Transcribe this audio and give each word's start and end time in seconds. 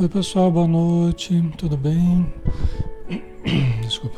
Oi 0.00 0.08
pessoal, 0.08 0.50
boa 0.50 0.66
noite, 0.66 1.34
tudo 1.58 1.76
bem? 1.76 2.32
Desculpa. 3.84 4.16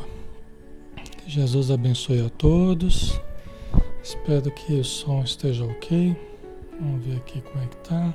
Que 0.94 1.28
Jesus 1.28 1.72
abençoe 1.72 2.24
a 2.24 2.30
todos. 2.30 3.20
Espero 4.00 4.48
que 4.52 4.74
o 4.74 4.84
som 4.84 5.24
esteja 5.24 5.64
ok. 5.64 6.16
Vamos 6.78 7.04
ver 7.04 7.16
aqui 7.16 7.40
como 7.40 7.64
é 7.64 7.66
que 7.66 7.76
tá. 7.78 8.14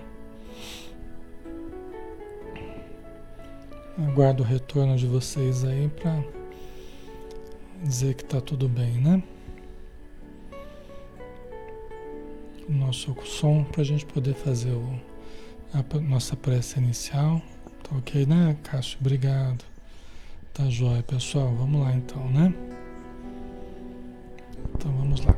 Aguardo 3.97 4.43
o 4.43 4.45
retorno 4.45 4.95
de 4.95 5.05
vocês 5.05 5.65
aí 5.65 5.89
para 5.89 6.23
dizer 7.83 8.13
que 8.13 8.23
tá 8.23 8.39
tudo 8.39 8.69
bem, 8.69 8.93
né? 8.93 9.21
Nosso 12.69 13.13
som 13.25 13.65
para 13.65 13.81
a 13.81 13.85
gente 13.85 14.05
poder 14.05 14.35
fazer 14.35 14.71
o, 14.71 14.97
a 15.73 15.99
nossa 15.99 16.33
prece 16.37 16.79
inicial. 16.79 17.41
Tá 17.89 17.95
ok, 17.95 18.25
né, 18.25 18.57
Cássio? 18.63 18.97
Obrigado. 18.99 19.63
Tá 20.53 20.69
jóia, 20.69 21.01
pessoal. 21.03 21.55
Vamos 21.55 21.81
lá 21.81 21.93
então, 21.93 22.27
né? 22.29 22.53
Então 24.73 24.91
vamos 24.91 25.23
lá. 25.25 25.35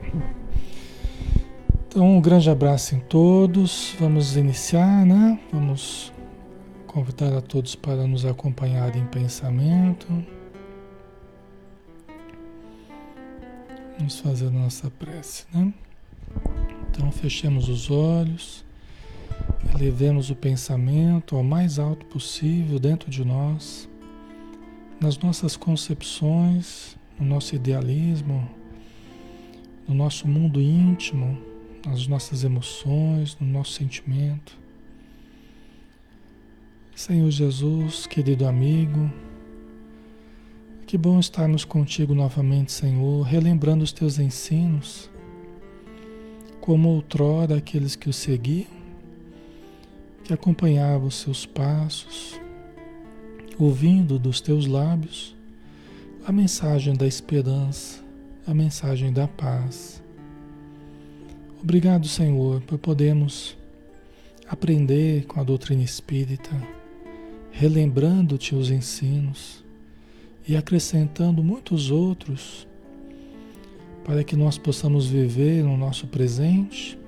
Então, 1.87 2.17
um 2.17 2.21
grande 2.21 2.49
abraço 2.49 2.95
em 2.95 2.99
todos. 2.99 3.95
Vamos 3.99 4.35
iniciar, 4.35 5.05
né? 5.05 5.39
Vamos 5.51 6.11
convidar 6.87 7.37
a 7.37 7.41
todos 7.41 7.75
para 7.75 8.07
nos 8.07 8.25
acompanhar 8.25 8.95
em 8.95 9.05
pensamento. 9.05 10.07
Vamos 13.97 14.19
fazer 14.19 14.47
a 14.47 14.51
nossa 14.51 14.89
prece, 14.89 15.45
né? 15.53 15.71
Então, 16.89 17.11
fechemos 17.11 17.69
os 17.69 17.91
olhos. 17.91 18.65
Elevemos 19.75 20.29
o 20.29 20.35
pensamento 20.35 21.35
ao 21.35 21.43
mais 21.43 21.77
alto 21.77 22.05
possível 22.07 22.79
dentro 22.79 23.09
de 23.09 23.23
nós, 23.23 23.87
nas 24.99 25.17
nossas 25.19 25.55
concepções, 25.55 26.97
no 27.19 27.25
nosso 27.25 27.55
idealismo, 27.55 28.49
no 29.87 29.93
nosso 29.93 30.27
mundo 30.27 30.59
íntimo, 30.59 31.39
nas 31.85 32.07
nossas 32.07 32.43
emoções, 32.43 33.37
no 33.39 33.47
nosso 33.47 33.73
sentimento. 33.73 34.57
Senhor 36.95 37.29
Jesus, 37.29 38.05
querido 38.07 38.45
amigo, 38.47 39.09
que 40.85 40.97
bom 40.97 41.19
estarmos 41.19 41.63
contigo 41.63 42.13
novamente, 42.15 42.71
Senhor, 42.71 43.21
relembrando 43.21 43.83
os 43.83 43.93
teus 43.93 44.17
ensinos, 44.19 45.09
como 46.59 46.89
outrora 46.89 47.57
aqueles 47.57 47.95
que 47.95 48.09
o 48.09 48.13
seguiam 48.13 48.78
que 50.29 50.33
acompanhava 50.35 51.07
os 51.07 51.15
seus 51.15 51.43
passos, 51.43 52.39
ouvindo 53.57 54.19
dos 54.19 54.39
teus 54.39 54.67
lábios 54.67 55.35
a 56.23 56.31
mensagem 56.31 56.93
da 56.93 57.07
esperança, 57.07 57.99
a 58.45 58.53
mensagem 58.53 59.11
da 59.11 59.27
paz. 59.27 60.03
Obrigado, 61.59 62.07
Senhor, 62.07 62.61
por 62.61 62.77
podermos 62.77 63.57
aprender 64.47 65.25
com 65.25 65.39
a 65.39 65.43
doutrina 65.43 65.81
espírita, 65.81 66.51
relembrando-te 67.49 68.53
os 68.53 68.69
ensinos 68.69 69.65
e 70.47 70.55
acrescentando 70.55 71.41
muitos 71.41 71.89
outros 71.89 72.67
para 74.05 74.23
que 74.23 74.35
nós 74.35 74.59
possamos 74.59 75.07
viver 75.07 75.63
no 75.63 75.75
nosso 75.75 76.05
presente 76.05 76.98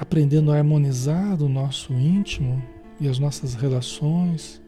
aprendendo 0.00 0.50
a 0.50 0.56
harmonizar 0.56 1.42
o 1.42 1.48
nosso 1.48 1.92
íntimo 1.92 2.62
e 2.98 3.06
as 3.06 3.18
nossas 3.18 3.52
relações 3.52 4.58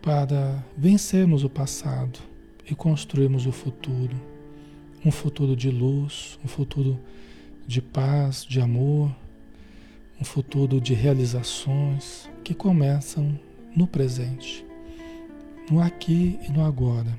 para 0.00 0.64
vencermos 0.76 1.42
o 1.42 1.50
passado 1.50 2.20
e 2.70 2.72
construirmos 2.72 3.46
o 3.46 3.52
futuro. 3.52 4.14
Um 5.04 5.10
futuro 5.10 5.56
de 5.56 5.70
luz, 5.70 6.38
um 6.44 6.46
futuro 6.46 6.96
de 7.66 7.82
paz, 7.82 8.44
de 8.44 8.60
amor, 8.60 9.10
um 10.20 10.24
futuro 10.24 10.80
de 10.80 10.94
realizações 10.94 12.30
que 12.44 12.54
começam 12.54 13.36
no 13.74 13.88
presente, 13.88 14.64
no 15.68 15.80
aqui 15.80 16.38
e 16.48 16.52
no 16.52 16.64
agora, 16.64 17.18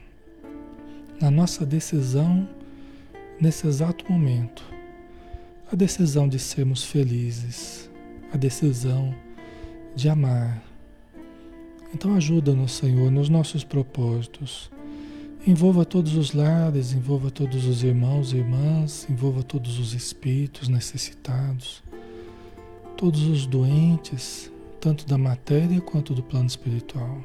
na 1.19 1.29
nossa 1.29 1.65
decisão 1.65 2.47
nesse 3.41 3.67
exato 3.67 4.09
momento 4.09 4.76
a 5.69 5.75
decisão 5.75 6.29
de 6.29 6.39
sermos 6.39 6.85
felizes, 6.85 7.89
a 8.31 8.37
decisão 8.37 9.13
de 9.93 10.07
amar. 10.07 10.63
Então 11.93 12.15
ajuda-nos, 12.15 12.71
Senhor, 12.71 13.11
nos 13.11 13.27
nossos 13.27 13.65
propósitos. 13.65 14.71
Envolva 15.45 15.83
todos 15.83 16.15
os 16.15 16.33
lares, 16.33 16.93
envolva 16.93 17.29
todos 17.29 17.65
os 17.65 17.83
irmãos 17.83 18.31
e 18.31 18.37
irmãs, 18.37 19.05
envolva 19.09 19.43
todos 19.43 19.77
os 19.77 19.93
espíritos 19.93 20.69
necessitados, 20.69 21.83
todos 22.95 23.23
os 23.23 23.45
doentes, 23.45 24.49
tanto 24.79 25.05
da 25.05 25.17
matéria 25.17 25.81
quanto 25.81 26.13
do 26.13 26.23
plano 26.23 26.47
espiritual. 26.47 27.21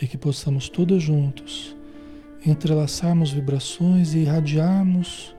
E 0.00 0.06
que 0.06 0.16
possamos 0.16 0.68
todos 0.68 1.02
juntos 1.02 1.74
entrelaçarmos 2.46 3.32
vibrações 3.32 4.14
e 4.14 4.18
irradiarmos 4.18 5.34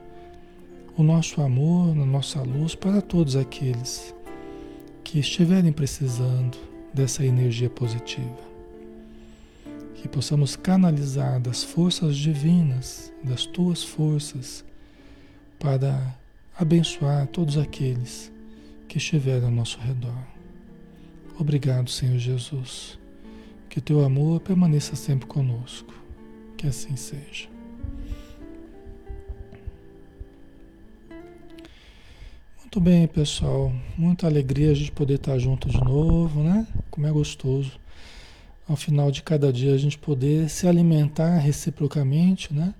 o 0.96 1.02
nosso 1.02 1.42
amor, 1.42 1.90
a 1.90 2.06
nossa 2.06 2.40
luz 2.42 2.74
para 2.74 3.02
todos 3.02 3.36
aqueles 3.36 4.14
que 5.04 5.18
estiverem 5.18 5.70
precisando 5.70 6.56
dessa 6.92 7.24
energia 7.24 7.68
positiva. 7.68 8.46
Que 9.94 10.08
possamos 10.08 10.56
canalizar 10.56 11.38
das 11.38 11.62
forças 11.62 12.16
divinas, 12.16 13.12
das 13.22 13.44
tuas 13.44 13.84
forças, 13.84 14.64
para 15.58 16.14
abençoar 16.58 17.26
todos 17.26 17.58
aqueles 17.58 18.32
que 18.88 18.96
estiverem 18.96 19.44
ao 19.44 19.50
nosso 19.50 19.78
redor. 19.78 20.22
Obrigado, 21.38 21.90
Senhor 21.90 22.18
Jesus. 22.18 22.98
Que 23.68 23.80
teu 23.80 24.02
amor 24.02 24.40
permaneça 24.40 24.96
sempre 24.96 25.26
conosco. 25.26 25.92
Que 26.56 26.66
assim 26.66 26.96
seja. 26.96 27.55
Muito 32.76 32.90
bem, 32.90 33.06
pessoal. 33.06 33.72
Muita 33.96 34.26
alegria 34.26 34.70
a 34.70 34.74
gente 34.74 34.92
poder 34.92 35.14
estar 35.14 35.38
junto 35.38 35.66
de 35.66 35.82
novo, 35.82 36.42
né? 36.42 36.66
Como 36.90 37.06
é 37.06 37.10
gostoso. 37.10 37.80
Ao 38.68 38.76
final 38.76 39.10
de 39.10 39.22
cada 39.22 39.50
dia 39.50 39.72
a 39.72 39.78
gente 39.78 39.96
poder 39.96 40.50
se 40.50 40.68
alimentar 40.68 41.38
reciprocamente, 41.38 42.52
né? 42.52 42.74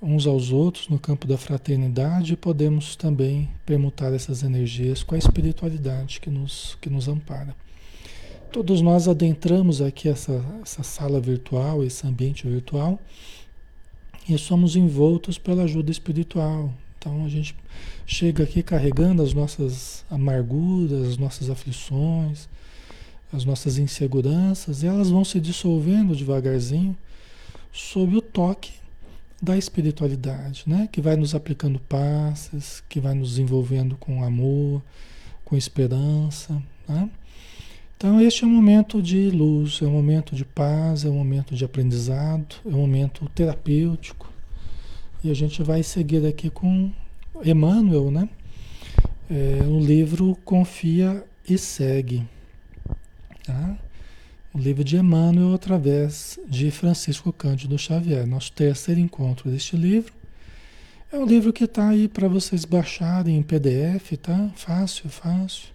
Uns 0.00 0.24
aos 0.24 0.52
outros 0.52 0.88
no 0.88 1.00
campo 1.00 1.26
da 1.26 1.36
fraternidade 1.36 2.34
e 2.34 2.36
podemos 2.36 2.94
também 2.94 3.48
permutar 3.66 4.12
essas 4.14 4.44
energias 4.44 5.02
com 5.02 5.16
a 5.16 5.18
espiritualidade 5.18 6.20
que 6.20 6.30
nos, 6.30 6.78
que 6.80 6.88
nos 6.88 7.08
ampara. 7.08 7.56
Todos 8.52 8.80
nós 8.80 9.08
adentramos 9.08 9.82
aqui 9.82 10.08
essa, 10.08 10.44
essa 10.62 10.84
sala 10.84 11.20
virtual, 11.20 11.82
esse 11.82 12.06
ambiente 12.06 12.46
virtual, 12.46 13.00
e 14.28 14.38
somos 14.38 14.76
envoltos 14.76 15.38
pela 15.38 15.64
ajuda 15.64 15.90
espiritual, 15.90 16.72
então 16.96 17.24
a 17.24 17.28
gente 17.28 17.52
chega 18.06 18.44
aqui 18.44 18.62
carregando 18.62 19.22
as 19.22 19.32
nossas 19.32 20.04
amarguras, 20.10 21.08
as 21.08 21.16
nossas 21.16 21.48
aflições, 21.50 22.48
as 23.32 23.44
nossas 23.44 23.78
inseguranças, 23.78 24.82
e 24.82 24.86
elas 24.86 25.10
vão 25.10 25.24
se 25.24 25.40
dissolvendo 25.40 26.14
devagarzinho 26.14 26.96
sob 27.72 28.16
o 28.16 28.20
toque 28.20 28.72
da 29.40 29.56
espiritualidade, 29.56 30.64
né? 30.66 30.88
Que 30.92 31.00
vai 31.00 31.16
nos 31.16 31.34
aplicando 31.34 31.80
passes, 31.80 32.82
que 32.88 33.00
vai 33.00 33.14
nos 33.14 33.38
envolvendo 33.38 33.96
com 33.96 34.22
amor, 34.22 34.82
com 35.44 35.56
esperança, 35.56 36.62
né? 36.88 37.10
Então 37.96 38.20
este 38.20 38.44
é 38.44 38.46
um 38.46 38.50
momento 38.50 39.00
de 39.00 39.30
luz, 39.30 39.80
é 39.80 39.86
um 39.86 39.92
momento 39.92 40.34
de 40.34 40.44
paz, 40.44 41.04
é 41.04 41.08
um 41.08 41.14
momento 41.14 41.54
de 41.54 41.64
aprendizado, 41.64 42.56
é 42.64 42.68
um 42.68 42.80
momento 42.80 43.28
terapêutico, 43.34 44.28
e 45.24 45.30
a 45.30 45.34
gente 45.34 45.62
vai 45.62 45.82
seguir 45.82 46.26
aqui 46.26 46.50
com 46.50 46.90
Emmanuel, 47.44 48.10
né? 48.10 48.28
É, 49.30 49.64
o 49.66 49.80
livro 49.80 50.36
Confia 50.44 51.24
e 51.48 51.56
Segue. 51.56 52.26
Tá? 53.44 53.76
O 54.52 54.58
livro 54.58 54.84
de 54.84 54.96
Emmanuel 54.96 55.54
através 55.54 56.38
de 56.46 56.70
Francisco 56.70 57.32
Cândido 57.32 57.78
Xavier. 57.78 58.26
Nosso 58.26 58.52
terceiro 58.52 59.00
encontro 59.00 59.50
deste 59.50 59.76
livro. 59.76 60.12
É 61.10 61.18
um 61.18 61.26
livro 61.26 61.52
que 61.52 61.64
está 61.64 61.88
aí 61.88 62.08
para 62.08 62.28
vocês 62.28 62.64
baixarem 62.64 63.36
em 63.36 63.42
PDF, 63.42 64.16
tá? 64.20 64.50
Fácil, 64.54 65.10
fácil. 65.10 65.68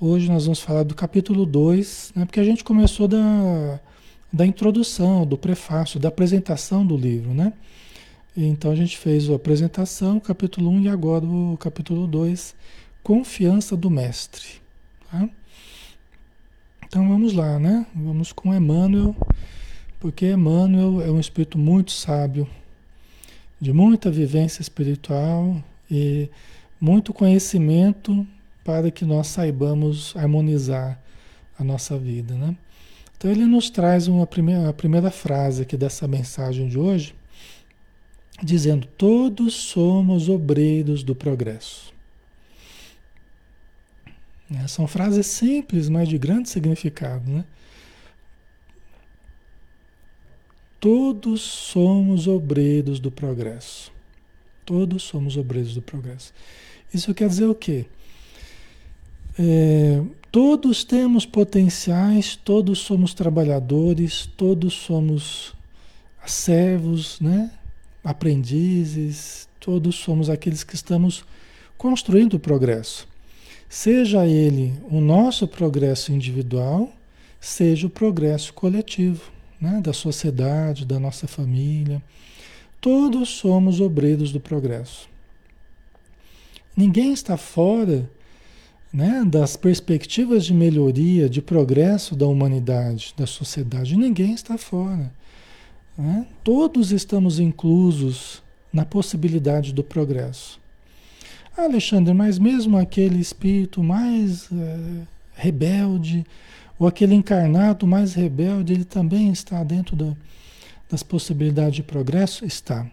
Hoje 0.00 0.28
nós 0.28 0.44
vamos 0.44 0.60
falar 0.60 0.82
do 0.82 0.94
capítulo 0.94 1.46
2, 1.46 2.12
né? 2.16 2.24
porque 2.24 2.40
a 2.40 2.44
gente 2.44 2.64
começou 2.64 3.06
da, 3.06 3.80
da 4.32 4.44
introdução, 4.44 5.24
do 5.24 5.38
prefácio, 5.38 6.00
da 6.00 6.08
apresentação 6.08 6.84
do 6.84 6.96
livro, 6.96 7.32
né? 7.32 7.52
Então 8.36 8.72
a 8.72 8.74
gente 8.74 8.98
fez 8.98 9.30
a 9.30 9.36
apresentação, 9.36 10.18
capítulo 10.18 10.68
1 10.70 10.80
e 10.82 10.88
agora 10.88 11.24
o 11.24 11.56
capítulo 11.56 12.04
2, 12.08 12.52
confiança 13.00 13.76
do 13.76 13.88
mestre. 13.88 14.60
Tá? 15.08 15.28
Então 16.84 17.08
vamos 17.08 17.32
lá, 17.32 17.60
né? 17.60 17.86
Vamos 17.94 18.32
com 18.32 18.52
Emmanuel, 18.52 19.14
porque 20.00 20.32
Emmanuel 20.32 21.00
é 21.00 21.12
um 21.12 21.20
espírito 21.20 21.56
muito 21.56 21.92
sábio, 21.92 22.48
de 23.60 23.72
muita 23.72 24.10
vivência 24.10 24.62
espiritual 24.62 25.62
e 25.88 26.28
muito 26.80 27.12
conhecimento 27.12 28.26
para 28.64 28.90
que 28.90 29.04
nós 29.04 29.28
saibamos 29.28 30.12
harmonizar 30.16 30.98
a 31.56 31.62
nossa 31.62 31.96
vida, 31.96 32.34
né? 32.34 32.56
Então 33.16 33.30
ele 33.30 33.46
nos 33.46 33.70
traz 33.70 34.08
uma 34.08 34.26
primeira, 34.26 34.68
a 34.68 34.72
primeira 34.72 35.10
frase 35.12 35.62
aqui 35.62 35.76
dessa 35.76 36.08
mensagem 36.08 36.68
de 36.68 36.76
hoje, 36.76 37.14
dizendo: 38.42 38.86
Todos 38.98 39.54
somos 39.54 40.28
obreiros 40.28 41.02
do 41.02 41.14
progresso. 41.14 41.92
É, 44.52 44.66
são 44.66 44.86
frases 44.86 45.26
simples, 45.26 45.88
mas 45.88 46.08
de 46.08 46.18
grande 46.18 46.48
significado, 46.48 47.30
né? 47.30 47.44
Todos 50.78 51.40
somos 51.40 52.28
obreiros 52.28 53.00
do 53.00 53.10
progresso. 53.10 53.90
Todos 54.66 55.02
somos 55.02 55.36
obreiros 55.36 55.74
do 55.74 55.80
progresso. 55.80 56.32
Isso 56.92 57.14
quer 57.14 57.28
dizer 57.28 57.46
o 57.46 57.54
quê? 57.54 57.86
É, 59.38 60.02
todos 60.30 60.84
temos 60.84 61.24
potenciais, 61.24 62.36
todos 62.36 62.80
somos 62.80 63.14
trabalhadores, 63.14 64.26
todos 64.36 64.74
somos 64.74 65.54
servos, 66.26 67.18
né? 67.18 67.50
Aprendizes, 68.04 69.48
todos 69.58 69.96
somos 69.96 70.28
aqueles 70.28 70.62
que 70.62 70.74
estamos 70.74 71.24
construindo 71.78 72.34
o 72.34 72.40
progresso. 72.40 73.08
Seja 73.68 74.26
ele 74.26 74.74
o 74.90 75.00
nosso 75.00 75.48
progresso 75.48 76.12
individual, 76.12 76.92
seja 77.40 77.86
o 77.86 77.90
progresso 77.90 78.52
coletivo, 78.52 79.32
né? 79.60 79.80
da 79.82 79.92
sociedade, 79.92 80.84
da 80.84 81.00
nossa 81.00 81.26
família. 81.26 82.02
Todos 82.80 83.30
somos 83.30 83.80
obreiros 83.80 84.30
do 84.30 84.38
progresso. 84.38 85.08
Ninguém 86.76 87.12
está 87.12 87.36
fora 87.36 88.08
né, 88.92 89.24
das 89.26 89.56
perspectivas 89.56 90.44
de 90.44 90.54
melhoria, 90.54 91.28
de 91.28 91.42
progresso 91.42 92.14
da 92.14 92.26
humanidade, 92.26 93.14
da 93.16 93.26
sociedade. 93.26 93.96
Ninguém 93.96 94.34
está 94.34 94.56
fora. 94.56 95.12
Né? 95.96 96.26
Todos 96.42 96.92
estamos 96.92 97.38
inclusos 97.38 98.42
na 98.72 98.84
possibilidade 98.84 99.72
do 99.72 99.84
progresso. 99.84 100.60
Ah, 101.56 101.62
Alexandre, 101.62 102.12
mas 102.12 102.38
mesmo 102.38 102.76
aquele 102.76 103.20
espírito 103.20 103.82
mais 103.82 104.50
é, 104.50 105.02
rebelde, 105.34 106.26
ou 106.76 106.88
aquele 106.88 107.14
encarnado 107.14 107.86
mais 107.86 108.14
rebelde, 108.14 108.72
ele 108.72 108.84
também 108.84 109.30
está 109.30 109.62
dentro 109.62 109.94
do, 109.94 110.16
das 110.90 111.02
possibilidades 111.02 111.76
de 111.76 111.82
progresso? 111.84 112.44
Está. 112.44 112.86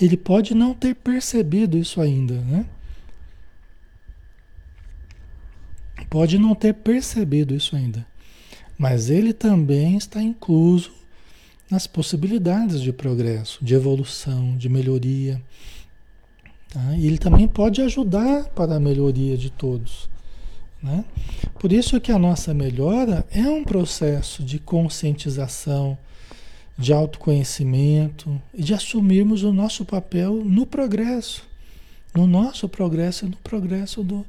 Ele 0.00 0.16
pode 0.16 0.54
não 0.54 0.72
ter 0.72 0.94
percebido 0.94 1.76
isso 1.76 2.00
ainda, 2.00 2.34
né? 2.40 2.64
Pode 6.08 6.38
não 6.38 6.54
ter 6.54 6.74
percebido 6.74 7.54
isso 7.54 7.76
ainda. 7.76 8.06
Mas 8.78 9.10
ele 9.10 9.32
também 9.32 9.96
está 9.96 10.22
incluso 10.22 10.92
nas 11.74 11.88
possibilidades 11.88 12.80
de 12.80 12.92
progresso, 12.92 13.64
de 13.64 13.74
evolução, 13.74 14.56
de 14.56 14.68
melhoria. 14.68 15.42
Tá? 16.72 16.96
E 16.96 17.04
ele 17.04 17.18
também 17.18 17.48
pode 17.48 17.82
ajudar 17.82 18.44
para 18.50 18.76
a 18.76 18.80
melhoria 18.80 19.36
de 19.36 19.50
todos. 19.50 20.08
Né? 20.80 21.04
Por 21.58 21.72
isso 21.72 22.00
que 22.00 22.12
a 22.12 22.18
nossa 22.18 22.54
melhora 22.54 23.26
é 23.28 23.42
um 23.42 23.64
processo 23.64 24.44
de 24.44 24.60
conscientização, 24.60 25.98
de 26.78 26.92
autoconhecimento 26.92 28.40
e 28.52 28.62
de 28.62 28.72
assumirmos 28.72 29.42
o 29.42 29.52
nosso 29.52 29.84
papel 29.84 30.44
no 30.44 30.64
progresso, 30.64 31.44
no 32.14 32.24
nosso 32.24 32.68
progresso 32.68 33.26
e 33.26 33.30
no 33.30 33.36
progresso 33.38 34.04
do, 34.04 34.24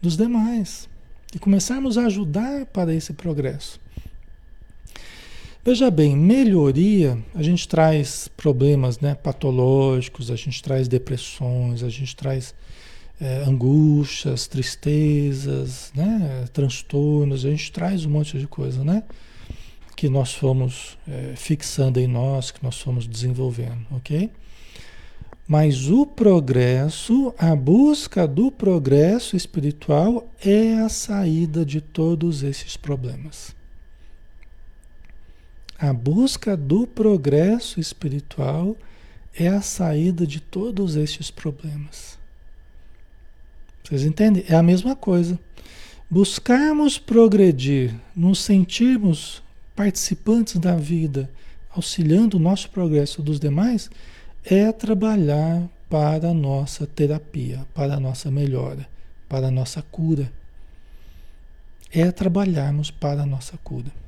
dos 0.00 0.16
demais. 0.16 0.88
E 1.32 1.38
começarmos 1.38 1.96
a 1.96 2.06
ajudar 2.06 2.66
para 2.66 2.92
esse 2.92 3.12
progresso. 3.12 3.80
Veja 5.64 5.92
bem, 5.92 6.16
melhoria, 6.16 7.16
a 7.32 7.40
gente 7.40 7.68
traz 7.68 8.26
problemas 8.26 8.98
né, 8.98 9.14
patológicos, 9.14 10.28
a 10.28 10.34
gente 10.34 10.60
traz 10.60 10.88
depressões, 10.88 11.84
a 11.84 11.88
gente 11.88 12.16
traz 12.16 12.52
é, 13.20 13.44
angústias, 13.46 14.48
tristezas, 14.48 15.92
né, 15.94 16.46
transtornos, 16.52 17.44
a 17.44 17.50
gente 17.50 17.70
traz 17.70 18.04
um 18.04 18.10
monte 18.10 18.40
de 18.40 18.48
coisa, 18.48 18.82
né? 18.82 19.04
Que 19.94 20.08
nós 20.08 20.34
fomos 20.34 20.98
é, 21.06 21.34
fixando 21.36 22.00
em 22.00 22.08
nós, 22.08 22.50
que 22.50 22.60
nós 22.60 22.80
fomos 22.80 23.06
desenvolvendo, 23.06 23.86
ok? 23.92 24.32
Mas 25.46 25.88
o 25.88 26.04
progresso, 26.04 27.32
a 27.38 27.54
busca 27.54 28.26
do 28.26 28.50
progresso 28.50 29.36
espiritual 29.36 30.28
é 30.44 30.74
a 30.80 30.88
saída 30.88 31.64
de 31.64 31.80
todos 31.80 32.42
esses 32.42 32.76
problemas. 32.76 33.61
A 35.82 35.92
busca 35.92 36.56
do 36.56 36.86
progresso 36.86 37.80
espiritual 37.80 38.76
é 39.34 39.48
a 39.48 39.60
saída 39.60 40.24
de 40.24 40.38
todos 40.38 40.94
estes 40.94 41.28
problemas. 41.28 42.16
Vocês 43.82 44.04
entendem? 44.04 44.44
É 44.48 44.54
a 44.54 44.62
mesma 44.62 44.94
coisa. 44.94 45.36
Buscarmos 46.08 47.00
progredir, 47.00 47.92
nos 48.14 48.38
sentirmos 48.38 49.42
participantes 49.74 50.56
da 50.58 50.76
vida, 50.76 51.28
auxiliando 51.68 52.36
o 52.36 52.40
nosso 52.40 52.70
progresso 52.70 53.20
dos 53.20 53.40
demais, 53.40 53.90
é 54.44 54.70
trabalhar 54.70 55.68
para 55.90 56.28
a 56.28 56.34
nossa 56.34 56.86
terapia, 56.86 57.66
para 57.74 57.94
a 57.94 58.00
nossa 58.00 58.30
melhora, 58.30 58.88
para 59.28 59.48
a 59.48 59.50
nossa 59.50 59.82
cura. 59.82 60.32
É 61.90 62.12
trabalharmos 62.12 62.88
para 62.88 63.22
a 63.22 63.26
nossa 63.26 63.58
cura. 63.64 64.01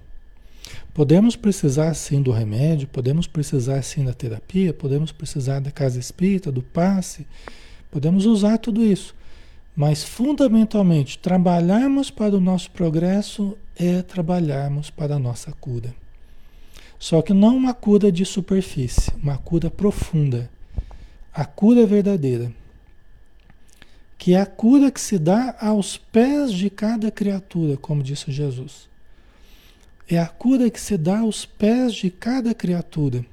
Podemos 0.92 1.34
precisar 1.34 1.92
sim 1.94 2.22
do 2.22 2.30
remédio, 2.30 2.86
podemos 2.86 3.26
precisar 3.26 3.82
sim 3.82 4.04
da 4.04 4.14
terapia, 4.14 4.72
podemos 4.72 5.10
precisar 5.10 5.60
da 5.60 5.70
casa 5.70 5.98
espírita, 5.98 6.52
do 6.52 6.62
passe, 6.62 7.26
podemos 7.90 8.26
usar 8.26 8.58
tudo 8.58 8.82
isso. 8.84 9.14
Mas 9.74 10.04
fundamentalmente, 10.04 11.18
trabalharmos 11.18 12.10
para 12.10 12.36
o 12.36 12.40
nosso 12.40 12.70
progresso 12.70 13.58
é 13.74 14.02
trabalharmos 14.02 14.88
para 14.88 15.16
a 15.16 15.18
nossa 15.18 15.50
cura. 15.52 15.92
Só 16.96 17.20
que 17.20 17.34
não 17.34 17.56
uma 17.56 17.74
cura 17.74 18.10
de 18.12 18.24
superfície, 18.24 19.12
uma 19.20 19.36
cura 19.36 19.68
profunda. 19.68 20.48
A 21.32 21.44
cura 21.44 21.84
verdadeira. 21.84 22.52
Que 24.16 24.34
é 24.34 24.40
a 24.40 24.46
cura 24.46 24.92
que 24.92 25.00
se 25.00 25.18
dá 25.18 25.56
aos 25.60 25.96
pés 25.96 26.52
de 26.52 26.70
cada 26.70 27.10
criatura, 27.10 27.76
como 27.76 28.02
disse 28.02 28.30
Jesus. 28.30 28.88
É 30.08 30.18
a 30.18 30.26
cura 30.26 30.70
que 30.70 30.80
se 30.80 30.96
dá 30.96 31.20
aos 31.20 31.46
pés 31.46 31.94
de 31.94 32.10
cada 32.10 32.54
criatura. 32.54 33.24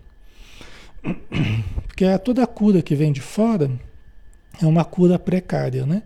Porque 1.87 2.05
é 2.05 2.17
toda 2.17 2.45
cura 2.47 2.81
que 2.81 2.95
vem 2.95 3.11
de 3.11 3.21
fora 3.21 3.71
é 4.59 4.65
uma 4.65 4.83
cura 4.83 5.17
precária, 5.17 5.85
né? 5.85 6.03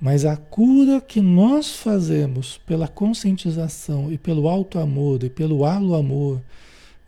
Mas 0.00 0.24
a 0.24 0.36
cura 0.36 1.00
que 1.00 1.20
nós 1.20 1.76
fazemos 1.76 2.58
pela 2.58 2.88
conscientização 2.88 4.10
e 4.10 4.16
pelo 4.16 4.48
alto 4.48 4.78
amor 4.78 5.22
e 5.22 5.28
pelo 5.28 5.64
halo 5.64 5.94
amor, 5.94 6.40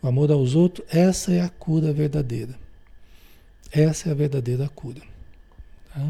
o 0.01 0.07
amor 0.07 0.31
aos 0.31 0.53
outros, 0.53 0.85
essa 0.91 1.33
é 1.33 1.41
a 1.41 1.49
cura 1.49 1.91
verdadeira. 1.91 2.55
Essa 3.71 4.09
é 4.09 4.11
a 4.11 4.15
verdadeira 4.15 4.69
cura. 4.69 5.01
Tá? 5.93 6.09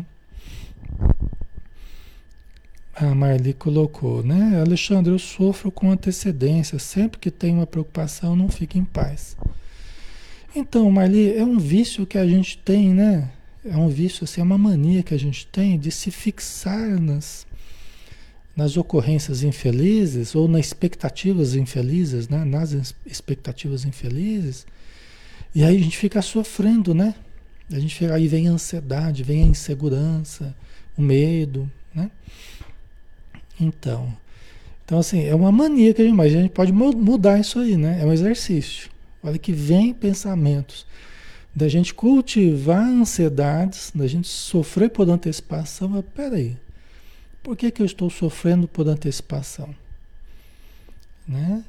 A 2.95 3.15
Marli 3.15 3.53
colocou, 3.53 4.23
né? 4.23 4.61
Alexandre, 4.61 5.11
eu 5.11 5.17
sofro 5.17 5.71
com 5.71 5.89
antecedência. 5.89 6.77
Sempre 6.77 7.19
que 7.19 7.31
tenho 7.31 7.57
uma 7.57 7.65
preocupação, 7.65 8.35
não 8.35 8.49
fico 8.49 8.77
em 8.77 8.85
paz. 8.85 9.35
Então, 10.55 10.89
Marli, 10.91 11.35
é 11.35 11.43
um 11.43 11.57
vício 11.57 12.05
que 12.05 12.19
a 12.19 12.27
gente 12.27 12.57
tem, 12.59 12.93
né? 12.93 13.31
É 13.65 13.75
um 13.75 13.89
vício, 13.89 14.23
assim, 14.25 14.41
é 14.41 14.43
uma 14.43 14.57
mania 14.57 15.01
que 15.01 15.13
a 15.13 15.17
gente 15.17 15.47
tem 15.47 15.79
de 15.79 15.89
se 15.89 16.11
fixar 16.11 17.01
nas, 17.01 17.47
nas 18.55 18.77
ocorrências 18.77 19.41
infelizes 19.41 20.35
ou 20.35 20.47
nas 20.47 20.67
expectativas 20.67 21.55
infelizes, 21.55 22.29
né? 22.29 22.45
Nas 22.45 22.93
expectativas 23.03 23.85
infelizes. 23.85 24.67
E 25.55 25.63
aí 25.63 25.75
a 25.75 25.79
gente 25.79 25.97
fica 25.97 26.21
sofrendo, 26.21 26.93
né? 26.93 27.15
A 27.71 27.79
gente 27.79 27.95
fica, 27.95 28.13
aí 28.13 28.27
vem 28.27 28.47
a 28.47 28.51
ansiedade, 28.51 29.23
vem 29.23 29.43
a 29.43 29.47
insegurança, 29.47 30.55
o 30.95 31.01
medo, 31.01 31.71
né? 31.95 32.11
Então, 33.59 34.15
então 34.85 34.99
assim, 34.99 35.23
é 35.23 35.35
uma 35.35 35.51
mania 35.51 35.93
que 35.93 36.01
a 36.01 36.05
gente, 36.05 36.15
mas 36.15 36.33
a 36.33 36.41
gente 36.41 36.51
pode 36.51 36.71
mudar 36.71 37.39
isso 37.39 37.59
aí, 37.59 37.77
né? 37.77 37.99
É 38.01 38.05
um 38.05 38.13
exercício. 38.13 38.89
Olha 39.23 39.37
que 39.37 39.51
vem 39.51 39.93
pensamentos 39.93 40.85
da 41.55 41.67
gente 41.67 41.93
cultivar 41.93 42.83
ansiedades, 42.83 43.91
da 43.93 44.07
gente 44.07 44.27
sofrer 44.27 44.89
por 44.89 45.09
antecipação. 45.09 45.87
Mas 45.87 46.03
peraí, 46.13 46.57
por 47.41 47.55
que, 47.55 47.71
que 47.71 47.81
eu 47.81 47.85
estou 47.85 48.09
sofrendo 48.09 48.67
por 48.67 48.87
antecipação? 48.87 49.73
né? 51.27 51.63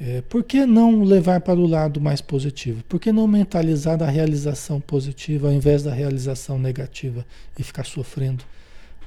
É, 0.00 0.20
por 0.22 0.42
que 0.42 0.66
não 0.66 1.04
levar 1.04 1.40
para 1.40 1.58
o 1.58 1.66
lado 1.66 2.00
mais 2.00 2.20
positivo? 2.20 2.82
Por 2.84 2.98
que 2.98 3.12
não 3.12 3.26
mentalizar 3.26 3.96
da 3.96 4.06
realização 4.06 4.80
positiva 4.80 5.48
ao 5.48 5.52
invés 5.52 5.82
da 5.82 5.94
realização 5.94 6.58
negativa 6.58 7.24
e 7.56 7.62
ficar 7.62 7.84
sofrendo 7.84 8.44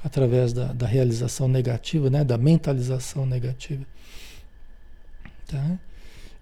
através 0.04 0.52
da, 0.52 0.72
da 0.72 0.86
realização 0.86 1.48
negativa, 1.48 2.08
né? 2.10 2.24
da 2.24 2.38
mentalização 2.38 3.26
negativa? 3.26 3.84
Tá? 5.46 5.78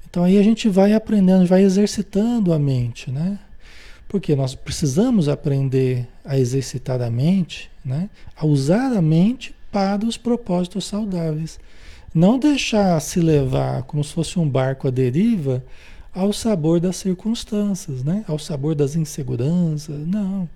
Então 0.09 0.23
aí 0.23 0.39
a 0.39 0.43
gente 0.43 0.69
vai 0.69 0.93
aprendendo, 0.93 1.47
vai 1.47 1.63
exercitando 1.63 2.53
a 2.53 2.59
mente, 2.59 3.11
né? 3.11 3.39
Porque 4.07 4.37
nós 4.37 4.55
precisamos 4.55 5.29
aprender 5.29 6.07
a 6.25 6.39
exercitar 6.39 7.03
a 7.03 7.11
mente, 7.11 7.69
né? 7.85 8.09
a 8.37 8.47
usar 8.47 8.93
a 8.97 9.03
mente 9.03 9.55
para 9.73 10.07
os 10.07 10.17
propósitos 10.17 10.85
saudáveis. 10.85 11.59
Não 12.15 12.39
deixar 12.39 13.01
se 13.01 13.19
levar 13.19 13.83
como 13.83 14.05
se 14.05 14.13
fosse 14.13 14.39
um 14.39 14.49
barco 14.49 14.87
à 14.87 14.91
deriva 14.91 15.65
ao 16.15 16.33
sabor 16.33 16.79
das 16.79 16.95
circunstâncias, 16.95 18.05
né? 18.05 18.25
ao 18.29 18.39
sabor 18.39 18.77
das 18.77 18.95
inseguranças. 18.95 20.07
Não. 20.07 20.49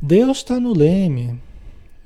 Deus 0.00 0.38
está 0.38 0.58
no 0.58 0.72
leme. 0.72 1.38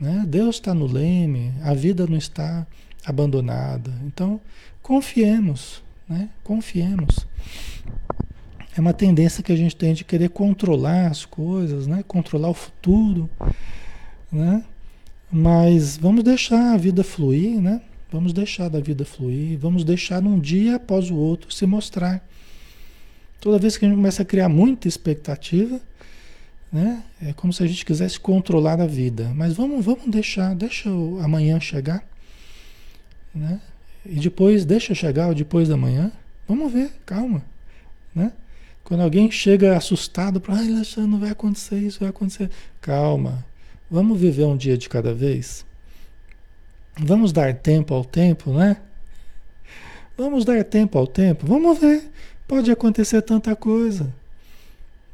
Né? 0.01 0.25
Deus 0.27 0.57
está 0.57 0.75
no 0.75 0.87
leme. 0.87 1.53
A 1.63 1.75
vida 1.75 2.07
não 2.07 2.17
está 2.17 2.67
abandonada. 3.05 3.93
Então, 4.07 4.41
confiemos. 4.83 5.83
Né? 6.09 6.29
Confiemos. 6.45 7.27
É 8.77 8.81
uma 8.81 8.93
tendência 8.93 9.43
que 9.43 9.53
a 9.53 9.57
gente 9.57 9.75
tem 9.75 9.93
de 9.93 10.05
querer 10.05 10.31
controlar 10.31 11.09
as 11.09 11.25
coisas, 11.25 11.87
né? 11.87 12.05
controlar 12.07 12.49
o 12.49 12.55
futuro. 12.55 13.29
Né? 14.31 14.63
Mas 15.31 15.97
vamos 15.97 16.23
deixar 16.23 16.75
a 16.75 16.77
vida 16.77 17.05
fluir, 17.05 17.61
né? 17.61 17.83
Vamos 18.11 18.33
deixar 18.33 18.71
da 18.71 18.81
vida 18.81 19.05
fluir, 19.05 19.59
vamos 19.59 19.85
deixar 19.85 20.23
um 20.23 20.41
dia 20.41 20.77
após 20.77 21.11
o 21.11 21.15
outro 21.15 21.53
se 21.53 21.67
mostrar. 21.67 22.27
Toda 23.39 23.59
vez 23.59 23.77
que 23.77 23.85
a 23.85 23.89
gente 23.89 23.97
começa 23.97 24.23
a 24.23 24.25
criar 24.25 24.49
muita 24.49 24.89
expectativa, 24.89 25.79
né? 26.73 27.03
É 27.23 27.33
como 27.33 27.53
se 27.53 27.63
a 27.63 27.67
gente 27.67 27.85
quisesse 27.85 28.19
controlar 28.19 28.81
a 28.81 28.87
vida. 28.87 29.33
Mas 29.35 29.55
vamos, 29.55 29.85
vamos 29.85 30.09
deixar, 30.09 30.55
deixa 30.55 30.91
o 30.91 31.19
amanhã 31.21 31.59
chegar, 31.61 32.05
né? 33.35 33.61
E 34.07 34.17
depois, 34.17 34.65
deixa 34.65 34.95
chegar 34.95 35.29
o 35.29 35.35
depois 35.35 35.69
da 35.69 35.77
manhã. 35.77 36.13
Vamos 36.47 36.73
ver, 36.73 36.91
calma, 37.05 37.43
né? 38.15 38.33
Quando 38.85 39.03
alguém 39.03 39.31
chega 39.31 39.77
assustado, 39.77 40.41
para, 40.41 40.55
ai, 40.55 40.69
não 40.97 41.21
vai 41.21 41.31
acontecer 41.31 41.79
isso, 41.79 42.01
vai 42.01 42.09
acontecer. 42.09 42.51
Calma, 42.81 43.45
vamos 43.91 44.19
viver 44.19 44.45
um 44.45 44.57
dia 44.57 44.79
de 44.79 44.89
cada 44.89 45.13
vez. 45.13 45.67
Vamos 46.97 47.33
dar 47.33 47.55
tempo 47.55 47.93
ao 47.93 48.05
tempo, 48.05 48.51
né? 48.53 48.79
Vamos 50.17 50.45
dar 50.45 50.65
tempo 50.65 50.99
ao 50.99 51.07
tempo. 51.07 51.47
Vamos 51.47 51.79
ver. 51.79 52.11
Pode 52.47 52.71
acontecer 52.71 53.23
tanta 53.23 53.55
coisa. 53.55 54.13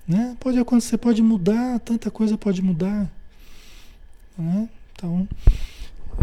Né? 0.07 0.37
Pode 0.39 0.59
acontecer, 0.59 0.99
pode 0.99 1.23
mudar, 1.23 1.79
tanta 1.81 2.11
coisa 2.11 2.37
pode 2.37 2.61
mudar. 2.63 3.11
Né? 4.37 4.69
Então, 4.93 5.29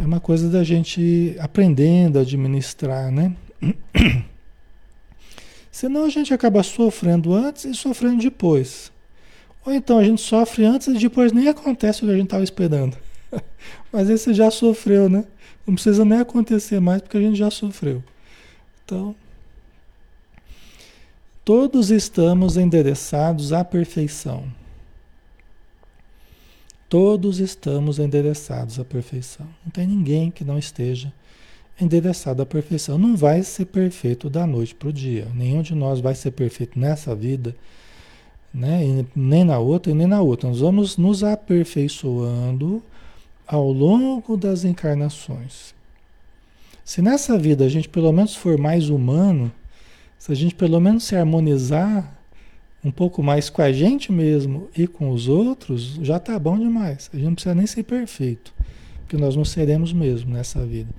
é 0.02 0.06
uma 0.06 0.20
coisa 0.20 0.50
da 0.50 0.64
gente 0.64 1.36
aprendendo 1.40 2.20
a 2.20 2.22
administrar, 2.22 3.12
né? 3.12 3.36
Senão 5.72 6.06
a 6.06 6.10
gente 6.10 6.34
acaba 6.34 6.62
sofrendo 6.64 7.34
antes 7.34 7.66
e 7.66 7.74
sofrendo 7.74 8.22
depois. 8.22 8.92
Ou 9.66 9.74
então 9.74 9.98
a 9.98 10.04
gente 10.04 10.22
sofre 10.22 10.66
antes 10.66 10.88
e 10.88 10.94
depois 10.94 11.32
nem 11.32 11.48
acontece 11.48 12.04
o 12.04 12.08
que 12.08 12.12
a 12.12 12.16
gente 12.16 12.26
estava 12.26 12.44
esperando. 12.44 12.98
Mas 13.92 14.10
esse 14.10 14.34
já 14.34 14.52
sofreu, 14.52 15.10
né? 15.10 15.24
Não 15.66 15.76
precisa 15.76 16.04
nem 16.04 16.20
acontecer 16.20 16.80
mais 16.80 17.02
porque 17.02 17.18
a 17.18 17.22
gente 17.22 17.38
já 17.38 17.50
sofreu. 17.50 18.04
Então, 18.84 19.16
todos 21.44 21.90
estamos 21.90 22.58
endereçados 22.58 23.52
à 23.52 23.64
perfeição. 23.64 24.44
Todos 26.88 27.40
estamos 27.40 28.00
endereçados 28.00 28.80
à 28.80 28.84
perfeição. 28.84 29.48
Não 29.64 29.72
tem 29.72 29.88
ninguém 29.88 30.30
que 30.30 30.44
não 30.44 30.60
esteja 30.60 31.12
endereçado 31.80 32.42
à 32.42 32.46
perfeição. 32.46 32.98
Não 32.98 33.16
vai 33.16 33.44
ser 33.44 33.66
perfeito 33.66 34.30
da 34.30 34.46
noite 34.46 34.76
para 34.76 34.90
o 34.90 34.94
dia. 34.94 35.28
Nenhum 35.34 35.62
de 35.62 35.74
nós 35.74 36.00
vai 36.00 36.14
ser 36.14 36.32
perfeito 36.32 36.78
nessa 36.78 37.16
vida, 37.16 37.56
né? 38.54 38.86
E 38.86 39.06
nem 39.16 39.44
na 39.44 39.58
outra 39.58 39.92
e 39.92 39.96
nem 39.96 40.06
na 40.06 40.22
outra. 40.22 40.50
Nós 40.50 40.60
vamos 40.60 40.98
nos 40.98 41.24
aperfeiçoando 41.24 42.84
ao 43.48 43.72
longo 43.72 44.36
das 44.36 44.64
encarnações. 44.64 45.74
Se 46.84 47.02
nessa 47.02 47.38
vida 47.38 47.64
a 47.64 47.70
gente 47.70 47.88
pelo 47.88 48.12
menos 48.12 48.36
for 48.36 48.58
mais 48.58 48.90
humano, 48.90 49.52
se 50.22 50.32
a 50.32 50.36
gente 50.36 50.54
pelo 50.54 50.80
menos 50.80 51.04
se 51.06 51.16
harmonizar 51.16 52.16
um 52.84 52.92
pouco 52.92 53.24
mais 53.24 53.50
com 53.50 53.60
a 53.64 53.72
gente 53.72 54.12
mesmo 54.12 54.70
e 54.78 54.86
com 54.86 55.10
os 55.10 55.28
outros, 55.28 55.96
já 56.00 56.18
está 56.18 56.38
bom 56.38 56.60
demais. 56.60 57.10
A 57.12 57.16
gente 57.16 57.26
não 57.26 57.34
precisa 57.34 57.56
nem 57.56 57.66
ser 57.66 57.82
perfeito, 57.82 58.54
porque 59.00 59.18
nós 59.18 59.36
não 59.36 59.44
seremos 59.44 59.92
mesmo 59.92 60.32
nessa 60.32 60.64
vida. 60.64 60.92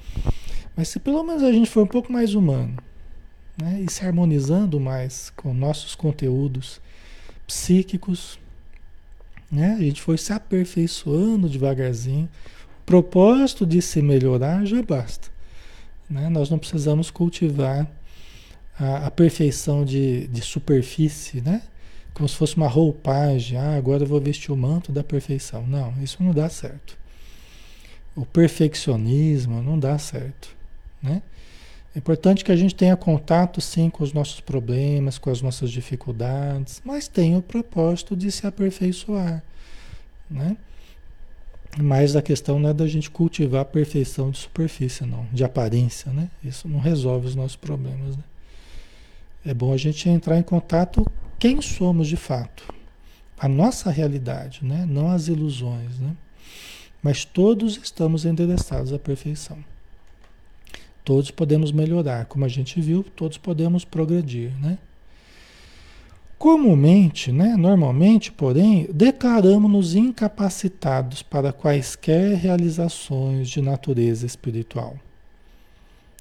Mas 0.76 0.88
se 0.88 0.99
pelo 0.99 1.23
menos 1.23 1.45
a 1.45 1.52
gente 1.52 1.71
for 1.71 1.85
um 1.85 1.87
pouco 1.87 2.12
mais 2.12 2.35
humano, 2.35 2.75
né, 3.57 3.81
e 3.87 3.88
se 3.88 4.05
harmonizando 4.05 4.81
mais 4.81 5.31
com 5.37 5.55
nossos 5.55 5.95
conteúdos 5.95 6.81
psíquicos, 7.47 8.41
né? 9.49 9.76
A 9.79 9.83
gente 9.85 10.02
foi 10.02 10.19
se 10.19 10.33
aperfeiçoando 10.33 11.49
devagarzinho. 11.49 12.29
O 12.81 12.85
propósito 12.85 13.64
de 13.64 13.81
se 13.81 14.02
melhorar 14.02 14.64
já 14.64 14.83
basta. 14.83 15.29
Né? 16.11 16.29
Nós 16.29 16.50
não 16.50 16.59
precisamos 16.59 17.09
cultivar 17.09 17.88
a, 18.79 19.07
a 19.07 19.11
perfeição 19.11 19.85
de, 19.85 20.26
de 20.29 20.41
superfície, 20.41 21.41
né? 21.41 21.62
Como 22.14 22.29
se 22.29 22.37
fosse 22.37 22.57
uma 22.57 22.69
roupagem. 22.69 23.59
Ah, 23.59 23.76
agora 23.76 24.02
eu 24.02 24.07
vou 24.07 24.21
vestir 24.21 24.52
o 24.52 24.57
manto 24.57 24.93
da 24.93 25.02
perfeição. 25.02 25.67
Não, 25.67 25.95
isso 26.02 26.23
não 26.23 26.33
dá 26.33 26.49
certo. 26.49 26.99
O 28.14 28.26
perfeccionismo 28.26 29.62
não 29.62 29.79
dá 29.79 29.99
certo, 29.99 30.55
né? 31.02 31.23
É 31.95 31.99
importante 31.99 32.43
que 32.43 32.50
a 32.50 32.57
gente 32.57 32.75
tenha 32.75 32.97
contato 32.97 33.61
sim 33.61 33.91
com 33.91 34.02
os 34.02 34.14
nossos 34.14 34.41
problemas, 34.41 35.19
com 35.19 35.29
as 35.29 35.43
nossas 35.43 35.71
dificuldades, 35.71 36.81
mas 36.85 37.07
tenha 37.07 37.37
o 37.37 37.43
propósito 37.43 38.17
de 38.17 38.33
se 38.33 38.47
aperfeiçoar, 38.47 39.43
né? 40.31 40.57
Mas 41.79 42.17
a 42.17 42.23
questão 42.23 42.59
não 42.59 42.71
é 42.71 42.75
da 42.75 42.87
gente 42.87 43.11
cultivar 43.11 43.62
a 43.62 43.64
perfeição 43.64 44.31
de 44.31 44.38
superfície, 44.38 45.05
não, 45.05 45.26
de 45.33 45.45
aparência, 45.45 46.11
né? 46.12 46.31
Isso 46.43 46.67
não 46.67 46.79
resolve 46.79 47.26
os 47.26 47.35
nossos 47.35 47.57
problemas, 47.57 48.17
né? 48.17 48.23
É 49.45 49.53
bom 49.53 49.73
a 49.73 49.77
gente 49.77 50.09
entrar 50.09 50.39
em 50.39 50.43
contato 50.43 51.05
quem 51.39 51.61
somos 51.61 52.07
de 52.07 52.17
fato, 52.17 52.73
a 53.39 53.49
nossa 53.49 53.91
realidade, 53.91 54.65
né? 54.65 54.87
Não 54.89 55.11
as 55.11 55.27
ilusões, 55.27 55.99
né? 55.99 56.15
Mas 57.03 57.25
todos 57.25 57.77
estamos 57.83 58.25
endereçados 58.25 58.93
à 58.93 58.99
perfeição. 58.99 59.59
Todos 61.05 61.33
podemos 61.33 61.73
melhorar, 61.73 62.27
como 62.27 62.45
a 62.45 62.49
gente 62.49 62.81
viu, 62.81 63.03
todos 63.03 63.37
podemos 63.37 63.85
progredir, 63.85 64.53
né? 64.61 64.79
Comumente, 66.39 67.31
né, 67.31 67.57
normalmente, 67.57 68.33
porém, 68.33 68.89
declaramos-nos 68.93 69.95
incapacitados 69.95 71.23
para 71.23 71.53
quaisquer 71.53 72.37
realizações 72.37 73.49
de 73.49 73.61
natureza 73.61 74.27
espiritual 74.27 74.97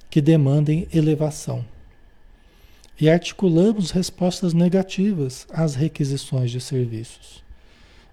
que 0.08 0.20
demandem 0.20 0.86
elevação. 0.92 1.64
E 3.02 3.10
articulamos 3.10 3.90
respostas 3.90 4.54
negativas 4.54 5.44
às 5.52 5.74
requisições 5.74 6.52
de 6.52 6.60
serviços, 6.60 7.42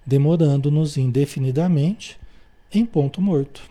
demorando-nos 0.03 0.98
indefinidamente 0.98 2.17
em 2.74 2.84
ponto 2.84 3.22
morto. 3.22 3.62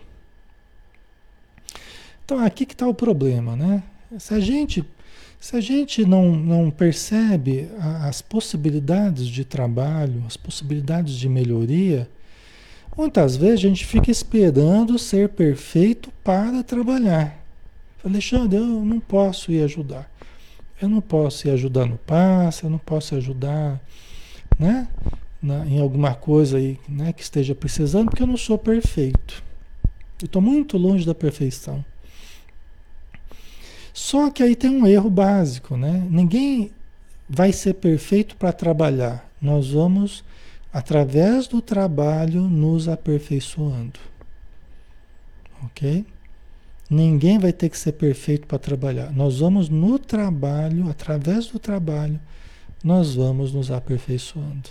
Então 2.23 2.39
aqui 2.39 2.65
que 2.65 2.71
está 2.71 2.87
o 2.87 2.93
problema, 2.93 3.53
né? 3.53 3.83
Se 4.17 4.33
a 4.33 4.39
gente, 4.39 4.81
se 5.41 5.57
a 5.57 5.59
gente 5.59 6.05
não, 6.05 6.33
não 6.33 6.71
percebe 6.71 7.67
as 8.01 8.21
possibilidades 8.21 9.27
de 9.27 9.43
trabalho, 9.43 10.23
as 10.25 10.37
possibilidades 10.37 11.15
de 11.15 11.27
melhoria, 11.27 12.09
muitas 12.95 13.35
vezes 13.35 13.55
a 13.55 13.67
gente 13.67 13.85
fica 13.85 14.09
esperando 14.09 14.97
ser 14.97 15.27
perfeito 15.27 16.13
para 16.23 16.63
trabalhar. 16.63 17.37
Alexandre, 18.05 18.57
eu 18.57 18.65
não 18.65 19.01
posso 19.01 19.51
ir 19.51 19.61
ajudar. 19.63 20.09
Eu 20.81 20.87
não 20.87 21.01
posso 21.01 21.47
ir 21.47 21.51
ajudar 21.51 21.85
no 21.85 21.97
passe, 21.97 22.63
eu 22.63 22.69
não 22.69 22.77
posso 22.77 23.15
ajudar 23.15 23.79
né, 24.57 24.87
na, 25.41 25.65
em 25.65 25.79
alguma 25.79 26.15
coisa 26.15 26.57
aí, 26.57 26.79
né, 26.87 27.11
que 27.11 27.21
esteja 27.21 27.53
precisando, 27.53 28.09
porque 28.09 28.23
eu 28.23 28.27
não 28.27 28.37
sou 28.37 28.57
perfeito. 28.57 29.43
Eu 30.21 30.25
estou 30.25 30.41
muito 30.41 30.77
longe 30.77 31.05
da 31.05 31.15
perfeição. 31.15 31.83
Só 33.93 34.29
que 34.29 34.41
aí 34.41 34.55
tem 34.55 34.69
um 34.69 34.87
erro 34.87 35.09
básico, 35.09 35.75
né? 35.75 36.07
Ninguém 36.09 36.71
vai 37.27 37.51
ser 37.51 37.73
perfeito 37.75 38.35
para 38.37 38.51
trabalhar. 38.53 39.29
Nós 39.41 39.71
vamos, 39.71 40.23
através 40.71 41.47
do 41.47 41.61
trabalho, 41.61 42.41
nos 42.41 42.87
aperfeiçoando. 42.87 43.99
Ok? 45.63 46.05
Ninguém 46.89 47.37
vai 47.37 47.53
ter 47.53 47.69
que 47.69 47.77
ser 47.77 47.91
perfeito 47.91 48.47
para 48.47 48.57
trabalhar. 48.57 49.11
Nós 49.11 49.39
vamos 49.39 49.69
no 49.69 49.99
trabalho, 49.99 50.89
através 50.89 51.47
do 51.47 51.59
trabalho, 51.59 52.19
nós 52.83 53.13
vamos 53.13 53.53
nos 53.53 53.69
aperfeiçoando. 53.69 54.69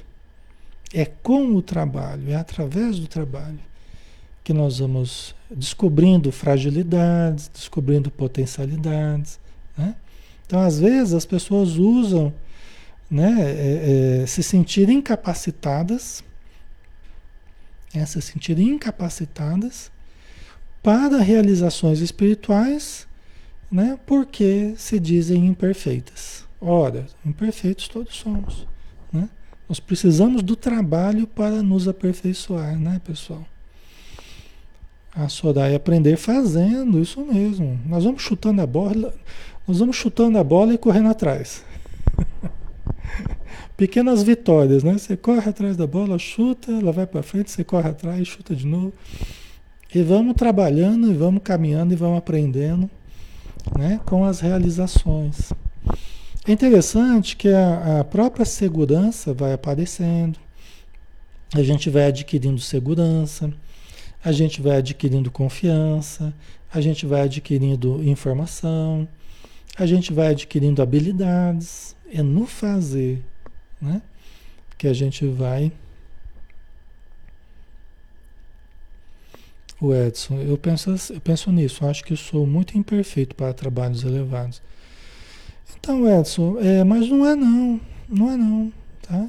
É 0.93 1.05
com 1.05 1.55
o 1.55 1.63
trabalho, 1.63 2.31
é 2.31 2.35
através 2.35 2.99
do 2.99 3.07
trabalho 3.07 3.61
que 4.43 4.53
nós 4.55 4.79
vamos 4.79 5.35
descobrindo 5.51 6.33
fragilidades, 6.33 7.51
descobrindo 7.53 8.11
potencialidades. 8.11 9.38
Né? 9.77 9.95
Então, 10.47 10.61
às 10.61 10.81
vezes, 10.81 11.12
as 11.12 11.27
pessoas 11.27 11.77
usam 11.77 12.33
né, 13.11 13.37
é, 13.42 14.23
é, 14.23 14.27
se 14.27 14.42
sentir 14.42 14.88
incapacitadas, 14.88 16.25
é, 17.95 18.05
se 18.07 18.23
sentir 18.23 18.59
incapacitadas 18.59 19.92
para 20.83 21.19
realizações 21.19 22.01
espirituais, 22.01 23.07
né, 23.71 23.99
porque 24.07 24.75
se 24.77 24.99
dizem 24.99 25.47
imperfeitas. 25.47 26.47
Ora, 26.61 27.07
imperfeitos 27.25 27.88
todos 27.88 28.17
somos. 28.17 28.67
Né? 29.12 29.29
Nós 29.69 29.79
precisamos 29.79 30.43
do 30.43 30.57
trabalho 30.57 31.27
para 31.27 31.62
nos 31.62 31.87
aperfeiçoar, 31.87 32.79
né, 32.79 33.01
pessoal? 33.05 33.47
A 35.14 35.29
Soraya 35.29 35.77
aprender 35.77 36.17
fazendo, 36.17 37.01
isso 37.01 37.21
mesmo. 37.25 37.79
Nós 37.87 38.05
vamos 38.05 38.23
chutando 38.23 38.62
a 38.62 38.67
bola, 38.67 39.14
nós 39.67 39.79
vamos 39.79 39.97
chutando 39.97 40.38
a 40.38 40.45
bola 40.45 40.75
e 40.75 40.79
correndo 40.79 41.09
atrás. 41.09 41.64
Pequenas 43.77 44.23
vitórias, 44.23 44.83
né? 44.83 44.97
Você 44.97 45.17
corre 45.17 45.49
atrás 45.49 45.77
da 45.77 45.87
bola, 45.87 46.19
chuta, 46.19 46.71
ela 46.73 46.93
vai 46.93 47.07
para 47.07 47.23
frente, 47.23 47.51
você 47.51 47.62
corre 47.62 47.88
atrás, 47.88 48.27
chuta 48.27 48.55
de 48.55 48.67
novo. 48.67 48.93
E 49.94 50.03
vamos 50.03 50.35
trabalhando, 50.35 51.11
e 51.11 51.14
vamos 51.14 51.42
caminhando, 51.42 51.92
e 51.92 51.96
vamos 51.96 52.18
aprendendo, 52.18 52.90
né? 53.77 54.01
Com 54.05 54.24
as 54.24 54.40
realizações. 54.40 55.53
É 56.46 56.53
interessante 56.53 57.37
que 57.37 57.48
a, 57.48 58.01
a 58.01 58.05
própria 58.05 58.44
segurança 58.44 59.33
vai 59.33 59.53
aparecendo, 59.53 60.38
a 61.55 61.62
gente 61.62 61.88
vai 61.88 62.07
adquirindo 62.07 62.61
segurança, 62.61 63.53
a 64.22 64.33
gente 64.33 64.61
vai 64.61 64.77
adquirindo 64.77 65.31
confiança, 65.31 66.35
a 66.72 66.81
gente 66.81 67.07
vai 67.07 67.22
adquirindo 67.22 68.03
informação, 68.03 69.09
a 69.79 69.87
gente 69.87 70.12
vai 70.12 70.29
adquirindo 70.29 70.83
habilidades. 70.83 71.96
É 72.12 72.22
no 72.22 72.46
fazer, 72.46 73.22
né? 73.81 74.03
Que 74.77 74.88
a 74.88 74.92
gente 74.92 75.27
vai. 75.27 75.70
O 79.81 79.95
Edson, 79.95 80.41
eu 80.41 80.59
penso, 80.59 80.91
eu 81.12 81.21
penso 81.21 81.53
nisso, 81.53 81.85
eu 81.85 81.91
acho 81.91 82.05
que 82.05 82.17
sou 82.17 82.45
muito 82.47 82.77
imperfeito 82.77 83.37
para 83.37 83.53
trabalhos 83.53 84.03
elevados. 84.03 84.61
Então, 85.79 86.07
Edson, 86.09 86.59
é, 86.59 86.83
mas 86.83 87.09
não 87.09 87.25
é 87.25 87.37
não, 87.37 87.81
não 88.09 88.31
é 88.31 88.37
não, 88.37 88.73
tá? 89.03 89.29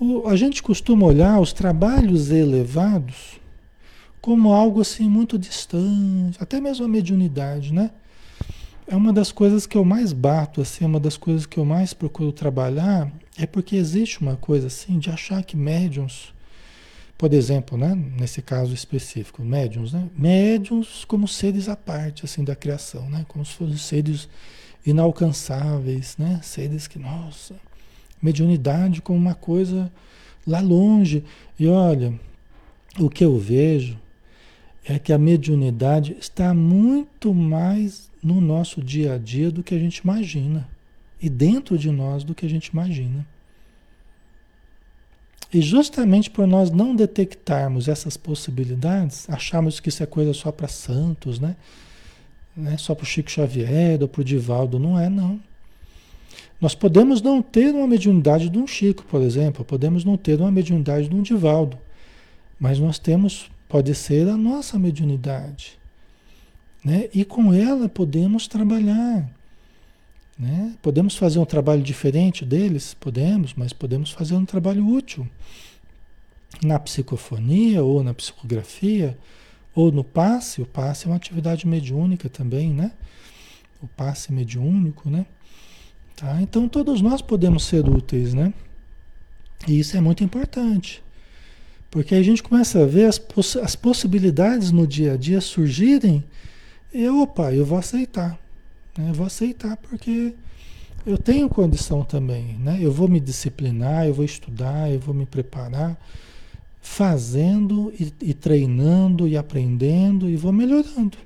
O, 0.00 0.26
a 0.26 0.34
gente 0.34 0.60
costuma 0.60 1.06
olhar 1.06 1.38
os 1.40 1.52
trabalhos 1.52 2.30
elevados 2.30 3.40
como 4.20 4.52
algo 4.52 4.80
assim 4.80 5.08
muito 5.08 5.38
distante, 5.38 6.36
até 6.40 6.60
mesmo 6.60 6.84
a 6.84 6.88
mediunidade, 6.88 7.72
né? 7.72 7.90
É 8.86 8.96
uma 8.96 9.12
das 9.12 9.30
coisas 9.30 9.66
que 9.66 9.76
eu 9.76 9.84
mais 9.84 10.12
bato, 10.12 10.60
assim, 10.60 10.84
uma 10.84 10.98
das 10.98 11.16
coisas 11.16 11.46
que 11.46 11.58
eu 11.58 11.64
mais 11.64 11.94
procuro 11.94 12.32
trabalhar, 12.32 13.10
é 13.38 13.46
porque 13.46 13.76
existe 13.76 14.20
uma 14.20 14.36
coisa 14.36 14.66
assim 14.66 14.98
de 14.98 15.10
achar 15.10 15.44
que 15.44 15.56
médiums, 15.56 16.34
por 17.24 17.32
exemplo, 17.32 17.78
né, 17.78 17.98
nesse 18.20 18.42
caso 18.42 18.74
específico, 18.74 19.42
médiums, 19.42 19.94
né? 19.94 20.10
Médiums 20.14 21.06
como 21.06 21.26
seres 21.26 21.70
à 21.70 21.74
parte 21.74 22.26
assim 22.26 22.44
da 22.44 22.54
criação, 22.54 23.08
né? 23.08 23.24
Como 23.26 23.42
se 23.46 23.54
fossem 23.54 23.78
seres 23.78 24.28
inalcançáveis, 24.84 26.16
né? 26.18 26.38
Seres 26.42 26.86
que, 26.86 26.98
nossa, 26.98 27.54
mediunidade 28.20 29.00
como 29.00 29.18
uma 29.18 29.34
coisa 29.34 29.90
lá 30.46 30.60
longe. 30.60 31.24
E 31.58 31.66
olha, 31.66 32.12
o 33.00 33.08
que 33.08 33.24
eu 33.24 33.38
vejo 33.38 33.98
é 34.84 34.98
que 34.98 35.10
a 35.10 35.16
mediunidade 35.16 36.18
está 36.20 36.52
muito 36.52 37.32
mais 37.32 38.10
no 38.22 38.38
nosso 38.38 38.82
dia 38.82 39.14
a 39.14 39.18
dia 39.18 39.50
do 39.50 39.62
que 39.62 39.74
a 39.74 39.78
gente 39.78 39.96
imagina. 39.96 40.68
E 41.22 41.30
dentro 41.30 41.78
de 41.78 41.90
nós 41.90 42.22
do 42.22 42.34
que 42.34 42.44
a 42.44 42.50
gente 42.50 42.66
imagina. 42.66 43.26
E 45.54 45.60
justamente 45.60 46.28
por 46.28 46.48
nós 46.48 46.72
não 46.72 46.96
detectarmos 46.96 47.86
essas 47.86 48.16
possibilidades, 48.16 49.30
acharmos 49.30 49.78
que 49.78 49.88
isso 49.88 50.02
é 50.02 50.06
coisa 50.06 50.34
só 50.34 50.50
para 50.50 50.66
santos, 50.66 51.38
né? 51.38 51.54
né? 52.56 52.76
Só 52.76 52.92
para 52.92 53.04
o 53.04 53.06
Chico 53.06 53.30
Xavier 53.30 54.02
ou 54.02 54.08
para 54.08 54.20
o 54.20 54.24
Divaldo. 54.24 54.80
Não 54.80 54.98
é, 54.98 55.08
não. 55.08 55.40
Nós 56.60 56.74
podemos 56.74 57.22
não 57.22 57.40
ter 57.40 57.72
uma 57.72 57.86
mediunidade 57.86 58.48
de 58.48 58.58
um 58.58 58.66
Chico, 58.66 59.04
por 59.04 59.22
exemplo, 59.22 59.64
podemos 59.64 60.04
não 60.04 60.16
ter 60.16 60.40
uma 60.40 60.50
mediunidade 60.50 61.08
de 61.08 61.14
um 61.14 61.22
Divaldo, 61.22 61.78
mas 62.58 62.80
nós 62.80 62.98
temos, 62.98 63.48
pode 63.68 63.94
ser 63.94 64.28
a 64.28 64.36
nossa 64.36 64.76
mediunidade. 64.76 65.78
Né? 66.84 67.08
E 67.14 67.24
com 67.24 67.54
ela 67.54 67.88
podemos 67.88 68.48
trabalhar. 68.48 69.24
Né? 70.38 70.74
Podemos 70.82 71.16
fazer 71.16 71.38
um 71.38 71.44
trabalho 71.44 71.82
diferente 71.82 72.44
deles? 72.44 72.94
Podemos, 72.94 73.54
mas 73.54 73.72
podemos 73.72 74.10
fazer 74.10 74.34
um 74.34 74.44
trabalho 74.44 74.86
útil. 74.86 75.28
Na 76.62 76.78
psicofonia 76.78 77.82
ou 77.82 78.02
na 78.02 78.14
psicografia, 78.14 79.16
ou 79.74 79.90
no 79.90 80.04
passe, 80.04 80.62
o 80.62 80.66
passe 80.66 81.06
é 81.06 81.10
uma 81.10 81.16
atividade 81.16 81.66
mediúnica 81.66 82.28
também, 82.28 82.72
né? 82.72 82.92
O 83.82 83.86
passe 83.86 84.32
mediúnico, 84.32 85.10
né? 85.10 85.26
Tá? 86.16 86.40
Então 86.40 86.68
todos 86.68 87.00
nós 87.00 87.20
podemos 87.20 87.64
ser 87.64 87.88
úteis, 87.88 88.34
né? 88.34 88.52
E 89.66 89.78
isso 89.78 89.96
é 89.96 90.00
muito 90.00 90.22
importante. 90.22 91.02
Porque 91.90 92.14
a 92.14 92.22
gente 92.22 92.42
começa 92.42 92.82
a 92.82 92.86
ver 92.86 93.06
as, 93.06 93.18
poss 93.18 93.56
as 93.56 93.76
possibilidades 93.76 94.70
no 94.70 94.86
dia 94.86 95.14
a 95.14 95.16
dia 95.16 95.40
surgirem 95.40 96.24
e 96.92 97.08
opa, 97.08 97.52
eu 97.52 97.64
vou 97.64 97.78
aceitar. 97.78 98.38
Né? 98.96 99.10
Eu 99.10 99.14
vou 99.14 99.26
aceitar 99.26 99.76
porque 99.76 100.34
eu 101.06 101.18
tenho 101.18 101.48
condição 101.48 102.02
também, 102.02 102.54
né? 102.58 102.78
Eu 102.80 102.90
vou 102.90 103.08
me 103.08 103.20
disciplinar, 103.20 104.06
eu 104.06 104.14
vou 104.14 104.24
estudar, 104.24 104.90
eu 104.90 104.98
vou 104.98 105.14
me 105.14 105.26
preparar 105.26 105.98
fazendo 106.80 107.92
e, 107.98 108.12
e, 108.20 108.34
treinando 108.34 109.26
e 109.26 109.36
aprendendo 109.36 110.28
e 110.28 110.36
vou 110.36 110.52
melhorando, 110.52 111.16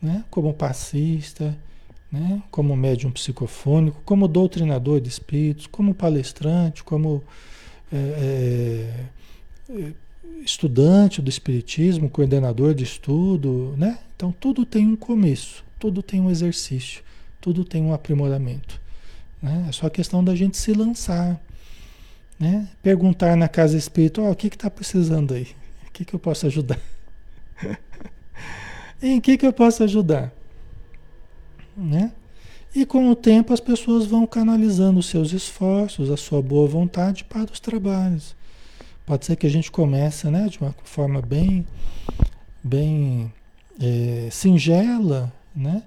né? 0.00 0.24
Como 0.30 0.52
passista, 0.52 1.56
né? 2.10 2.42
Como 2.50 2.76
médium 2.76 3.10
psicofônico, 3.10 4.00
como 4.04 4.28
doutrinador 4.28 5.00
de 5.00 5.08
espíritos, 5.08 5.66
como 5.66 5.94
palestrante, 5.94 6.84
como 6.84 7.22
é, 7.92 8.94
é, 9.70 9.92
estudante 10.42 11.22
do 11.22 11.30
espiritismo, 11.30 12.10
coordenador 12.10 12.74
de 12.74 12.84
estudo, 12.84 13.74
né? 13.76 13.98
Então 14.14 14.34
tudo 14.38 14.64
tem 14.64 14.86
um 14.86 14.96
começo, 14.96 15.64
tudo 15.78 16.02
tem 16.02 16.20
um 16.20 16.30
exercício, 16.30 17.02
tudo 17.40 17.64
tem 17.64 17.82
um 17.82 17.92
aprimoramento. 17.92 18.80
Né? 19.42 19.66
É 19.68 19.72
só 19.72 19.88
questão 19.88 20.22
da 20.24 20.34
gente 20.34 20.56
se 20.56 20.72
lançar, 20.72 21.40
né? 22.38 22.68
Perguntar 22.82 23.36
na 23.36 23.48
casa 23.48 23.76
espiritual, 23.76 24.28
oh, 24.28 24.32
o 24.32 24.36
que 24.36 24.48
está 24.48 24.70
precisando 24.70 25.34
aí? 25.34 25.48
O 25.86 25.92
que, 25.92 26.04
que 26.04 26.14
eu 26.14 26.18
posso 26.18 26.46
ajudar? 26.46 26.78
em 29.02 29.20
que, 29.20 29.38
que 29.38 29.46
eu 29.46 29.52
posso 29.52 29.82
ajudar? 29.84 30.32
Né? 31.76 32.12
E 32.74 32.84
com 32.84 33.10
o 33.10 33.16
tempo 33.16 33.54
as 33.54 33.60
pessoas 33.60 34.04
vão 34.04 34.26
canalizando 34.26 34.98
os 34.98 35.06
seus 35.06 35.32
esforços, 35.32 36.10
a 36.10 36.16
sua 36.16 36.42
boa 36.42 36.68
vontade 36.68 37.24
para 37.24 37.50
os 37.50 37.60
trabalhos. 37.60 38.36
Pode 39.06 39.24
ser 39.24 39.36
que 39.36 39.46
a 39.46 39.50
gente 39.50 39.70
comece 39.70 40.28
né, 40.28 40.48
de 40.48 40.58
uma 40.60 40.74
forma 40.84 41.22
bem, 41.22 41.66
bem 42.62 43.32
é, 43.80 44.28
singela, 44.30 45.32
né? 45.56 45.82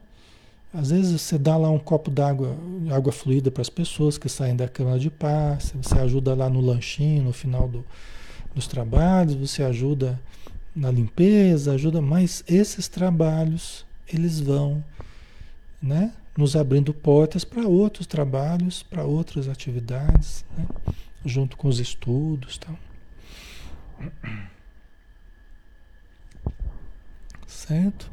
Às 0.73 0.91
vezes 0.91 1.21
você 1.21 1.37
dá 1.37 1.57
lá 1.57 1.69
um 1.69 1.79
copo 1.79 2.11
d'água, 2.11 2.55
água 2.91 3.11
fluida 3.11 3.49
para 3.49 3.61
as 3.61 3.69
pessoas 3.69 4.17
que 4.17 4.29
saem 4.29 4.55
da 4.55 4.67
cama 4.67 4.99
de 4.99 5.09
paz, 5.09 5.73
você 5.75 5.97
ajuda 5.97 6.35
lá 6.35 6.49
no 6.49 6.59
lanchinho, 6.59 7.23
no 7.23 7.33
final 7.33 7.67
do, 7.67 7.85
dos 8.53 8.67
trabalhos, 8.67 9.35
você 9.35 9.63
ajuda 9.63 10.19
na 10.75 10.91
limpeza, 10.91 11.73
ajuda, 11.73 12.01
mas 12.01 12.43
esses 12.47 12.87
trabalhos, 12.87 13.85
eles 14.07 14.39
vão, 14.39 14.83
né, 15.81 16.13
nos 16.37 16.55
abrindo 16.55 16.93
portas 16.93 17.43
para 17.43 17.67
outros 17.67 18.05
trabalhos, 18.05 18.83
para 18.83 19.03
outras 19.03 19.49
atividades, 19.49 20.45
né, 20.55 20.65
junto 21.25 21.57
com 21.57 21.67
os 21.67 21.79
estudos, 21.79 22.59
tal. 22.59 22.77
Certo? 27.47 28.09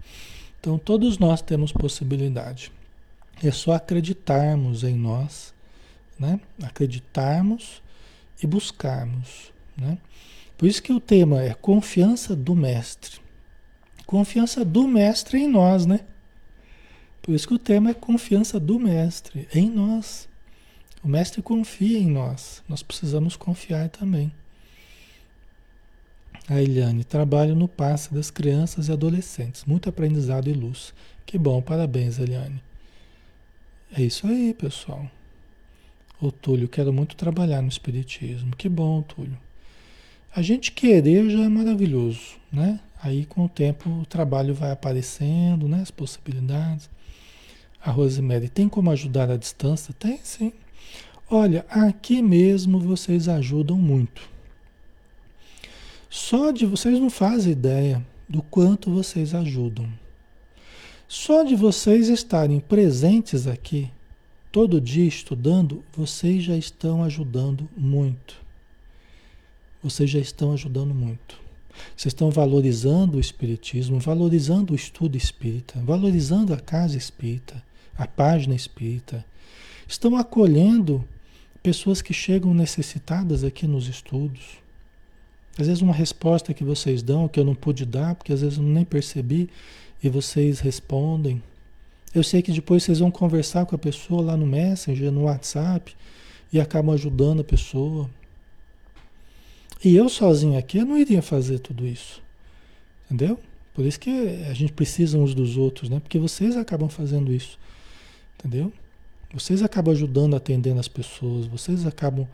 Então, 0.67 0.79
todos 0.79 1.17
nós 1.17 1.41
temos 1.41 1.71
possibilidade. 1.71 2.73
É 3.41 3.53
só 3.53 3.75
acreditarmos 3.75 4.83
em 4.83 4.97
nós, 4.97 5.55
né? 6.19 6.41
Acreditarmos 6.61 7.81
e 8.43 8.49
buscarmos, 8.49 9.53
né? 9.77 9.97
Por 10.59 10.67
isso 10.67 10.83
que 10.83 10.93
o 10.93 10.99
tema 10.99 11.41
é 11.41 11.55
confiança 11.55 12.35
do 12.35 12.57
mestre. 12.57 13.21
Confiança 14.07 14.65
do 14.65 14.89
mestre 14.89 15.39
em 15.39 15.47
nós, 15.47 15.87
né? 15.87 16.01
Por 17.23 17.33
isso 17.33 17.47
que 17.47 17.55
o 17.55 17.61
tema 17.61 17.91
é 17.91 17.95
confiança 17.95 18.59
do 18.59 18.77
mestre 18.81 19.47
em 19.55 19.71
nós. 19.71 20.29
O 21.01 21.07
mestre 21.07 21.43
confia 21.43 21.97
em 21.97 22.11
nós. 22.11 22.61
Nós 22.69 22.83
precisamos 22.83 23.37
confiar 23.37 23.89
também. 23.89 24.33
A 26.49 26.63
Eliane, 26.63 27.03
trabalho 27.03 27.57
no 27.57 27.67
passe 27.67 28.15
das 28.15 28.31
crianças 28.31 28.89
e 28.89 28.93
adolescentes. 28.93 29.65
Muito 29.65 29.89
aprendizado 29.89 30.49
e 30.49 30.53
luz. 30.53 30.95
Que 31.25 31.37
bom, 31.37 31.61
parabéns, 31.61 32.21
Eliane. 32.21 32.63
É 33.93 34.01
isso 34.01 34.29
aí, 34.29 34.55
pessoal. 34.55 35.11
Ô 36.21 36.31
Túlio, 36.31 36.69
quero 36.69 36.93
muito 36.93 37.17
trabalhar 37.17 37.61
no 37.61 37.69
Espiritismo. 37.69 38.55
Que 38.57 38.69
bom, 38.69 39.03
Túlio. 39.03 39.37
A 40.35 40.41
gente 40.41 40.71
querer 40.71 41.29
já 41.29 41.41
é 41.41 41.49
maravilhoso, 41.49 42.37
né? 42.53 42.79
Aí 43.03 43.27
com 43.27 43.45
o 43.45 43.49
tempo 43.49 43.91
o 43.91 44.07
trabalho 44.07 44.55
vai 44.55 44.71
aparecendo, 44.71 45.67
né? 45.67 45.81
As 45.83 45.91
possibilidades. 45.91 46.89
A 47.83 47.91
Rosemary, 47.91 48.49
tem 48.49 48.69
como 48.69 48.91
ajudar 48.91 49.31
à 49.31 49.37
distância? 49.37 49.93
Tem 49.99 50.21
sim. 50.23 50.53
Olha, 51.29 51.67
aqui 51.69 52.23
mesmo 52.23 52.79
vocês 52.79 53.29
ajudam 53.29 53.77
muito. 53.77 54.36
Só 56.09 56.51
de 56.51 56.65
vocês 56.65 56.99
não 56.99 57.11
fazem 57.11 57.53
ideia 57.53 58.05
do 58.29 58.43
quanto 58.43 58.91
vocês 58.91 59.35
ajudam. 59.35 59.89
Só 61.09 61.43
de 61.45 61.55
vocês 61.55 62.09
estarem 62.09 62.59
presentes 62.59 63.47
aqui, 63.47 63.91
todo 64.51 64.81
dia 64.81 65.07
estudando, 65.07 65.85
vocês 65.97 66.43
já 66.43 66.57
estão 66.57 67.05
ajudando 67.05 67.69
muito. 67.77 68.37
Vocês 69.83 70.11
já 70.11 70.19
estão 70.19 70.53
ajudando 70.53 70.93
muito. 70.93 71.39
Vocês 71.97 72.13
estão 72.13 72.31
valorizando 72.31 73.19
o 73.19 73.21
Espiritismo, 73.21 74.01
valorizando 74.01 74.73
o 74.73 74.77
estudo 74.77 75.17
espírita, 75.17 75.81
valorizando 75.85 76.53
a 76.53 76.59
casa 76.59 76.97
espírita, 76.97 77.63
a 77.97 78.07
página 78.07 78.55
espírita. 78.55 79.25
Estão 79.87 80.17
acolhendo 80.17 81.07
pessoas 81.63 82.03
que 82.03 82.13
chegam 82.13 82.53
necessitadas 82.53 83.45
aqui 83.45 83.67
nos 83.67 83.87
estudos. 83.87 84.59
Às 85.59 85.67
vezes 85.67 85.83
uma 85.83 85.95
resposta 85.95 86.53
que 86.53 86.63
vocês 86.63 87.03
dão, 87.03 87.29
que 87.29 87.41
eu 87.41 87.45
não 87.45 87.55
pude 87.55 87.87
dar, 87.87 88.15
porque 88.15 88.33
às 88.33 88.43
vezes 88.43 88.59
eu 88.59 88.65
nem 88.65 88.85
percebi, 88.85 89.49
e 90.03 90.09
vocês 90.09 90.61
respondem. 90.61 91.43
Eu 92.15 92.23
sei 92.23 92.43
que 92.43 92.53
depois 92.53 92.83
vocês 92.83 92.99
vão 92.99 93.11
conversar 93.11 93.67
com 93.67 93.75
a 93.75 93.79
pessoa 93.79 94.23
lá 94.23 94.37
no 94.37 94.47
Messenger, 94.47 95.11
no 95.11 95.25
WhatsApp, 95.25 95.95
e 96.53 96.61
acabam 96.61 96.95
ajudando 96.95 97.41
a 97.41 97.45
pessoa. 97.45 98.09
E 99.85 99.95
eu 99.95 100.09
sozinho 100.09 100.59
aqui, 100.59 100.79
eu 100.79 100.87
não 100.87 100.99
iria 100.99 101.23
fazer 101.23 101.59
tudo 101.59 101.87
isso. 101.87 102.23
Entendeu? 103.07 103.39
Por 103.75 103.85
isso 103.85 104.01
que 104.01 104.11
a 104.49 104.55
gente 104.55 104.73
precisa 104.73 105.19
uns 105.19 105.35
dos 105.35 105.57
outros, 105.57 105.91
né? 105.91 106.01
Porque 106.01 106.19
vocês 106.19 106.57
acabam 106.57 106.89
fazendo 106.89 107.33
isso. 107.33 107.59
Entendeu? 108.39 108.73
Vocês 109.35 109.63
acabam 109.63 109.93
ajudando, 109.93 110.35
atendendo 110.35 110.81
as 110.81 110.89
pessoas, 110.89 111.47
vocês 111.47 111.87
acabam 111.87 112.27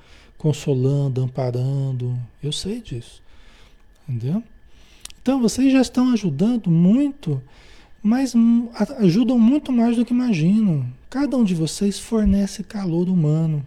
consolando, 0.42 1.22
amparando. 1.22 2.18
Eu 2.42 2.50
sei 2.50 2.80
disso. 2.80 3.22
Entendeu? 4.08 4.42
Então 5.22 5.40
vocês 5.40 5.72
já 5.72 5.80
estão 5.80 6.12
ajudando 6.12 6.68
muito, 6.68 7.40
mas 8.02 8.34
ajudam 8.98 9.38
muito 9.38 9.70
mais 9.70 9.96
do 9.96 10.04
que 10.04 10.12
imaginam. 10.12 10.84
Cada 11.08 11.36
um 11.36 11.44
de 11.44 11.54
vocês 11.54 12.00
fornece 12.00 12.64
calor 12.64 13.08
humano. 13.08 13.64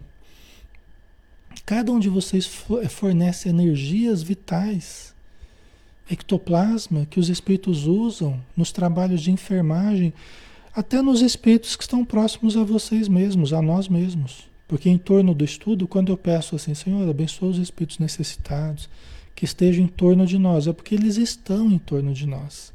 Cada 1.64 1.90
um 1.90 1.98
de 1.98 2.10
vocês 2.10 2.46
fornece 2.90 3.48
energias 3.48 4.22
vitais, 4.22 5.14
ectoplasma 6.10 7.06
que 7.06 7.18
os 7.18 7.30
espíritos 7.30 7.86
usam 7.86 8.38
nos 8.54 8.70
trabalhos 8.70 9.22
de 9.22 9.30
enfermagem, 9.30 10.12
até 10.74 11.00
nos 11.00 11.22
espíritos 11.22 11.74
que 11.74 11.84
estão 11.84 12.04
próximos 12.04 12.54
a 12.54 12.62
vocês 12.62 13.08
mesmos, 13.08 13.54
a 13.54 13.62
nós 13.62 13.88
mesmos. 13.88 14.55
Porque 14.68 14.88
em 14.88 14.98
torno 14.98 15.34
do 15.34 15.44
estudo, 15.44 15.86
quando 15.86 16.10
eu 16.10 16.16
peço 16.16 16.56
assim, 16.56 16.74
Senhor, 16.74 17.08
abençoa 17.08 17.50
os 17.50 17.58
espíritos 17.58 17.98
necessitados, 17.98 18.88
que 19.34 19.44
estejam 19.44 19.84
em 19.84 19.88
torno 19.88 20.26
de 20.26 20.38
nós, 20.38 20.66
é 20.66 20.72
porque 20.72 20.94
eles 20.94 21.16
estão 21.16 21.70
em 21.70 21.78
torno 21.78 22.12
de 22.12 22.26
nós. 22.26 22.72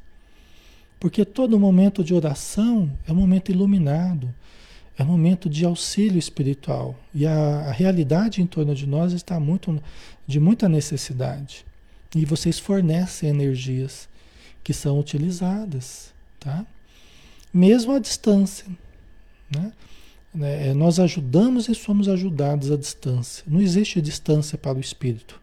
Porque 0.99 1.25
todo 1.25 1.60
momento 1.60 2.04
de 2.04 2.13
oração 2.13 2.91
é 3.08 3.12
um 3.12 3.15
momento 3.15 3.51
iluminado, 3.51 4.34
é 4.95 5.04
um 5.04 5.08
momento 5.08 5.49
de 5.49 5.65
auxílio 5.65 6.19
espiritual. 6.19 6.95
E 7.13 7.25
a, 7.25 7.34
a 7.34 7.71
realidade 7.71 8.41
em 8.41 8.45
torno 8.45 8.75
de 8.75 8.86
nós 8.86 9.12
está 9.12 9.39
muito 9.39 9.82
de 10.27 10.39
muita 10.39 10.69
necessidade. 10.69 11.65
E 12.15 12.23
vocês 12.23 12.60
fornecem 12.60 13.30
energias 13.30 14.08
que 14.63 14.73
são 14.73 14.99
utilizadas, 14.99 16.13
tá? 16.39 16.65
Mesmo 17.51 17.93
à 17.93 17.99
distância, 17.99 18.65
né? 19.49 19.73
Né? 20.34 20.70
É, 20.70 20.74
nós 20.74 21.00
ajudamos 21.00 21.67
e 21.67 21.76
somos 21.76 22.08
ajudados 22.08 22.72
à 22.72 22.78
distância. 22.78 23.44
Não 23.48 23.62
existe 23.62 24.02
distância 24.02 24.58
para 24.58 24.78
o 24.78 24.82
espírito. 24.82 25.39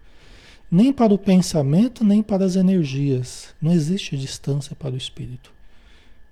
Nem 0.70 0.92
para 0.92 1.14
o 1.14 1.18
pensamento, 1.18 2.05
nem 2.05 2.22
para 2.22 2.44
as 2.44 2.57
energias. 2.57 3.55
Não 3.61 3.72
existe 3.72 4.16
distância 4.16 4.77
para 4.77 4.94
o 4.94 4.98
espírito. 4.98 5.53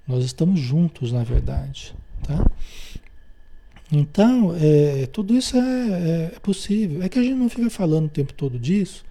Nós 0.07 0.25
estamos 0.25 0.61
juntos, 0.61 1.11
na 1.13 1.25
verdade. 1.25 1.95
Tá? 2.23 2.45
Então, 3.91 4.55
é, 4.59 5.07
tudo 5.07 5.35
isso 5.35 5.57
é, 5.57 5.61
é, 5.61 6.33
é, 6.35 6.39
possível. 6.41 7.03
É 7.03 7.09
que 7.09 7.19
a 7.19 7.23
gente 7.23 7.35
não 7.35 7.49
fica 7.49 7.71
falando 7.71 8.07
o 8.07 8.11
tempo 8.11 8.33
todo 8.33 8.59
disso, 8.59 9.05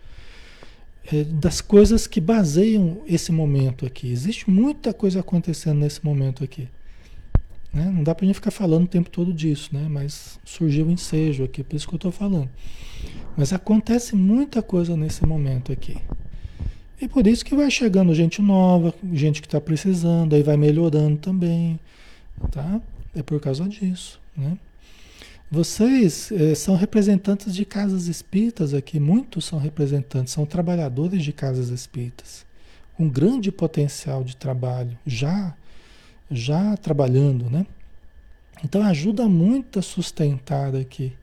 é, 1.12 1.24
das 1.24 1.62
coisas 1.62 2.08
que 2.08 2.20
baseiam 2.20 3.02
esse 3.08 3.32
momento 3.32 3.86
aqui. 3.86 4.12
Existe 4.12 4.50
muita 4.50 4.94
coisa 4.94 5.22
acontecendo 5.22 5.80
nesse 5.80 6.04
momento 6.04 6.44
aqui. 6.44 6.68
Né? 7.76 7.92
Não 7.94 8.04
dá 8.04 8.16
para 8.16 8.24
a 8.24 8.28
gente 8.28 8.36
ficar 8.36 8.52
falando 8.52 8.86
o 8.86 8.88
tempo 8.88 9.10
todo 9.10 9.34
disso, 9.34 9.70
né? 9.74 9.86
mas 9.90 10.40
surgiu 10.46 10.88
o 10.88 10.92
ensejo 10.92 11.44
aqui, 11.44 11.62
por 11.62 11.76
isso 11.76 11.86
que 11.86 11.94
eu 11.94 11.98
estou 11.98 12.12
falando. 12.12 12.50
Mas 13.36 13.52
acontece 13.52 14.16
muita 14.16 14.62
coisa 14.62 14.96
nesse 14.96 15.26
momento 15.26 15.74
aqui. 15.74 15.98
E 17.02 17.10
por 17.10 17.28
isso 17.28 17.44
que 17.44 17.54
vai 17.54 17.70
chegando 17.70 18.16
gente 18.16 18.42
nova, 18.42 18.96
gente 19.12 19.42
que 19.42 19.48
está 19.48 19.60
precisando, 19.60 20.34
aí 20.34 20.42
vai 20.42 20.56
melhorando 20.56 21.18
também. 21.18 21.78
Tá? 22.50 22.80
É 23.14 23.22
por 23.22 23.42
causa 23.42 23.68
disso. 23.68 24.22
Né? 24.38 24.58
Vocês 25.52 26.32
eh, 26.32 26.56
são 26.56 26.78
representantes 26.78 27.54
de 27.54 27.66
casas 27.66 28.08
espíritas 28.08 28.74
aqui, 28.74 29.02
muitos 29.02 29.44
são 29.44 29.60
representantes, 29.60 30.32
são 30.32 30.46
trabalhadores 30.46 31.24
de 31.24 31.34
casas 31.34 31.70
espíritas, 31.70 32.46
com 32.96 33.10
grande 33.10 33.52
potencial 33.52 34.24
de 34.24 34.36
trabalho, 34.38 34.98
já 35.06 35.54
já 36.30 36.76
trabalhando, 36.78 37.50
né? 37.50 37.66
Então 38.64 38.82
ajuda 38.84 39.28
muito 39.28 39.80
a 39.80 39.82
sustentar 39.82 40.76
aqui, 40.76 41.14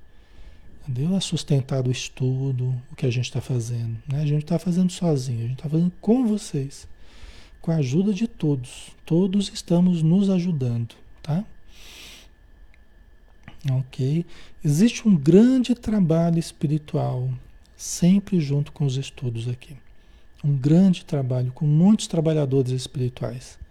entendeu? 0.83 1.17
A 1.17 1.21
sustentar 1.21 1.87
o 1.87 1.91
estudo, 1.91 2.75
o 2.91 2.97
que 2.97 3.07
a 3.07 3.11
gente 3.11 3.25
está 3.25 3.41
fazendo. 3.41 3.97
Né? 4.07 4.21
A 4.23 4.27
gente 4.27 4.45
está 4.45 4.59
fazendo 4.59 4.93
sozinho, 4.93 5.39
a 5.39 5.49
gente 5.49 5.59
está 5.59 5.69
fazendo 5.69 5.93
com 6.01 6.27
vocês, 6.27 6.87
com 7.61 7.73
a 7.73 7.77
ajuda 7.77 8.13
de 8.13 8.27
todos. 8.27 8.91
Todos 9.05 9.51
estamos 9.53 10.03
nos 10.03 10.29
ajudando, 10.29 10.95
tá? 11.23 11.45
Ok? 13.71 14.27
Existe 14.65 15.09
um 15.09 15.17
grande 15.17 15.75
trabalho 15.75 16.39
espiritual, 16.39 17.31
sempre 17.77 18.41
junto 18.41 18.73
com 18.73 18.85
os 18.85 18.97
estudos 18.97 19.49
aqui. 19.49 19.77
Um 20.45 20.57
grande 20.57 21.05
trabalho, 21.05 21.53
com 21.53 21.65
muitos 21.65 22.09
trabalhadores 22.09 22.73
espirituais 22.73 23.62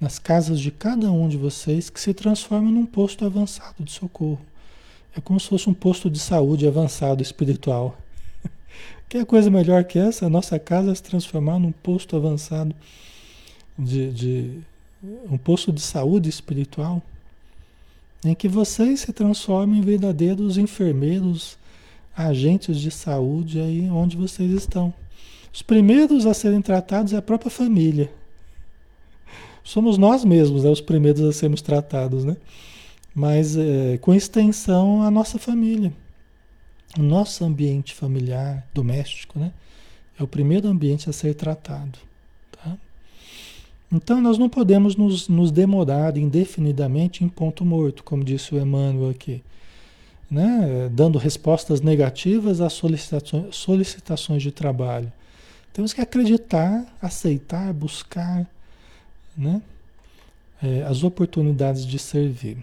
nas 0.00 0.18
casas 0.18 0.60
de 0.60 0.70
cada 0.70 1.10
um 1.10 1.28
de 1.28 1.36
vocês 1.36 1.88
que 1.88 2.00
se 2.00 2.12
transforma 2.12 2.70
num 2.70 2.86
posto 2.86 3.24
avançado 3.24 3.82
de 3.82 3.92
socorro. 3.92 4.40
É 5.16 5.20
como 5.20 5.38
se 5.38 5.48
fosse 5.48 5.68
um 5.70 5.74
posto 5.74 6.10
de 6.10 6.18
saúde 6.18 6.66
avançado 6.66 7.22
espiritual. 7.22 7.98
Que 9.08 9.24
coisa 9.24 9.48
melhor 9.48 9.84
que 9.84 9.98
essa? 9.98 10.26
A 10.26 10.30
nossa 10.30 10.58
casa 10.58 10.94
se 10.94 11.02
transformar 11.02 11.58
num 11.60 11.70
posto 11.70 12.16
avançado 12.16 12.74
de, 13.78 14.10
de 14.10 14.58
um 15.30 15.38
posto 15.38 15.72
de 15.72 15.80
saúde 15.80 16.28
espiritual, 16.28 17.00
em 18.24 18.34
que 18.34 18.48
vocês 18.48 19.00
se 19.00 19.12
transformem 19.12 19.78
em 19.78 19.82
verdadeiros 19.82 20.58
enfermeiros, 20.58 21.56
agentes 22.16 22.80
de 22.80 22.90
saúde 22.90 23.60
aí 23.60 23.88
onde 23.88 24.16
vocês 24.16 24.50
estão. 24.50 24.92
Os 25.52 25.62
primeiros 25.62 26.26
a 26.26 26.34
serem 26.34 26.62
tratados 26.62 27.12
é 27.12 27.16
a 27.16 27.22
própria 27.22 27.50
família 27.50 28.10
somos 29.64 29.96
nós 29.96 30.24
mesmos, 30.24 30.62
né, 30.62 30.70
os 30.70 30.82
primeiros 30.82 31.22
a 31.22 31.32
sermos 31.32 31.62
tratados, 31.62 32.24
né? 32.24 32.36
Mas 33.14 33.56
é, 33.56 33.96
com 33.98 34.14
extensão 34.14 35.02
a 35.02 35.10
nossa 35.10 35.38
família, 35.38 35.92
o 36.98 37.02
nosso 37.02 37.44
ambiente 37.44 37.94
familiar, 37.94 38.68
doméstico, 38.74 39.38
né? 39.38 39.52
É 40.18 40.22
o 40.22 40.28
primeiro 40.28 40.68
ambiente 40.68 41.08
a 41.08 41.12
ser 41.12 41.34
tratado. 41.34 41.98
Tá? 42.52 42.76
Então 43.90 44.20
nós 44.20 44.38
não 44.38 44.48
podemos 44.48 44.94
nos, 44.94 45.28
nos 45.28 45.50
demorar 45.50 46.16
indefinidamente 46.16 47.24
em 47.24 47.28
ponto 47.28 47.64
morto, 47.64 48.04
como 48.04 48.22
disse 48.22 48.54
o 48.54 48.60
Emmanuel 48.60 49.10
aqui. 49.10 49.42
Né? 50.30 50.88
Dando 50.92 51.18
respostas 51.18 51.80
negativas 51.80 52.60
às 52.60 52.72
solicitações, 52.74 53.56
solicitações 53.56 54.42
de 54.42 54.52
trabalho. 54.52 55.12
Temos 55.72 55.92
que 55.92 56.00
acreditar, 56.00 56.86
aceitar, 57.02 57.72
buscar 57.72 58.48
né? 59.36 59.62
É, 60.62 60.82
as 60.82 61.02
oportunidades 61.02 61.86
de 61.86 61.98
servir. 61.98 62.58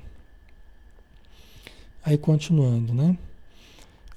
Aí 2.04 2.18
continuando, 2.18 2.94
né? 2.94 3.18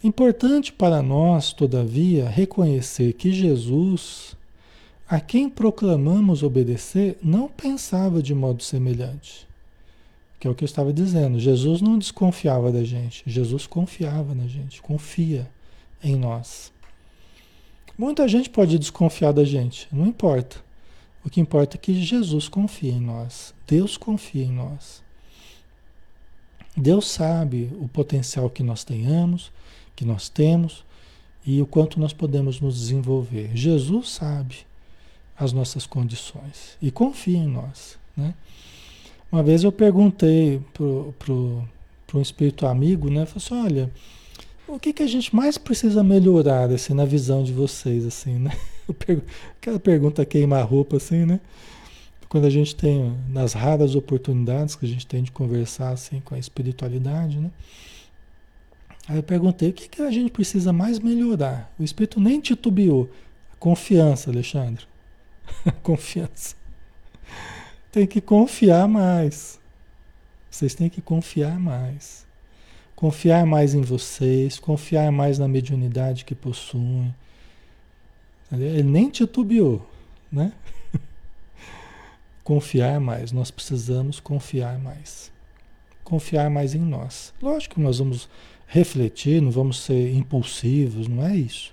Importante 0.02 0.72
para 0.72 1.02
nós, 1.02 1.52
todavia, 1.52 2.28
reconhecer 2.28 3.14
que 3.14 3.32
Jesus, 3.32 4.36
a 5.08 5.18
quem 5.18 5.48
proclamamos 5.48 6.42
obedecer, 6.42 7.18
não 7.22 7.48
pensava 7.48 8.22
de 8.22 8.34
modo 8.34 8.62
semelhante. 8.62 9.46
Que 10.38 10.46
é 10.46 10.50
o 10.50 10.54
que 10.54 10.62
eu 10.62 10.66
estava 10.66 10.92
dizendo. 10.92 11.38
Jesus 11.38 11.80
não 11.80 11.98
desconfiava 11.98 12.70
da 12.70 12.84
gente, 12.84 13.22
Jesus 13.26 13.66
confiava 13.66 14.34
na 14.34 14.46
gente, 14.46 14.82
confia 14.82 15.48
em 16.02 16.16
nós. 16.16 16.70
Muita 17.96 18.28
gente 18.28 18.50
pode 18.50 18.78
desconfiar 18.78 19.32
da 19.32 19.44
gente, 19.44 19.88
não 19.90 20.06
importa. 20.06 20.56
O 21.24 21.30
que 21.30 21.40
importa 21.40 21.76
é 21.76 21.78
que 21.78 21.94
Jesus 21.94 22.48
confia 22.48 22.92
em 22.92 23.00
nós, 23.00 23.54
Deus 23.66 23.96
confia 23.96 24.44
em 24.44 24.52
nós. 24.52 25.02
Deus 26.76 27.08
sabe 27.08 27.70
o 27.80 27.88
potencial 27.88 28.50
que 28.50 28.62
nós 28.62 28.84
tenhamos, 28.84 29.50
que 29.94 30.04
nós 30.04 30.28
temos 30.28 30.84
e 31.46 31.62
o 31.62 31.66
quanto 31.66 32.00
nós 32.00 32.12
podemos 32.12 32.60
nos 32.60 32.76
desenvolver. 32.76 33.50
Jesus 33.54 34.10
sabe 34.10 34.66
as 35.38 35.52
nossas 35.52 35.86
condições 35.86 36.76
e 36.82 36.90
confia 36.90 37.38
em 37.38 37.46
nós. 37.46 37.96
Né? 38.16 38.34
Uma 39.30 39.42
vez 39.42 39.64
eu 39.64 39.72
perguntei 39.72 40.60
para 40.74 42.18
um 42.18 42.22
espírito 42.22 42.66
amigo, 42.66 43.08
né? 43.08 43.26
Falei 43.26 43.44
assim, 43.44 43.54
olha, 43.54 43.92
o 44.66 44.78
que, 44.78 44.92
que 44.92 45.02
a 45.02 45.06
gente 45.06 45.34
mais 45.34 45.58
precisa 45.58 46.02
melhorar 46.02 46.70
assim, 46.70 46.94
na 46.94 47.04
visão 47.04 47.42
de 47.42 47.52
vocês, 47.52 48.04
assim, 48.04 48.34
né? 48.34 48.56
Aquela 49.56 49.78
pergunta 49.78 50.24
queima-roupa, 50.24 50.96
assim, 50.96 51.24
né? 51.24 51.40
Quando 52.28 52.46
a 52.46 52.50
gente 52.50 52.74
tem, 52.74 53.16
nas 53.28 53.52
raras 53.52 53.94
oportunidades 53.94 54.74
que 54.74 54.84
a 54.84 54.88
gente 54.88 55.06
tem 55.06 55.22
de 55.22 55.30
conversar 55.30 55.90
assim 55.90 56.20
com 56.20 56.34
a 56.34 56.38
espiritualidade, 56.38 57.38
né? 57.38 57.50
Aí 59.06 59.16
eu 59.16 59.22
perguntei, 59.22 59.70
o 59.70 59.72
que, 59.72 59.88
que 59.88 60.02
a 60.02 60.10
gente 60.10 60.30
precisa 60.30 60.72
mais 60.72 60.98
melhorar? 60.98 61.72
O 61.78 61.84
Espírito 61.84 62.18
nem 62.18 62.40
titubeou. 62.40 63.08
Confiança, 63.58 64.30
Alexandre. 64.30 64.84
confiança. 65.82 66.56
Tem 67.92 68.06
que 68.06 68.20
confiar 68.20 68.88
mais. 68.88 69.60
Vocês 70.50 70.74
têm 70.74 70.88
que 70.88 71.00
confiar 71.00 71.58
mais. 71.58 72.26
Confiar 72.96 73.44
mais 73.44 73.74
em 73.74 73.82
vocês, 73.82 74.58
confiar 74.58 75.12
mais 75.12 75.38
na 75.38 75.46
mediunidade 75.46 76.24
que 76.24 76.34
possuem. 76.34 77.14
Ele 78.60 78.82
nem 78.82 79.10
titubeou, 79.10 79.88
né? 80.30 80.52
confiar 82.44 83.00
mais, 83.00 83.32
nós 83.32 83.50
precisamos 83.50 84.20
confiar 84.20 84.78
mais. 84.78 85.32
Confiar 86.04 86.50
mais 86.50 86.74
em 86.74 86.80
nós. 86.80 87.32
Lógico 87.40 87.76
que 87.76 87.80
nós 87.80 87.98
vamos 87.98 88.28
refletir, 88.66 89.40
não 89.40 89.50
vamos 89.50 89.80
ser 89.80 90.12
impulsivos, 90.14 91.08
não 91.08 91.24
é 91.24 91.34
isso. 91.34 91.72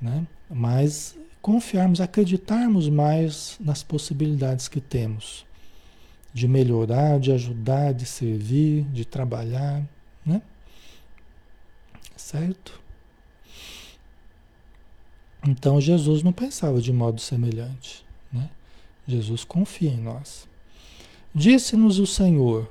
Né? 0.00 0.26
Mas 0.50 1.16
confiarmos, 1.40 2.00
acreditarmos 2.00 2.88
mais 2.88 3.56
nas 3.60 3.82
possibilidades 3.82 4.66
que 4.66 4.80
temos 4.80 5.46
de 6.32 6.46
melhorar, 6.46 7.18
de 7.18 7.32
ajudar, 7.32 7.92
de 7.92 8.04
servir, 8.04 8.84
de 8.92 9.04
trabalhar, 9.04 9.82
né? 10.24 10.42
Certo? 12.16 12.80
Então 15.48 15.80
Jesus 15.80 16.22
não 16.22 16.30
pensava 16.30 16.78
de 16.78 16.92
modo 16.92 17.22
semelhante, 17.22 18.04
né? 18.30 18.50
Jesus 19.06 19.44
confia 19.44 19.90
em 19.90 19.96
nós. 19.96 20.46
Disse-nos 21.34 21.98
o 21.98 22.06
Senhor: 22.06 22.68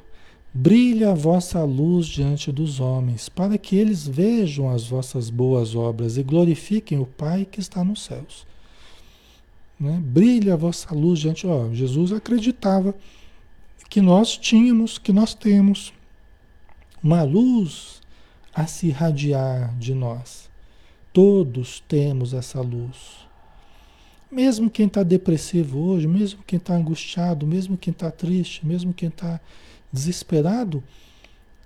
Brilha 0.53 1.09
a 1.09 1.15
vossa 1.15 1.63
luz 1.63 2.05
diante 2.05 2.51
dos 2.51 2.79
homens, 2.79 3.29
para 3.29 3.57
que 3.57 3.75
eles 3.75 4.07
vejam 4.07 4.69
as 4.69 4.85
vossas 4.85 5.31
boas 5.31 5.73
obras 5.73 6.17
e 6.17 6.23
glorifiquem 6.23 6.99
o 6.99 7.07
Pai 7.07 7.47
que 7.49 7.59
está 7.59 7.83
nos 7.83 8.03
céus. 8.03 8.45
Né? 9.79 9.99
Brilha 9.99 10.53
a 10.53 10.57
vossa 10.57 10.93
luz 10.93 11.19
diante. 11.19 11.47
Ó, 11.47 11.73
Jesus 11.73 12.11
acreditava 12.11 12.93
que 13.89 14.01
nós 14.01 14.37
tínhamos, 14.37 14.99
que 14.99 15.11
nós 15.11 15.33
temos 15.33 15.91
uma 17.01 17.23
luz 17.23 18.01
a 18.53 18.67
se 18.67 18.87
irradiar 18.87 19.75
de 19.79 19.95
nós. 19.95 20.46
Todos 21.17 21.83
temos 21.87 22.31
essa 22.31 22.61
luz. 22.61 23.25
Mesmo 24.31 24.69
quem 24.69 24.85
está 24.85 25.01
depressivo 25.01 25.79
hoje, 25.79 26.07
mesmo 26.07 26.43
quem 26.45 26.57
está 26.57 26.75
angustiado, 26.75 27.47
mesmo 27.47 27.75
quem 27.75 27.91
está 27.91 28.11
triste, 28.11 28.63
mesmo 28.63 28.93
quem 28.93 29.09
está 29.09 29.39
desesperado, 29.91 30.83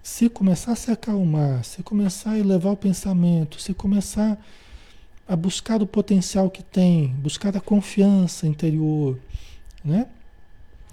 se 0.01 0.29
começar 0.29 0.71
a 0.71 0.75
se 0.77 0.89
acalmar, 0.89 1.65
se 1.65 1.83
começar 1.83 2.31
a 2.31 2.39
elevar 2.39 2.71
o 2.71 2.77
pensamento, 2.77 3.59
se 3.59 3.73
começar 3.73 4.41
a 5.27 5.35
buscar 5.35 5.81
o 5.81 5.85
potencial 5.85 6.49
que 6.49 6.63
tem, 6.63 7.09
buscar 7.15 7.57
a 7.57 7.59
confiança 7.59 8.47
interior, 8.47 9.19
né? 9.83 10.07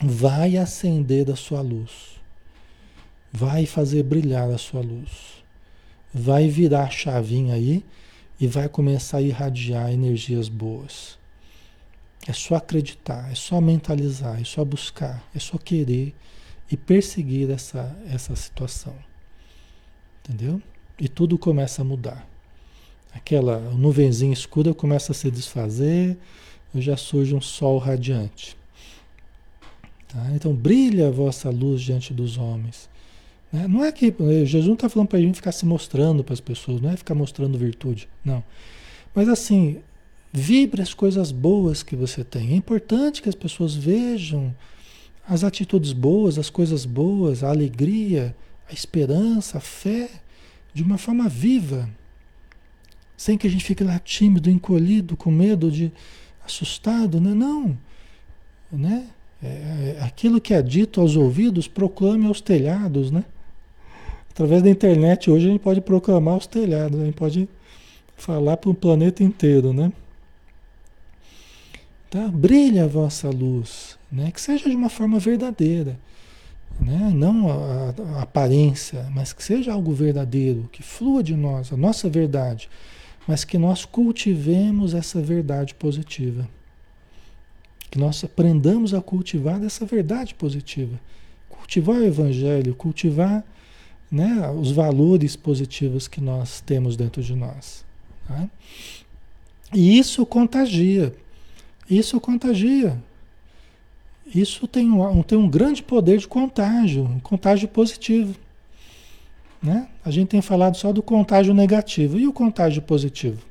Vai 0.03 0.57
acender 0.57 1.25
da 1.25 1.37
sua 1.37 1.61
luz. 1.61 2.17
Vai 3.33 3.67
fazer 3.67 4.03
brilhar 4.03 4.51
a 4.51 4.59
sua 4.59 4.81
luz. 4.81 5.45
Vai 6.13 6.49
virar 6.49 6.87
a 6.87 6.91
chavinha 6.91 7.55
aí 7.55 7.85
e 8.41 8.47
vai 8.47 8.69
começar 8.69 9.19
a 9.19 9.23
irradiar 9.23 9.93
energias 9.93 10.49
boas. 10.49 11.19
É 12.27 12.33
só 12.33 12.57
acreditar, 12.57 13.31
é 13.31 13.35
só 13.35 13.61
mentalizar, 13.61 14.41
é 14.41 14.45
só 14.45 14.65
buscar, 14.65 15.25
é 15.35 15.39
só 15.39 15.57
querer 15.57 16.15
e 16.71 16.77
perseguir 16.77 17.51
essa, 17.51 17.97
essa 18.09 18.37
situação. 18.37 18.95
Entendeu? 20.23 20.61
E 20.99 21.09
tudo 21.09 21.39
começa 21.39 21.83
a 21.83 21.85
mudar. 21.85 22.29
Aquela 23.13 23.59
nuvenzinha 23.59 24.33
escura 24.33 24.75
começa 24.75 25.13
a 25.13 25.15
se 25.15 25.31
desfazer, 25.31 26.17
já 26.75 26.97
surge 26.97 27.35
um 27.35 27.41
sol 27.41 27.79
radiante. 27.79 28.57
Tá? 30.07 30.31
Então 30.35 30.55
brilha 30.55 31.09
a 31.09 31.11
vossa 31.11 31.51
luz 31.51 31.81
diante 31.81 32.13
dos 32.13 32.37
homens. 32.37 32.89
Né? 33.53 33.67
Não 33.67 33.85
é 33.85 33.91
que 33.91 34.15
Jesus 34.45 34.67
não 34.67 34.75
está 34.75 34.89
falando 34.89 35.09
para 35.09 35.19
a 35.19 35.23
gente 35.23 35.37
ficar 35.37 35.53
se 35.53 35.65
mostrando 35.65 36.23
para 36.23 36.35
as 36.35 36.41
pessoas, 36.41 36.81
não 36.81 36.91
é 36.91 36.97
ficar 36.97 37.15
mostrando 37.15 37.59
virtude, 37.59 38.09
não. 38.25 38.43
Mas 39.15 39.29
assim, 39.29 39.79
vibre 40.33 40.83
as 40.83 40.95
coisas 40.95 41.33
boas 41.33 41.83
que 41.83 41.97
você 41.97 42.23
tem. 42.23 42.53
É 42.53 42.57
importante 42.57 43.23
que 43.23 43.29
as 43.29 43.35
pessoas 43.35 43.75
vejam 43.75 44.55
as 45.27 45.45
atitudes 45.45 45.93
boas, 45.93 46.39
as 46.39 46.49
coisas 46.49 46.85
boas, 46.87 47.43
a 47.43 47.51
alegria, 47.51 48.35
a 48.69 48.73
esperança, 48.73 49.59
a 49.59 49.61
fé, 49.61 50.11
de 50.73 50.83
uma 50.83 50.99
forma 50.99 51.29
viva, 51.29 51.89
sem 53.17 53.37
que 53.37 53.47
a 53.47 53.51
gente 53.51 53.65
fique 53.65 53.83
lá 53.83 53.99
tímido, 53.99 54.49
encolhido, 54.49 55.17
com 55.17 55.31
medo 55.31 55.71
de 55.71 55.91
assustado, 56.45 57.21
né? 57.21 57.35
Não, 57.35 57.77
né? 58.71 59.09
É, 59.43 59.47
é, 59.47 60.03
aquilo 60.03 60.41
que 60.41 60.53
é 60.53 60.63
dito 60.63 61.01
aos 61.01 61.15
ouvidos, 61.15 61.69
proclame 61.69 62.27
aos 62.27 62.41
telhados, 62.41 63.11
né? 63.11 63.25
Através 64.39 64.63
da 64.63 64.71
internet 64.71 65.29
hoje 65.29 65.49
a 65.49 65.51
gente 65.51 65.61
pode 65.61 65.81
proclamar 65.81 66.35
aos 66.35 66.47
telhados, 66.47 67.01
a 67.01 67.05
gente 67.05 67.17
pode 67.17 67.49
falar 68.17 68.57
para 68.57 68.71
o 68.71 68.75
planeta 68.75 69.25
inteiro, 69.25 69.73
né? 69.73 69.93
Tá? 72.09 72.29
Brilha 72.29 72.85
a 72.85 72.87
vossa 72.87 73.29
luz, 73.31 73.99
né? 74.13 74.31
que 74.31 74.41
seja 74.41 74.71
de 74.71 74.77
uma 74.77 74.89
forma 74.89 75.19
verdadeira. 75.19 75.99
Né? 76.81 77.11
Não 77.13 77.51
a, 77.51 77.93
a, 78.17 78.23
aparência, 78.23 79.09
mas 79.13 79.33
que 79.33 79.43
seja 79.43 79.73
algo 79.73 79.93
verdadeiro, 79.93 80.71
que 80.71 80.85
flua 80.85 81.21
de 81.21 81.35
nós, 81.35 81.73
a 81.73 81.77
nossa 81.77 82.09
verdade, 82.09 82.71
mas 83.27 83.43
que 83.43 83.59
nós 83.59 83.85
cultivemos 83.85 84.95
essa 84.95 85.21
verdade 85.21 85.75
positiva. 85.75 86.49
Que 87.91 87.99
nós 87.99 88.23
aprendamos 88.23 88.95
a 88.95 89.01
cultivar 89.01 89.61
essa 89.65 89.85
verdade 89.85 90.33
positiva. 90.33 90.97
Cultivar 91.49 91.97
o 91.97 92.05
evangelho, 92.05 92.73
cultivar 92.77 93.45
né, 94.11 94.51
os 94.51 94.71
valores 94.71 95.37
positivos 95.37 96.09
que 96.09 96.21
nós 96.21 96.61
temos 96.61 96.97
dentro 96.97 97.23
de 97.23 97.35
nós. 97.35 97.85
Tá? 98.27 98.49
E 99.75 99.99
isso 99.99 100.25
contagia. 100.25 101.15
Isso 101.89 102.21
contagia. 102.21 102.99
Isso 104.35 104.67
tem 104.67 104.91
um, 104.91 105.23
tem 105.23 105.39
um 105.39 105.49
grande 105.49 105.83
poder 105.83 106.19
de 106.19 106.29
contágio, 106.29 107.05
um 107.05 107.21
contágio 107.21 107.69
positivo. 107.69 108.35
Né? 109.63 109.89
A 110.05 110.11
gente 110.11 110.29
tem 110.29 110.43
falado 110.43 110.77
só 110.77 110.93
do 110.93 111.03
contágio 111.03 111.55
negativo. 111.55 112.19
E 112.19 112.27
o 112.27 112.33
contágio 112.33 112.83
positivo? 112.83 113.43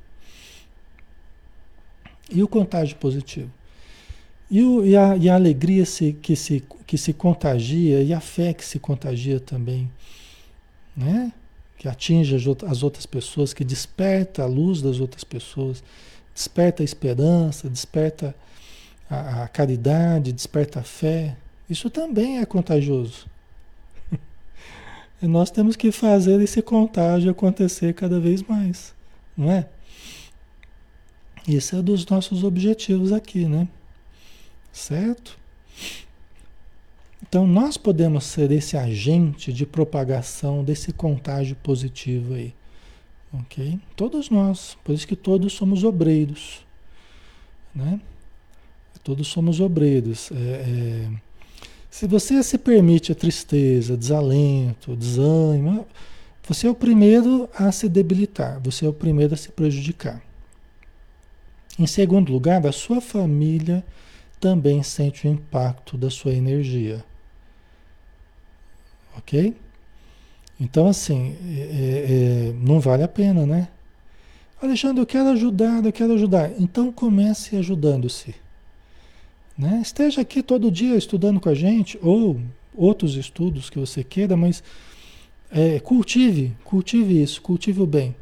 E 2.30 2.43
o 2.43 2.48
contágio 2.48 2.96
positivo? 2.98 3.52
E, 4.50 4.62
o, 4.62 4.86
e, 4.86 4.96
a, 4.96 5.17
e 5.17 5.30
a, 5.30 5.36
alegria 5.36 5.86
se, 5.86 6.13
que, 6.13 6.36
se, 6.36 6.63
que 6.86 6.98
se 6.98 7.12
contagia, 7.12 8.02
e 8.02 8.13
a 8.13 8.20
fé 8.20 8.54
que 8.54 8.63
se 8.63 8.80
contagia 8.80 9.39
também, 9.39 9.89
né? 10.98 11.32
que 11.78 11.88
atinge 11.88 12.36
as 12.36 12.82
outras 12.84 13.06
pessoas, 13.06 13.54
que 13.54 13.64
desperta 13.64 14.42
a 14.42 14.48
luz 14.48 14.82
das 14.82 15.00
outras 15.00 15.24
pessoas 15.24 15.84
desperta 16.38 16.84
a 16.84 16.86
esperança, 16.86 17.68
desperta 17.68 18.36
a, 19.10 19.44
a 19.44 19.48
caridade, 19.48 20.32
desperta 20.32 20.82
a 20.82 20.84
fé. 20.84 21.36
Isso 21.68 21.90
também 21.90 22.38
é 22.38 22.46
contagioso. 22.46 23.26
e 25.20 25.26
nós 25.26 25.50
temos 25.50 25.76
que 25.76 25.92
fazer 25.92 26.40
esse 26.40 26.62
contágio 26.62 27.32
acontecer 27.32 27.96
cada 27.96 28.20
vez 28.20 28.44
mais, 28.44 28.94
não 29.36 29.52
é? 29.52 29.68
Esse 31.48 31.74
é 31.74 31.80
um 31.80 31.84
dos 31.84 32.06
nossos 32.06 32.44
objetivos 32.44 33.12
aqui, 33.12 33.46
né? 33.46 33.68
Certo? 34.72 35.40
Então 37.30 37.46
nós 37.46 37.76
podemos 37.78 38.24
ser 38.24 38.52
esse 38.52 38.78
agente 38.78 39.52
de 39.52 39.66
propagação 39.66 40.63
desse 40.63 40.94
contágio 40.94 41.56
positivo 41.58 42.34
aí. 42.34 42.54
Ok? 43.34 43.80
Todos 43.96 44.30
nós. 44.30 44.78
Por 44.84 44.96
isso 44.96 45.08
que 45.08 45.16
todos 45.16 45.54
somos 45.54 45.84
obreiros. 45.84 46.66
Né? 47.76 48.00
Todos 49.04 49.28
somos 49.28 49.60
obreiros. 49.60 50.32
É, 50.32 50.36
é, 50.36 51.10
se 51.90 52.08
você 52.08 52.42
se 52.44 52.58
permite 52.58 53.12
a 53.12 53.16
tristeza, 53.16 53.98
desalento, 53.98 54.96
desânimo, 54.96 55.86
você 56.48 56.68
é 56.68 56.70
o 56.70 56.76
primeiro 56.76 57.50
a 57.54 57.72
se 57.72 57.90
debilitar, 57.90 58.60
você 58.62 58.86
é 58.86 58.90
o 58.90 58.94
primeiro 58.94 59.34
a 59.34 59.38
se 59.38 59.50
prejudicar. 59.50 60.22
Em 61.78 61.86
segundo 61.86 62.32
lugar, 62.32 62.66
a 62.66 62.72
sua 62.72 63.02
família 63.02 63.84
também 64.40 64.82
sente 64.82 65.28
o 65.28 65.32
impacto 65.32 65.98
da 65.98 66.10
sua 66.10 66.34
energia. 66.34 67.04
Ok? 69.17 69.56
Então, 70.60 70.88
assim, 70.88 71.36
é, 71.45 71.60
é, 71.60 72.49
é, 72.49 72.53
não 72.53 72.80
vale 72.80 73.03
a 73.03 73.08
pena, 73.08 73.45
né? 73.45 73.67
Alexandre, 74.62 75.01
eu 75.01 75.06
quero 75.06 75.30
ajudar, 75.30 75.86
eu 75.86 75.93
quero 75.93 76.13
ajudar. 76.13 76.51
Então 76.60 76.91
comece 76.91 77.56
ajudando-se. 77.58 78.34
Né? 79.56 79.80
Esteja 79.84 80.21
aqui 80.21 80.41
todo 80.41 80.71
dia 80.71 80.95
estudando 80.95 81.39
com 81.39 81.49
a 81.49 81.53
gente, 81.53 81.97
ou 82.01 82.41
outros 82.75 83.15
estudos 83.15 83.69
que 83.69 83.77
você 83.77 84.03
queira, 84.03 84.36
mas 84.36 84.63
é, 85.51 85.80
cultive, 85.80 86.56
cultive 86.63 87.21
isso, 87.21 87.41
cultive 87.41 87.82
o 87.82 87.88
bem. 87.88 88.15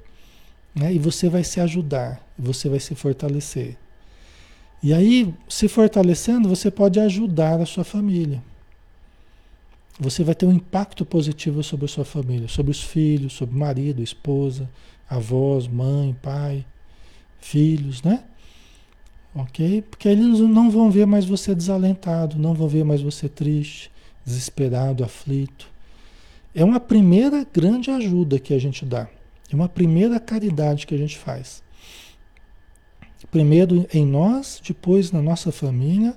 Né? 0.73 0.93
E 0.93 0.99
você 0.99 1.29
vai 1.29 1.43
se 1.43 1.61
ajudar, 1.61 2.21
você 2.37 2.67
vai 2.67 2.81
se 2.81 2.95
fortalecer. 2.95 3.77
E 4.83 4.93
aí, 4.93 5.33
se 5.47 5.69
fortalecendo, 5.69 6.49
você 6.49 6.69
pode 6.69 6.99
ajudar 6.99 7.61
a 7.61 7.65
sua 7.65 7.85
família 7.85 8.43
você 9.99 10.23
vai 10.23 10.35
ter 10.35 10.45
um 10.45 10.51
impacto 10.51 11.05
positivo 11.05 11.63
sobre 11.63 11.85
a 11.85 11.89
sua 11.89 12.05
família, 12.05 12.47
sobre 12.47 12.71
os 12.71 12.81
filhos, 12.81 13.33
sobre 13.33 13.55
o 13.55 13.59
marido, 13.59 14.03
esposa, 14.03 14.69
avós, 15.09 15.67
mãe, 15.67 16.15
pai, 16.21 16.65
filhos, 17.39 18.03
né? 18.03 18.23
Ok? 19.33 19.81
Porque 19.83 20.07
eles 20.07 20.39
não 20.39 20.69
vão 20.69 20.89
ver 20.89 21.05
mais 21.05 21.25
você 21.25 21.53
desalentado, 21.53 22.37
não 22.37 22.53
vão 22.53 22.67
ver 22.67 22.83
mais 22.83 23.01
você 23.01 23.29
triste, 23.29 23.91
desesperado, 24.25 25.03
aflito. 25.03 25.69
É 26.53 26.63
uma 26.63 26.79
primeira 26.79 27.45
grande 27.53 27.91
ajuda 27.91 28.39
que 28.39 28.53
a 28.53 28.59
gente 28.59 28.85
dá. 28.85 29.07
É 29.51 29.55
uma 29.55 29.69
primeira 29.69 30.19
caridade 30.19 30.87
que 30.87 30.95
a 30.95 30.97
gente 30.97 31.17
faz. 31.17 31.61
Primeiro 33.29 33.87
em 33.93 34.05
nós, 34.05 34.61
depois 34.65 35.11
na 35.11 35.21
nossa 35.21 35.51
família 35.51 36.15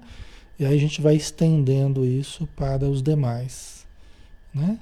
e 0.59 0.65
aí 0.65 0.75
a 0.75 0.81
gente 0.81 1.01
vai 1.01 1.15
estendendo 1.15 2.05
isso 2.05 2.49
para 2.57 2.85
os 2.85 3.01
demais, 3.01 3.87
né? 4.53 4.79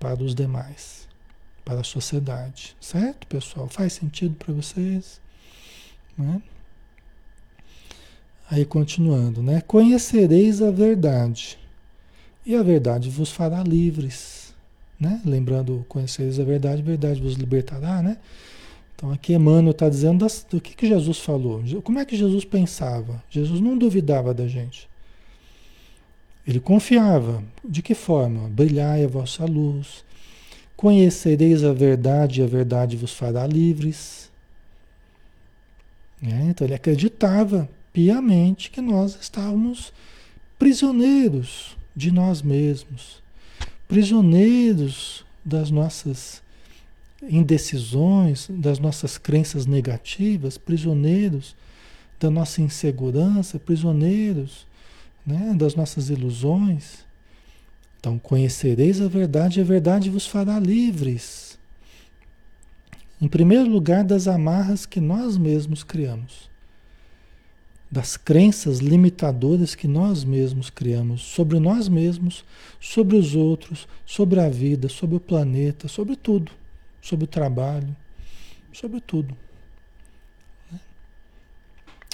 Para 0.00 0.22
os 0.22 0.34
demais, 0.34 1.08
para 1.64 1.80
a 1.80 1.84
sociedade, 1.84 2.76
certo, 2.80 3.26
pessoal? 3.28 3.68
Faz 3.68 3.92
sentido 3.92 4.34
para 4.34 4.52
vocês? 4.52 5.20
Né? 6.18 6.42
Aí 8.50 8.64
continuando, 8.64 9.42
né? 9.42 9.60
Conhecereis 9.60 10.60
a 10.60 10.70
verdade, 10.70 11.58
e 12.44 12.54
a 12.56 12.62
verdade 12.62 13.08
vos 13.08 13.30
fará 13.30 13.62
livres, 13.62 14.52
né? 14.98 15.22
Lembrando, 15.24 15.86
conhecereis 15.88 16.40
a 16.40 16.44
verdade, 16.44 16.82
a 16.82 16.84
verdade 16.84 17.22
vos 17.22 17.34
libertará, 17.34 18.02
né? 18.02 18.18
Então 18.96 19.12
aqui 19.12 19.32
Emmanuel 19.32 19.70
está 19.70 19.88
dizendo 19.88 20.20
das, 20.20 20.44
do 20.48 20.60
que, 20.60 20.74
que 20.74 20.88
Jesus 20.88 21.18
falou. 21.18 21.62
Como 21.82 21.98
é 21.98 22.04
que 22.04 22.16
Jesus 22.16 22.44
pensava? 22.44 23.22
Jesus 23.30 23.60
não 23.60 23.78
duvidava 23.78 24.34
da 24.34 24.46
gente. 24.46 24.88
Ele 26.46 26.60
confiava. 26.60 27.42
De 27.64 27.82
que 27.82 27.94
forma? 27.94 28.48
Brilhai 28.48 29.04
a 29.04 29.08
vossa 29.08 29.44
luz. 29.44 30.04
Conhecereis 30.76 31.64
a 31.64 31.72
verdade 31.72 32.40
e 32.40 32.44
a 32.44 32.46
verdade 32.46 32.96
vos 32.96 33.12
fará 33.12 33.46
livres. 33.46 34.30
É, 36.22 36.50
então 36.50 36.66
ele 36.66 36.74
acreditava 36.74 37.68
piamente 37.92 38.70
que 38.70 38.80
nós 38.80 39.16
estávamos 39.20 39.92
prisioneiros 40.58 41.76
de 41.94 42.10
nós 42.10 42.42
mesmos, 42.42 43.22
prisioneiros 43.86 45.24
das 45.44 45.70
nossas 45.70 46.42
indecisões, 47.22 48.48
das 48.50 48.78
nossas 48.78 49.16
crenças 49.16 49.66
negativas, 49.66 50.58
prisioneiros 50.58 51.54
da 52.18 52.30
nossa 52.30 52.60
insegurança, 52.60 53.58
prisioneiros 53.58 54.66
né, 55.26 55.54
das 55.56 55.74
nossas 55.74 56.10
ilusões. 56.10 57.04
Então, 57.98 58.18
conhecereis 58.18 59.00
a 59.00 59.08
verdade 59.08 59.58
e 59.58 59.62
a 59.62 59.64
verdade 59.64 60.10
vos 60.10 60.26
fará 60.26 60.58
livres. 60.58 61.58
Em 63.20 63.28
primeiro 63.28 63.68
lugar, 63.68 64.04
das 64.04 64.28
amarras 64.28 64.84
que 64.84 65.00
nós 65.00 65.38
mesmos 65.38 65.82
criamos, 65.82 66.50
das 67.90 68.16
crenças 68.16 68.80
limitadoras 68.80 69.74
que 69.74 69.86
nós 69.86 70.24
mesmos 70.24 70.68
criamos 70.68 71.22
sobre 71.22 71.58
nós 71.58 71.88
mesmos, 71.88 72.44
sobre 72.80 73.16
os 73.16 73.34
outros, 73.34 73.88
sobre 74.04 74.40
a 74.40 74.48
vida, 74.48 74.88
sobre 74.88 75.16
o 75.16 75.20
planeta, 75.20 75.88
sobre 75.88 76.16
tudo, 76.16 76.52
sobre 77.00 77.24
o 77.24 77.28
trabalho, 77.28 77.96
sobre 78.72 79.00
tudo. 79.00 79.34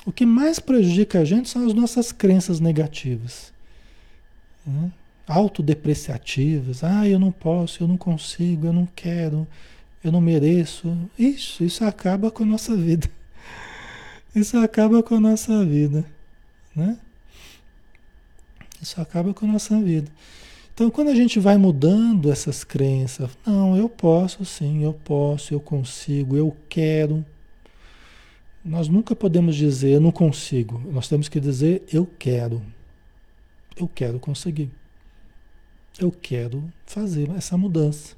O 0.07 0.12
que 0.12 0.24
mais 0.24 0.59
prejudica 0.59 1.20
a 1.20 1.24
gente 1.24 1.48
são 1.48 1.66
as 1.66 1.74
nossas 1.74 2.11
crenças 2.11 2.59
negativas. 2.59 3.53
Né? 4.66 4.90
Autodepreciativas. 5.26 6.82
Ah, 6.82 7.07
eu 7.07 7.18
não 7.18 7.30
posso, 7.30 7.82
eu 7.82 7.88
não 7.88 7.96
consigo, 7.96 8.66
eu 8.66 8.72
não 8.72 8.86
quero, 8.86 9.46
eu 10.03 10.11
não 10.11 10.20
mereço. 10.20 10.96
Isso, 11.18 11.62
isso 11.62 11.84
acaba 11.84 12.30
com 12.30 12.42
a 12.42 12.46
nossa 12.46 12.76
vida. 12.76 13.09
Isso 14.34 14.57
acaba 14.59 15.03
com 15.03 15.16
a 15.16 15.20
nossa 15.20 15.64
vida. 15.64 16.05
Né? 16.74 16.96
Isso 18.80 19.01
acaba 19.01 19.34
com 19.34 19.44
a 19.44 19.48
nossa 19.53 19.78
vida. 19.80 20.11
Então, 20.72 20.88
quando 20.90 21.09
a 21.09 21.14
gente 21.14 21.38
vai 21.38 21.59
mudando 21.59 22.32
essas 22.32 22.64
crenças, 22.64 23.30
não, 23.44 23.76
eu 23.76 23.86
posso 23.88 24.44
sim, 24.46 24.82
eu 24.82 24.94
posso, 24.94 25.53
eu 25.53 25.61
consigo, 25.61 26.36
eu 26.36 26.57
quero. 26.70 27.22
Nós 28.64 28.88
nunca 28.88 29.16
podemos 29.16 29.56
dizer 29.56 29.92
eu 29.92 30.00
não 30.00 30.12
consigo. 30.12 30.80
Nós 30.92 31.08
temos 31.08 31.28
que 31.28 31.40
dizer 31.40 31.82
eu 31.92 32.06
quero. 32.18 32.62
Eu 33.76 33.88
quero 33.88 34.18
conseguir. 34.18 34.70
Eu 35.98 36.11
quero 36.11 36.62
fazer 36.84 37.30
essa 37.30 37.56
mudança. 37.56 38.14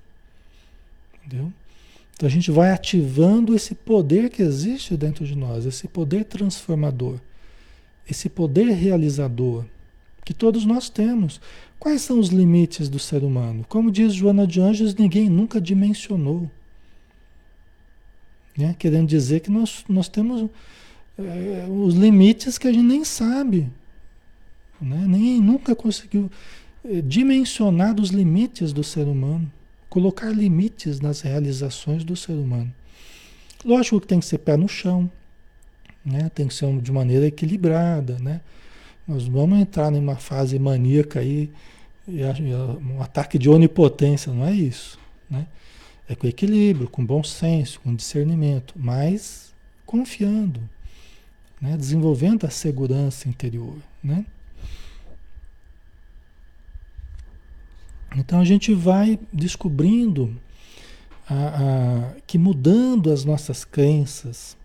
Entendeu? 1.25 1.53
Então 2.15 2.27
a 2.27 2.31
gente 2.31 2.51
vai 2.51 2.71
ativando 2.71 3.55
esse 3.55 3.75
poder 3.75 4.31
que 4.31 4.43
existe 4.43 4.97
dentro 4.97 5.25
de 5.25 5.37
nós, 5.37 5.67
esse 5.67 5.89
poder 5.89 6.25
transformador, 6.25 7.19
esse 8.09 8.29
poder 8.29 8.67
realizador 8.67 9.65
que 10.25 10.35
todos 10.35 10.65
nós 10.65 10.89
temos. 10.89 11.41
Quais 11.79 12.03
são 12.03 12.19
os 12.19 12.29
limites 12.29 12.89
do 12.89 12.99
ser 12.99 13.25
humano? 13.25 13.65
Como 13.69 13.91
diz 13.91 14.15
Joana 14.15 14.47
de 14.47 14.61
Anjos, 14.61 14.95
ninguém 14.95 15.29
nunca 15.29 15.61
dimensionou. 15.61 16.49
Né? 18.57 18.75
Querendo 18.79 19.09
dizer 19.09 19.41
que 19.41 19.51
nós, 19.51 19.85
nós 19.89 20.09
temos 20.09 20.49
é, 21.19 21.67
os 21.71 21.95
limites 21.95 22.59
que 22.59 22.69
a 22.69 22.73
gente 22.73 22.85
nem 22.85 23.05
sabe. 23.05 23.69
Né? 24.81 25.05
Nem, 25.07 25.41
nunca 25.41 25.75
conseguiu 25.75 26.31
é, 26.85 27.01
dimensionar 27.01 27.99
os 28.01 28.11
limites 28.11 28.73
do 28.73 28.83
ser 28.83 29.07
humano. 29.07 29.51
Colocar 29.89 30.31
limites 30.31 31.01
nas 31.01 31.21
realizações 31.21 32.05
do 32.05 32.17
ser 32.17 32.33
humano. 32.33 32.73
Lógico 33.65 34.01
que 34.01 34.07
tem 34.07 34.19
que 34.19 34.27
ser 34.27 34.39
pé 34.39 34.57
no 34.57 34.69
chão. 34.69 35.11
Né? 36.05 36.31
Tem 36.35 36.49
que 36.49 36.55
ser 36.55 36.81
de 36.81 36.93
maneira 36.93 37.27
equilibrada. 37.27 38.19
Né? 38.19 38.41
Nós 39.07 39.27
vamos 39.27 39.59
entrar 39.59 39.91
numa 39.91 40.17
fase 40.17 40.59
maníaca 40.59 41.21
aí, 41.21 41.51
um 42.09 43.01
ataque 43.01 43.39
de 43.39 43.49
onipotência, 43.49 44.33
não 44.33 44.47
é 44.47 44.53
isso. 44.53 44.99
Né? 45.31 45.47
É 46.09 46.15
com 46.15 46.27
equilíbrio, 46.27 46.89
com 46.89 47.05
bom 47.05 47.23
senso, 47.23 47.81
com 47.81 47.95
discernimento, 47.95 48.75
mas 48.77 49.55
confiando, 49.87 50.61
né? 51.61 51.77
desenvolvendo 51.77 52.45
a 52.45 52.51
segurança 52.51 53.29
interior. 53.29 53.77
Né? 54.03 54.27
Então 58.17 58.41
a 58.41 58.45
gente 58.45 58.75
vai 58.75 59.19
descobrindo 59.33 60.37
a, 61.29 61.35
a, 61.35 62.15
que 62.27 62.37
mudando 62.37 63.11
as 63.11 63.25
nossas 63.25 63.65
crenças, 63.65 64.57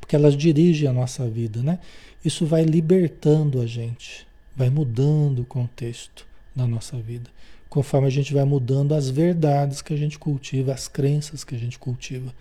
porque 0.00 0.16
elas 0.16 0.36
dirigem 0.36 0.88
a 0.88 0.92
nossa 0.92 1.28
vida, 1.28 1.62
né? 1.62 1.78
Isso 2.24 2.46
vai 2.46 2.64
libertando 2.64 3.60
a 3.60 3.66
gente, 3.66 4.26
vai 4.56 4.70
mudando 4.70 5.40
o 5.40 5.44
contexto 5.44 6.26
da 6.54 6.66
nossa 6.66 6.96
vida, 6.96 7.30
conforme 7.74 8.06
a 8.06 8.10
gente 8.10 8.32
vai 8.32 8.44
mudando 8.44 8.94
as 8.94 9.10
verdades 9.10 9.82
que 9.82 9.92
a 9.92 9.96
gente 9.96 10.16
cultiva, 10.16 10.72
as 10.72 10.86
crenças 10.86 11.42
que 11.42 11.56
a 11.56 11.58
gente 11.58 11.76
cultiva, 11.76 12.32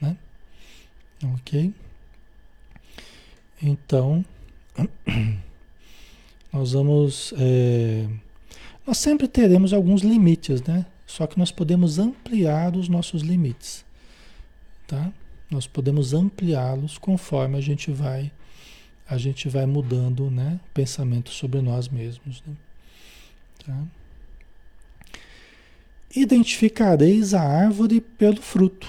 né? 0.00 0.16
Ok? 1.34 1.72
Então, 3.62 4.24
nós 6.52 6.72
vamos. 6.72 7.32
É, 7.38 8.08
nós 8.84 8.98
sempre 8.98 9.28
teremos 9.28 9.72
alguns 9.72 10.02
limites, 10.02 10.60
né? 10.62 10.84
Só 11.06 11.28
que 11.28 11.38
nós 11.38 11.52
podemos 11.52 12.00
ampliar 12.00 12.74
os 12.74 12.88
nossos 12.88 13.22
limites, 13.22 13.84
tá? 14.88 15.12
Nós 15.48 15.64
podemos 15.64 16.12
ampliá-los 16.12 16.98
conforme 16.98 17.56
a 17.56 17.60
gente 17.60 17.92
vai 17.92 18.32
a 19.06 19.16
gente 19.16 19.48
vai 19.48 19.66
mudando, 19.66 20.28
né, 20.28 20.58
pensamento 20.74 21.30
sobre 21.30 21.60
nós 21.60 21.88
mesmos, 21.88 22.42
né? 22.44 22.56
Tá? 23.64 24.01
Identificareis 26.14 27.32
a 27.32 27.40
árvore 27.40 28.00
pelo 28.00 28.40
fruto. 28.40 28.86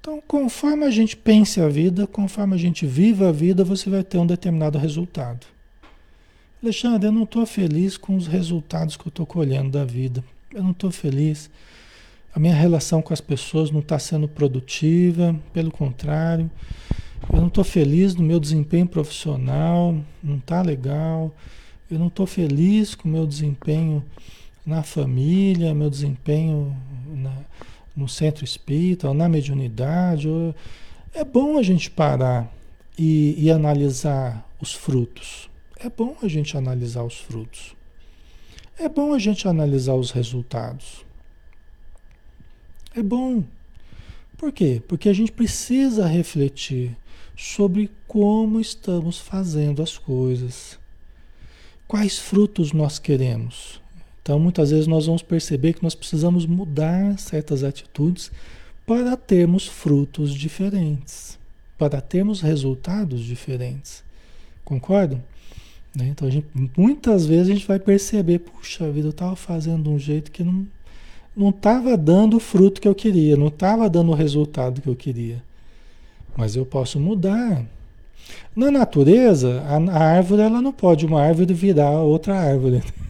Então, 0.00 0.22
conforme 0.26 0.84
a 0.84 0.90
gente 0.90 1.16
pense 1.16 1.60
a 1.60 1.68
vida, 1.68 2.06
conforme 2.06 2.54
a 2.54 2.58
gente 2.58 2.86
viva 2.86 3.28
a 3.28 3.32
vida, 3.32 3.62
você 3.62 3.90
vai 3.90 4.02
ter 4.02 4.18
um 4.18 4.26
determinado 4.26 4.78
resultado. 4.78 5.46
Alexandre, 6.62 7.08
eu 7.08 7.12
não 7.12 7.24
estou 7.24 7.44
feliz 7.44 7.96
com 7.96 8.16
os 8.16 8.26
resultados 8.26 8.96
que 8.96 9.06
eu 9.06 9.10
estou 9.10 9.26
colhendo 9.26 9.70
da 9.70 9.84
vida. 9.84 10.22
Eu 10.52 10.62
não 10.62 10.70
estou 10.70 10.90
feliz. 10.90 11.50
A 12.34 12.38
minha 12.38 12.54
relação 12.54 13.02
com 13.02 13.12
as 13.12 13.20
pessoas 13.20 13.70
não 13.70 13.80
está 13.80 13.98
sendo 13.98 14.28
produtiva, 14.28 15.34
pelo 15.52 15.70
contrário. 15.70 16.50
Eu 17.32 17.40
não 17.40 17.48
estou 17.48 17.64
feliz 17.64 18.14
no 18.14 18.22
meu 18.22 18.38
desempenho 18.38 18.86
profissional, 18.86 19.96
não 20.22 20.36
está 20.36 20.62
legal. 20.62 21.34
Eu 21.90 21.98
não 21.98 22.06
estou 22.06 22.26
feliz 22.26 22.94
com 22.94 23.08
o 23.08 23.12
meu 23.12 23.26
desempenho 23.26 24.04
na 24.70 24.84
família, 24.84 25.74
meu 25.74 25.90
desempenho 25.90 26.76
na, 27.08 27.36
no 27.94 28.08
centro 28.08 28.44
espírita, 28.44 29.12
na 29.12 29.28
mediunidade. 29.28 30.28
Ou... 30.28 30.54
É 31.12 31.24
bom 31.24 31.58
a 31.58 31.62
gente 31.62 31.90
parar 31.90 32.48
e, 32.96 33.34
e 33.36 33.50
analisar 33.50 34.48
os 34.60 34.72
frutos. 34.72 35.50
É 35.76 35.90
bom 35.90 36.16
a 36.22 36.28
gente 36.28 36.56
analisar 36.56 37.02
os 37.02 37.18
frutos. 37.18 37.74
É 38.78 38.88
bom 38.88 39.12
a 39.12 39.18
gente 39.18 39.48
analisar 39.48 39.94
os 39.94 40.12
resultados. 40.12 41.04
É 42.94 43.02
bom. 43.02 43.42
Por 44.38 44.52
quê? 44.52 44.80
Porque 44.86 45.08
a 45.08 45.12
gente 45.12 45.32
precisa 45.32 46.06
refletir 46.06 46.96
sobre 47.36 47.90
como 48.06 48.60
estamos 48.60 49.18
fazendo 49.18 49.82
as 49.82 49.98
coisas. 49.98 50.78
Quais 51.88 52.18
frutos 52.18 52.72
nós 52.72 53.00
queremos? 53.00 53.79
Então, 54.30 54.38
muitas 54.38 54.70
vezes 54.70 54.86
nós 54.86 55.06
vamos 55.06 55.22
perceber 55.22 55.72
que 55.72 55.82
nós 55.82 55.96
precisamos 55.96 56.46
mudar 56.46 57.18
certas 57.18 57.64
atitudes 57.64 58.30
para 58.86 59.16
termos 59.16 59.66
frutos 59.66 60.32
diferentes, 60.32 61.36
para 61.76 62.00
termos 62.00 62.40
resultados 62.40 63.24
diferentes. 63.24 64.04
Concordam? 64.64 65.20
Né? 65.92 66.06
Então, 66.10 66.30
gente, 66.30 66.46
muitas 66.76 67.26
vezes 67.26 67.48
a 67.48 67.54
gente 67.54 67.66
vai 67.66 67.80
perceber, 67.80 68.38
puxa 68.38 68.88
vida, 68.88 69.08
eu 69.08 69.10
estava 69.10 69.34
fazendo 69.34 69.82
de 69.82 69.88
um 69.88 69.98
jeito 69.98 70.30
que 70.30 70.44
não 70.44 70.64
não 71.36 71.50
estava 71.50 71.96
dando 71.96 72.36
o 72.36 72.40
fruto 72.40 72.80
que 72.80 72.86
eu 72.86 72.94
queria, 72.94 73.36
não 73.36 73.48
estava 73.48 73.90
dando 73.90 74.12
o 74.12 74.14
resultado 74.14 74.80
que 74.80 74.88
eu 74.88 74.94
queria. 74.94 75.42
Mas 76.36 76.54
eu 76.54 76.64
posso 76.64 77.00
mudar. 77.00 77.66
Na 78.54 78.70
natureza, 78.70 79.60
a, 79.62 79.76
a 79.76 80.04
árvore 80.04 80.42
ela 80.42 80.62
não 80.62 80.72
pode 80.72 81.04
uma 81.04 81.20
árvore 81.20 81.52
virar 81.52 81.98
outra 82.02 82.38
árvore. 82.38 82.80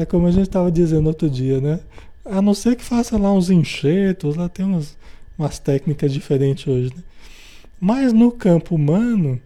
é 0.00 0.04
como 0.06 0.26
a 0.26 0.30
gente 0.30 0.48
estava 0.48 0.70
dizendo 0.70 1.06
outro 1.06 1.28
dia, 1.28 1.60
né? 1.60 1.80
A 2.24 2.42
não 2.42 2.54
ser 2.54 2.76
que 2.76 2.84
faça 2.84 3.16
lá 3.16 3.32
uns 3.32 3.50
enxertos, 3.50 4.36
lá 4.36 4.48
tem 4.48 4.64
umas, 4.64 4.96
umas 5.38 5.58
técnicas 5.58 6.12
diferentes 6.12 6.66
hoje. 6.66 6.92
Né? 6.94 7.02
Mas 7.80 8.12
no 8.12 8.32
campo 8.32 8.74
humano, 8.74 9.40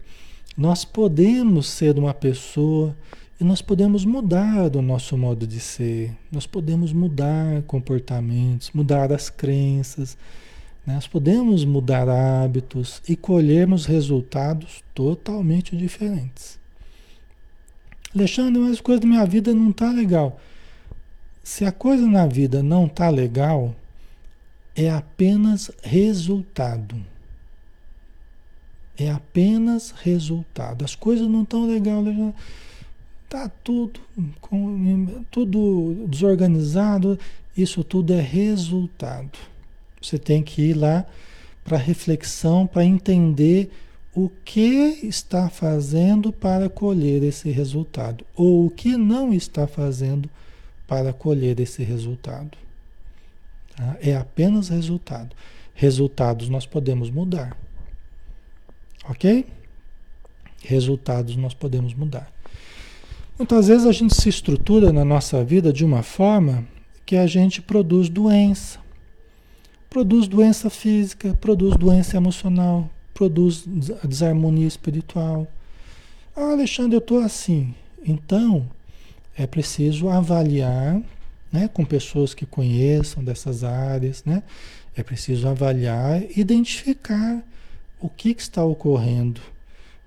nós 0.57 0.83
podemos 0.83 1.69
ser 1.69 1.97
uma 1.97 2.13
pessoa 2.13 2.95
e 3.39 3.43
nós 3.43 3.61
podemos 3.61 4.05
mudar 4.05 4.75
o 4.75 4.81
nosso 4.81 5.17
modo 5.17 5.47
de 5.47 5.59
ser, 5.59 6.15
nós 6.31 6.45
podemos 6.45 6.93
mudar 6.93 7.63
comportamentos, 7.63 8.71
mudar 8.71 9.11
as 9.11 9.29
crenças, 9.29 10.17
né? 10.85 10.95
nós 10.95 11.07
podemos 11.07 11.65
mudar 11.65 12.07
hábitos 12.07 13.01
e 13.07 13.15
colhermos 13.15 13.85
resultados 13.85 14.83
totalmente 14.93 15.75
diferentes. 15.75 16.60
Alexandre, 18.13 18.61
mas 18.61 18.79
a 18.79 18.83
coisa 18.83 19.01
da 19.01 19.07
minha 19.07 19.25
vida 19.25 19.53
não 19.53 19.69
está 19.69 19.91
legal. 19.91 20.39
Se 21.43 21.65
a 21.65 21.71
coisa 21.71 22.05
na 22.05 22.27
vida 22.27 22.61
não 22.61 22.85
está 22.85 23.09
legal, 23.09 23.75
é 24.75 24.89
apenas 24.89 25.71
resultado. 25.81 26.95
É 28.97 29.09
apenas 29.09 29.91
resultado. 29.91 30.85
As 30.85 30.95
coisas 30.95 31.27
não 31.27 31.43
estão 31.43 31.65
legais. 31.65 32.05
Está 33.23 33.49
tudo, 33.63 33.99
com, 34.39 35.23
tudo 35.31 36.05
desorganizado. 36.07 37.17
Isso 37.57 37.83
tudo 37.83 38.13
é 38.13 38.21
resultado. 38.21 39.39
Você 40.01 40.19
tem 40.19 40.43
que 40.43 40.61
ir 40.61 40.73
lá 40.73 41.05
para 41.63 41.77
reflexão, 41.77 42.67
para 42.67 42.83
entender 42.83 43.71
o 44.13 44.29
que 44.43 44.99
está 45.03 45.49
fazendo 45.49 46.33
para 46.33 46.69
colher 46.69 47.23
esse 47.23 47.49
resultado, 47.49 48.25
ou 48.35 48.65
o 48.65 48.69
que 48.69 48.97
não 48.97 49.33
está 49.33 49.65
fazendo 49.67 50.29
para 50.85 51.13
colher 51.13 51.59
esse 51.59 51.83
resultado. 51.83 52.57
Tá? 53.75 53.97
É 54.01 54.15
apenas 54.15 54.69
resultado. 54.69 55.35
Resultados 55.73 56.49
nós 56.49 56.65
podemos 56.65 57.09
mudar. 57.09 57.57
Ok? 59.09 59.47
Resultados 60.63 61.35
nós 61.37 61.53
podemos 61.53 61.93
mudar. 61.93 62.31
Muitas 63.37 63.69
vezes 63.69 63.87
a 63.87 63.91
gente 63.91 64.13
se 64.13 64.29
estrutura 64.29 64.91
na 64.91 65.03
nossa 65.05 65.43
vida 65.43 65.71
de 65.71 65.83
uma 65.83 66.03
forma 66.03 66.67
que 67.05 67.15
a 67.15 67.25
gente 67.25 67.61
produz 67.61 68.09
doença. 68.09 68.79
Produz 69.89 70.27
doença 70.27 70.69
física, 70.69 71.33
produz 71.33 71.75
doença 71.75 72.17
emocional, 72.17 72.89
produz 73.21 73.63
desarmonia 74.03 74.67
espiritual. 74.67 75.45
Ah, 76.35 76.53
Alexandre, 76.53 76.95
eu 76.95 76.99
estou 76.99 77.19
assim. 77.19 77.75
Então, 78.03 78.67
é 79.37 79.45
preciso 79.45 80.09
avaliar, 80.09 80.99
né, 81.51 81.69
com 81.71 81.85
pessoas 81.85 82.33
que 82.33 82.47
conheçam 82.47 83.23
dessas 83.23 83.63
áreas, 83.63 84.23
né? 84.25 84.41
É 84.95 85.03
preciso 85.03 85.47
avaliar, 85.47 86.23
identificar 86.35 87.43
o 87.99 88.09
que, 88.09 88.33
que 88.33 88.41
está 88.41 88.65
ocorrendo, 88.65 89.39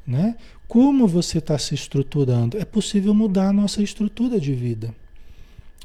né? 0.04 0.34
Como 0.66 1.06
você 1.06 1.38
está 1.38 1.56
se 1.56 1.72
estruturando? 1.76 2.58
É 2.58 2.64
possível 2.64 3.14
mudar 3.14 3.50
a 3.50 3.52
nossa 3.52 3.80
estrutura 3.80 4.40
de 4.40 4.52
vida. 4.52 4.92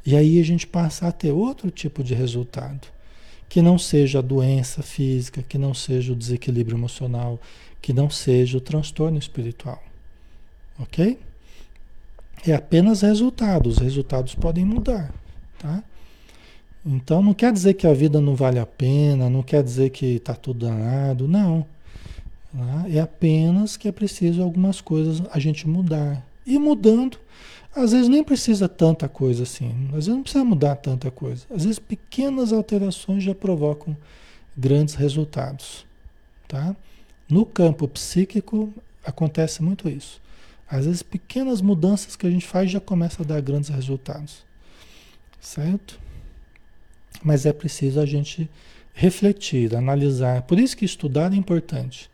E 0.03 0.15
aí 0.15 0.39
a 0.39 0.43
gente 0.43 0.65
passa 0.65 1.07
a 1.07 1.11
ter 1.11 1.31
outro 1.31 1.69
tipo 1.69 2.03
de 2.03 2.15
resultado. 2.15 2.87
Que 3.49 3.61
não 3.61 3.77
seja 3.77 4.19
a 4.19 4.21
doença 4.21 4.81
física, 4.81 5.43
que 5.43 5.57
não 5.57 5.73
seja 5.73 6.13
o 6.13 6.15
desequilíbrio 6.15 6.77
emocional, 6.77 7.39
que 7.81 7.91
não 7.91 8.09
seja 8.09 8.57
o 8.57 8.61
transtorno 8.61 9.17
espiritual. 9.17 9.83
Ok? 10.79 11.19
É 12.45 12.53
apenas 12.53 13.01
resultados. 13.01 13.77
Os 13.77 13.83
resultados 13.83 14.35
podem 14.35 14.63
mudar. 14.63 15.11
Tá? 15.57 15.83
Então 16.85 17.21
não 17.21 17.33
quer 17.33 17.51
dizer 17.51 17.73
que 17.73 17.85
a 17.85 17.93
vida 17.93 18.21
não 18.21 18.35
vale 18.35 18.59
a 18.59 18.65
pena, 18.65 19.29
não 19.29 19.43
quer 19.43 19.63
dizer 19.63 19.89
que 19.89 20.05
está 20.15 20.33
tudo 20.33 20.65
danado. 20.65 21.27
Não. 21.27 21.65
Né? 22.53 22.85
É 22.93 22.99
apenas 22.99 23.75
que 23.75 23.87
é 23.87 23.91
preciso 23.91 24.41
algumas 24.41 24.79
coisas 24.79 25.21
a 25.31 25.39
gente 25.39 25.67
mudar. 25.67 26.25
E 26.45 26.57
mudando, 26.57 27.19
às 27.79 27.91
vezes 27.91 28.07
nem 28.07 28.23
precisa 28.23 28.67
tanta 28.67 29.07
coisa 29.07 29.43
assim. 29.43 29.87
Às 29.87 30.05
vezes 30.05 30.07
não 30.07 30.23
precisa 30.23 30.43
mudar 30.43 30.75
tanta 30.75 31.09
coisa. 31.09 31.45
Às 31.49 31.63
vezes 31.63 31.79
pequenas 31.79 32.53
alterações 32.53 33.23
já 33.23 33.33
provocam 33.33 33.95
grandes 34.55 34.95
resultados. 34.95 35.85
Tá? 36.47 36.75
No 37.27 37.45
campo 37.45 37.87
psíquico 37.87 38.73
acontece 39.05 39.61
muito 39.61 39.89
isso. 39.89 40.21
Às 40.69 40.85
vezes 40.85 41.01
pequenas 41.01 41.61
mudanças 41.61 42.15
que 42.15 42.27
a 42.27 42.29
gente 42.29 42.45
faz 42.45 42.69
já 42.69 42.79
começa 42.79 43.23
a 43.23 43.25
dar 43.25 43.41
grandes 43.41 43.69
resultados. 43.69 44.43
Certo? 45.39 45.99
Mas 47.23 47.45
é 47.45 47.53
preciso 47.53 47.99
a 47.99 48.05
gente 48.05 48.49
refletir, 48.93 49.75
analisar. 49.75 50.41
Por 50.43 50.59
isso 50.59 50.75
que 50.75 50.85
estudar 50.85 51.33
é 51.33 51.35
importante 51.35 52.09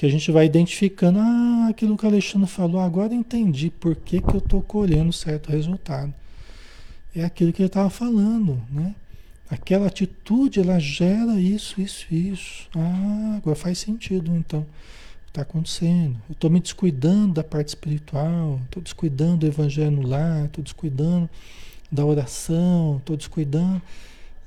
que 0.00 0.06
a 0.06 0.08
gente 0.08 0.32
vai 0.32 0.46
identificando, 0.46 1.18
ah, 1.18 1.66
aquilo 1.68 1.94
que 1.94 2.06
o 2.06 2.08
Alexandre 2.08 2.48
falou, 2.48 2.80
agora 2.80 3.12
entendi 3.12 3.68
por 3.68 3.94
que, 3.94 4.18
que 4.18 4.30
eu 4.30 4.38
estou 4.38 4.62
colhendo 4.62 5.12
certo 5.12 5.50
resultado. 5.50 6.14
É 7.14 7.22
aquilo 7.22 7.52
que 7.52 7.60
ele 7.60 7.66
estava 7.66 7.90
falando, 7.90 8.62
né? 8.70 8.94
Aquela 9.50 9.88
atitude, 9.88 10.58
ela 10.58 10.78
gera 10.78 11.38
isso, 11.38 11.82
isso, 11.82 12.06
isso. 12.14 12.66
Ah, 12.74 13.34
agora 13.36 13.54
faz 13.54 13.76
sentido, 13.76 14.34
então. 14.34 14.64
Está 15.28 15.42
acontecendo. 15.42 16.16
Eu 16.30 16.32
estou 16.32 16.48
me 16.48 16.60
descuidando 16.60 17.34
da 17.34 17.44
parte 17.44 17.68
espiritual, 17.68 18.58
estou 18.64 18.82
descuidando 18.82 19.36
do 19.36 19.46
evangelho 19.48 19.90
no 19.90 20.08
lar, 20.08 20.46
estou 20.46 20.64
descuidando 20.64 21.28
da 21.92 22.06
oração, 22.06 22.96
estou 22.96 23.18
descuidando. 23.18 23.82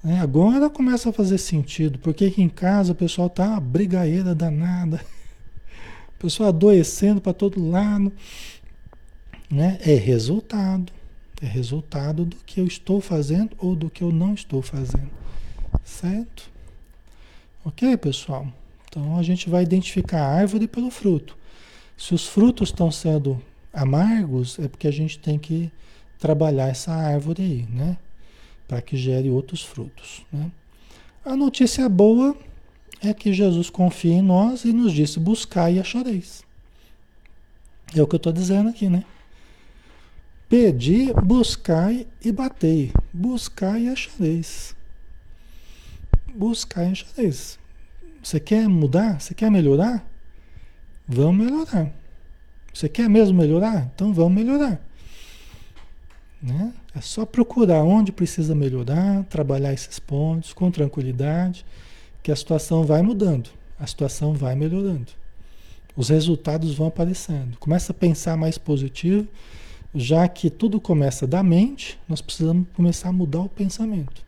Né? 0.03 0.19
Agora 0.19 0.67
começa 0.67 1.11
a 1.11 1.13
fazer 1.13 1.37
sentido, 1.37 1.99
porque 1.99 2.25
aqui 2.25 2.41
em 2.41 2.49
casa 2.49 2.93
o 2.93 2.95
pessoal 2.95 3.29
tá 3.29 3.49
uma 3.49 3.59
brigaeira 3.59 4.33
danada, 4.33 4.99
o 6.23 6.27
pessoal 6.27 6.49
adoecendo 6.49 7.19
para 7.19 7.33
todo 7.33 7.69
lado. 7.69 8.11
Né? 9.51 9.77
É 9.81 9.93
resultado. 9.93 10.91
É 11.41 11.45
resultado 11.45 12.23
do 12.23 12.37
que 12.45 12.61
eu 12.61 12.65
estou 12.65 13.01
fazendo 13.01 13.51
ou 13.57 13.75
do 13.75 13.89
que 13.89 14.01
eu 14.01 14.11
não 14.11 14.33
estou 14.33 14.61
fazendo. 14.61 15.11
Certo? 15.83 16.49
Ok, 17.65 17.97
pessoal? 17.97 18.47
Então 18.87 19.17
a 19.17 19.23
gente 19.23 19.49
vai 19.49 19.63
identificar 19.63 20.21
a 20.21 20.33
árvore 20.33 20.65
pelo 20.65 20.89
fruto. 20.89 21.37
Se 21.97 22.13
os 22.13 22.25
frutos 22.25 22.69
estão 22.69 22.89
sendo 22.89 23.41
amargos, 23.73 24.57
é 24.59 24.69
porque 24.69 24.87
a 24.87 24.91
gente 24.91 25.19
tem 25.19 25.37
que 25.37 25.69
trabalhar 26.17 26.69
essa 26.69 26.93
árvore 26.93 27.43
aí, 27.43 27.67
né? 27.69 27.97
Para 28.65 28.81
que 28.81 28.95
gere 28.95 29.29
outros 29.29 29.61
frutos. 29.61 30.25
Né? 30.31 30.49
A 31.25 31.35
notícia 31.35 31.87
boa 31.89 32.35
é 33.03 33.13
que 33.13 33.33
Jesus 33.33 33.69
confia 33.69 34.13
em 34.13 34.21
nós 34.21 34.63
e 34.63 34.71
nos 34.71 34.93
disse: 34.93 35.19
buscar 35.19 35.69
e 35.71 35.79
achareis. 35.79 36.43
É 37.95 38.01
o 38.01 38.07
que 38.07 38.15
eu 38.15 38.17
estou 38.17 38.33
dizendo 38.33 38.69
aqui, 38.69 38.89
né? 38.89 39.03
Pedi, 40.49 41.11
buscai 41.13 42.07
e 42.23 42.31
batei. 42.31 42.91
Buscai 43.11 43.83
e 43.83 43.89
achareis. 43.89 44.75
Buscai 46.33 46.89
e 46.89 46.91
achareis. 46.91 47.59
Você 48.23 48.39
quer 48.39 48.67
mudar? 48.67 49.19
Você 49.19 49.33
quer 49.33 49.51
melhorar? 49.51 50.07
Vamos 51.07 51.45
melhorar. 51.45 51.91
Você 52.73 52.87
quer 52.87 53.09
mesmo 53.09 53.37
melhorar? 53.37 53.91
Então 53.93 54.13
vamos 54.13 54.33
melhorar. 54.33 54.81
Né? 56.41 56.73
É 56.95 57.01
só 57.01 57.25
procurar 57.25 57.83
onde 57.83 58.11
precisa 58.11 58.55
melhorar, 58.55 59.23
trabalhar 59.25 59.73
esses 59.73 59.99
pontos 59.99 60.53
com 60.53 60.69
tranquilidade, 60.71 61.65
que 62.23 62.31
a 62.31 62.35
situação 62.35 62.83
vai 62.83 63.01
mudando, 63.03 63.49
a 63.79 63.85
situação 63.85 64.33
vai 64.33 64.55
melhorando. 64.55 65.11
Os 65.95 66.09
resultados 66.09 66.73
vão 66.73 66.87
aparecendo. 66.87 67.57
Começa 67.59 67.91
a 67.91 67.95
pensar 67.95 68.35
mais 68.35 68.57
positivo 68.57 69.27
já 69.95 70.27
que 70.27 70.49
tudo 70.49 70.81
começa 70.81 71.27
da 71.27 71.43
mente, 71.43 71.99
nós 72.09 72.19
precisamos 72.19 72.67
começar 72.73 73.09
a 73.09 73.13
mudar 73.13 73.41
o 73.41 73.49
pensamento. 73.49 74.23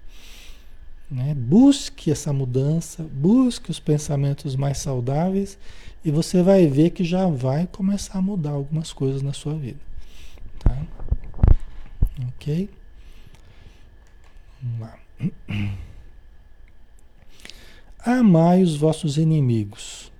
Né? 1.09 1.33
Busque 1.33 2.11
essa 2.11 2.31
mudança, 2.31 3.03
busque 3.03 3.71
os 3.71 3.79
pensamentos 3.79 4.55
mais 4.55 4.77
saudáveis 4.77 5.57
e 6.03 6.11
você 6.11 6.43
vai 6.43 6.67
ver 6.67 6.91
que 6.91 7.03
já 7.03 7.27
vai 7.27 7.67
começar 7.67 8.19
a 8.19 8.21
mudar 8.21 8.51
algumas 8.51 8.93
coisas 8.93 9.23
na 9.23 9.33
sua 9.33 9.55
vida. 9.55 9.79
Tá? 10.59 10.83
Ok? 12.27 12.69
Vamos 14.61 14.79
lá. 14.81 14.99
Amai 18.05 18.61
os 18.61 18.75
vossos 18.75 19.17
inimigos. 19.17 20.11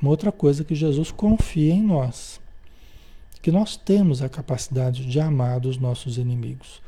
Uma 0.00 0.10
outra 0.10 0.30
coisa 0.30 0.62
que 0.62 0.74
Jesus 0.74 1.10
confia 1.10 1.72
em 1.72 1.82
nós 1.82 2.42
que 3.42 3.50
nós 3.50 3.76
temos 3.76 4.22
a 4.22 4.28
capacidade 4.28 5.04
de 5.04 5.20
amar 5.20 5.66
os 5.66 5.76
nossos 5.76 6.16
inimigos. 6.16 6.80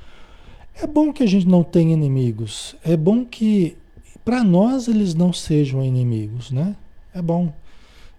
É 0.80 0.86
bom 0.86 1.12
que 1.12 1.24
a 1.24 1.26
gente 1.26 1.48
não 1.48 1.64
tenha 1.64 1.92
inimigos. 1.92 2.76
É 2.84 2.96
bom 2.96 3.24
que 3.24 3.76
para 4.24 4.44
nós 4.44 4.86
eles 4.86 5.14
não 5.14 5.32
sejam 5.32 5.84
inimigos, 5.84 6.52
né? 6.52 6.76
É 7.12 7.20
bom. 7.20 7.52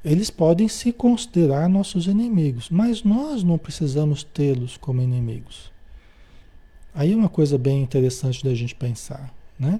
Eles 0.03 0.29
podem 0.29 0.67
se 0.67 0.91
considerar 0.91 1.67
nossos 1.69 2.05
inimigos, 2.07 2.69
mas 2.69 3.03
nós 3.03 3.41
não 3.41 3.57
precisamos 3.57 4.23
tê-los 4.23 4.77
como 4.77 5.01
inimigos. 5.01 5.71
Aí 6.93 7.13
é 7.13 7.15
uma 7.15 7.29
coisa 7.29 7.57
bem 7.57 7.81
interessante 7.81 8.43
da 8.43 8.53
gente 8.53 8.75
pensar, 8.75 9.33
né? 9.57 9.79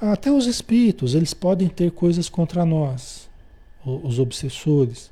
Até 0.00 0.32
os 0.32 0.46
espíritos, 0.46 1.14
eles 1.14 1.34
podem 1.34 1.68
ter 1.68 1.90
coisas 1.90 2.28
contra 2.28 2.64
nós, 2.64 3.28
os 3.84 4.18
obsessores 4.18 5.10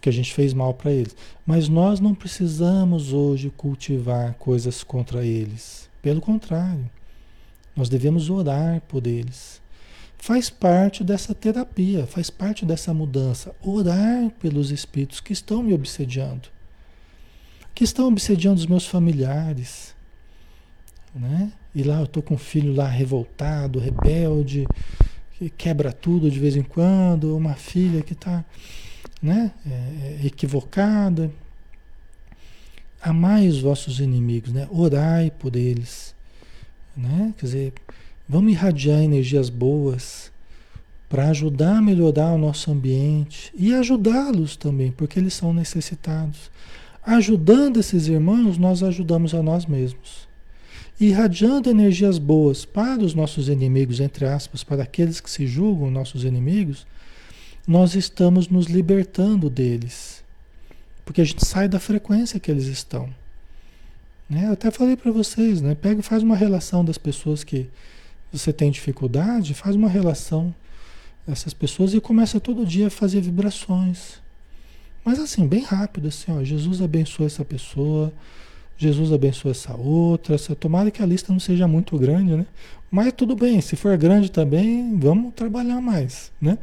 porque 0.00 0.08
a 0.08 0.12
gente 0.12 0.32
fez 0.32 0.54
mal 0.54 0.72
para 0.72 0.90
eles. 0.90 1.14
Mas 1.44 1.68
nós 1.68 2.00
não 2.00 2.14
precisamos 2.14 3.12
hoje 3.12 3.52
cultivar 3.54 4.32
coisas 4.34 4.82
contra 4.82 5.22
eles. 5.26 5.90
Pelo 6.00 6.22
contrário, 6.22 6.90
nós 7.76 7.90
devemos 7.90 8.30
orar 8.30 8.80
por 8.88 9.06
eles. 9.06 9.60
Faz 10.16 10.48
parte 10.48 11.04
dessa 11.04 11.34
terapia, 11.34 12.06
faz 12.06 12.30
parte 12.30 12.64
dessa 12.64 12.94
mudança. 12.94 13.54
Orar 13.62 14.30
pelos 14.40 14.70
espíritos 14.70 15.20
que 15.20 15.34
estão 15.34 15.62
me 15.62 15.74
obsediando, 15.74 16.48
que 17.74 17.84
estão 17.84 18.08
obsediando 18.08 18.58
os 18.58 18.66
meus 18.66 18.86
familiares. 18.86 19.94
Né? 21.14 21.52
E 21.74 21.82
lá 21.82 21.98
eu 21.98 22.04
estou 22.04 22.22
com 22.22 22.34
um 22.34 22.38
filho 22.38 22.74
lá 22.74 22.88
revoltado, 22.88 23.78
rebelde, 23.78 24.66
que 25.38 25.48
quebra 25.50 25.92
tudo 25.92 26.30
de 26.30 26.38
vez 26.38 26.56
em 26.56 26.62
quando, 26.62 27.36
uma 27.36 27.54
filha 27.54 28.02
que 28.02 28.12
está 28.12 28.44
né? 29.22 29.52
É, 29.66 29.70
é, 30.22 30.26
equivocada. 30.26 31.30
Amai 33.02 33.48
os 33.48 33.60
vossos 33.60 34.00
inimigos, 34.00 34.52
né? 34.52 34.68
Orai 34.70 35.30
por 35.30 35.56
eles, 35.56 36.14
né? 36.96 37.34
Quer 37.38 37.46
dizer, 37.46 37.72
vamos 38.28 38.52
irradiar 38.52 39.00
energias 39.00 39.48
boas 39.48 40.30
para 41.08 41.28
ajudar 41.30 41.78
a 41.78 41.82
melhorar 41.82 42.32
o 42.32 42.38
nosso 42.38 42.70
ambiente 42.70 43.52
e 43.56 43.74
ajudá-los 43.74 44.56
também, 44.56 44.92
porque 44.92 45.18
eles 45.18 45.34
são 45.34 45.52
necessitados. 45.52 46.50
Ajudando 47.02 47.80
esses 47.80 48.06
irmãos, 48.06 48.58
nós 48.58 48.82
ajudamos 48.82 49.34
a 49.34 49.42
nós 49.42 49.66
mesmos. 49.66 50.28
Irradiando 51.00 51.70
energias 51.70 52.18
boas 52.18 52.66
para 52.66 53.02
os 53.02 53.14
nossos 53.14 53.48
inimigos, 53.48 54.00
entre 54.00 54.26
aspas, 54.26 54.62
para 54.62 54.82
aqueles 54.82 55.18
que 55.18 55.30
se 55.30 55.46
julgam 55.46 55.90
nossos 55.90 56.24
inimigos, 56.24 56.86
nós 57.66 57.94
estamos 57.94 58.48
nos 58.48 58.66
libertando 58.66 59.48
deles. 59.48 60.22
Porque 61.04 61.22
a 61.22 61.24
gente 61.24 61.46
sai 61.46 61.68
da 61.68 61.80
frequência 61.80 62.38
que 62.38 62.50
eles 62.50 62.66
estão. 62.66 63.08
Né? 64.28 64.46
Eu 64.46 64.52
até 64.52 64.70
falei 64.70 64.94
para 64.94 65.10
vocês, 65.10 65.62
né? 65.62 65.74
Pega 65.74 66.02
faz 66.02 66.22
uma 66.22 66.36
relação 66.36 66.84
das 66.84 66.98
pessoas 66.98 67.42
que 67.42 67.66
você 68.32 68.52
tem 68.52 68.70
dificuldade, 68.70 69.54
faz 69.54 69.74
uma 69.74 69.88
relação 69.88 70.54
dessas 71.26 71.52
pessoas 71.54 71.94
e 71.94 72.00
começa 72.00 72.38
todo 72.38 72.66
dia 72.66 72.88
a 72.88 72.90
fazer 72.90 73.20
vibrações. 73.20 74.20
Mas 75.04 75.18
assim, 75.18 75.46
bem 75.46 75.62
rápido, 75.62 76.08
assim, 76.08 76.30
ó, 76.30 76.44
Jesus 76.44 76.82
abençoa 76.82 77.26
essa 77.26 77.44
pessoa, 77.44 78.12
Jesus 78.80 79.12
abençoa 79.12 79.50
essa 79.50 79.76
outra, 79.76 80.34
essa, 80.34 80.56
tomara 80.56 80.90
que 80.90 81.02
a 81.02 81.06
lista 81.06 81.30
não 81.30 81.38
seja 81.38 81.68
muito 81.68 81.98
grande, 81.98 82.34
né? 82.34 82.46
Mas 82.90 83.12
tudo 83.12 83.36
bem, 83.36 83.60
se 83.60 83.76
for 83.76 83.94
grande 83.98 84.30
também, 84.30 84.98
vamos 84.98 85.34
trabalhar 85.34 85.82
mais, 85.82 86.32
né? 86.40 86.56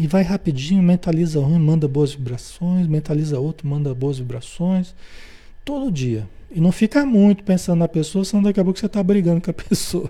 E 0.00 0.06
vai 0.06 0.22
rapidinho, 0.22 0.80
mentaliza 0.80 1.40
um, 1.40 1.58
manda 1.58 1.88
boas 1.88 2.12
vibrações, 2.12 2.86
mentaliza 2.86 3.40
outro, 3.40 3.66
manda 3.66 3.92
boas 3.92 4.20
vibrações, 4.20 4.94
todo 5.64 5.90
dia. 5.90 6.28
E 6.48 6.60
não 6.60 6.70
fica 6.70 7.04
muito 7.04 7.42
pensando 7.42 7.80
na 7.80 7.88
pessoa, 7.88 8.24
senão 8.24 8.44
daqui 8.44 8.60
a 8.60 8.64
pouco 8.64 8.78
você 8.78 8.86
está 8.86 9.02
brigando 9.02 9.40
com 9.40 9.50
a 9.50 9.54
pessoa. 9.68 10.08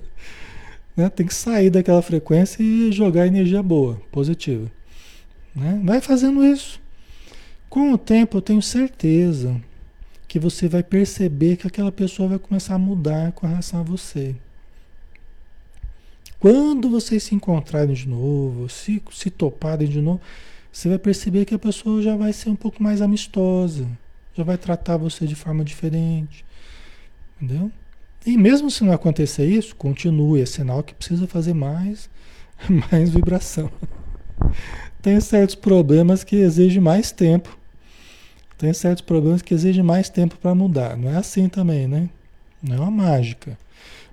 Né? 0.94 1.08
Tem 1.08 1.26
que 1.26 1.34
sair 1.34 1.70
daquela 1.70 2.02
frequência 2.02 2.62
e 2.62 2.92
jogar 2.92 3.26
energia 3.26 3.62
boa, 3.62 3.98
positiva. 4.12 4.70
Né? 5.56 5.80
Vai 5.82 6.02
fazendo 6.02 6.44
isso. 6.44 6.78
Com 7.70 7.90
o 7.94 7.96
tempo, 7.96 8.36
eu 8.36 8.42
tenho 8.42 8.60
certeza 8.60 9.58
que 10.34 10.38
você 10.40 10.66
vai 10.66 10.82
perceber 10.82 11.56
que 11.56 11.64
aquela 11.64 11.92
pessoa 11.92 12.30
vai 12.30 12.40
começar 12.40 12.74
a 12.74 12.78
mudar 12.78 13.30
com 13.30 13.46
relação 13.46 13.78
a 13.78 13.82
você. 13.84 14.34
Quando 16.40 16.90
vocês 16.90 17.22
se 17.22 17.36
encontrarem 17.36 17.94
de 17.94 18.08
novo, 18.08 18.68
se, 18.68 19.00
se 19.12 19.30
toparem 19.30 19.86
de 19.86 20.00
novo, 20.00 20.20
você 20.72 20.88
vai 20.88 20.98
perceber 20.98 21.44
que 21.44 21.54
a 21.54 21.58
pessoa 21.58 22.02
já 22.02 22.16
vai 22.16 22.32
ser 22.32 22.50
um 22.50 22.56
pouco 22.56 22.82
mais 22.82 23.00
amistosa, 23.00 23.86
já 24.34 24.42
vai 24.42 24.58
tratar 24.58 24.96
você 24.96 25.24
de 25.24 25.36
forma 25.36 25.62
diferente. 25.62 26.44
Entendeu? 27.40 27.70
E 28.26 28.36
mesmo 28.36 28.72
se 28.72 28.82
não 28.82 28.92
acontecer 28.92 29.46
isso, 29.46 29.76
continue, 29.76 30.42
é 30.42 30.46
sinal 30.46 30.82
que 30.82 30.94
precisa 30.94 31.28
fazer 31.28 31.54
mais, 31.54 32.10
mais 32.90 33.08
vibração. 33.08 33.70
Tem 35.00 35.20
certos 35.20 35.54
problemas 35.54 36.24
que 36.24 36.34
exigem 36.34 36.82
mais 36.82 37.12
tempo. 37.12 37.56
Tem 38.56 38.72
certos 38.72 39.04
problemas 39.04 39.42
que 39.42 39.52
exigem 39.52 39.82
mais 39.82 40.08
tempo 40.08 40.36
para 40.36 40.54
mudar. 40.54 40.96
Não 40.96 41.10
é 41.10 41.16
assim 41.16 41.48
também, 41.48 41.86
né? 41.88 42.08
Não 42.62 42.76
é 42.76 42.80
uma 42.80 42.90
mágica. 42.90 43.58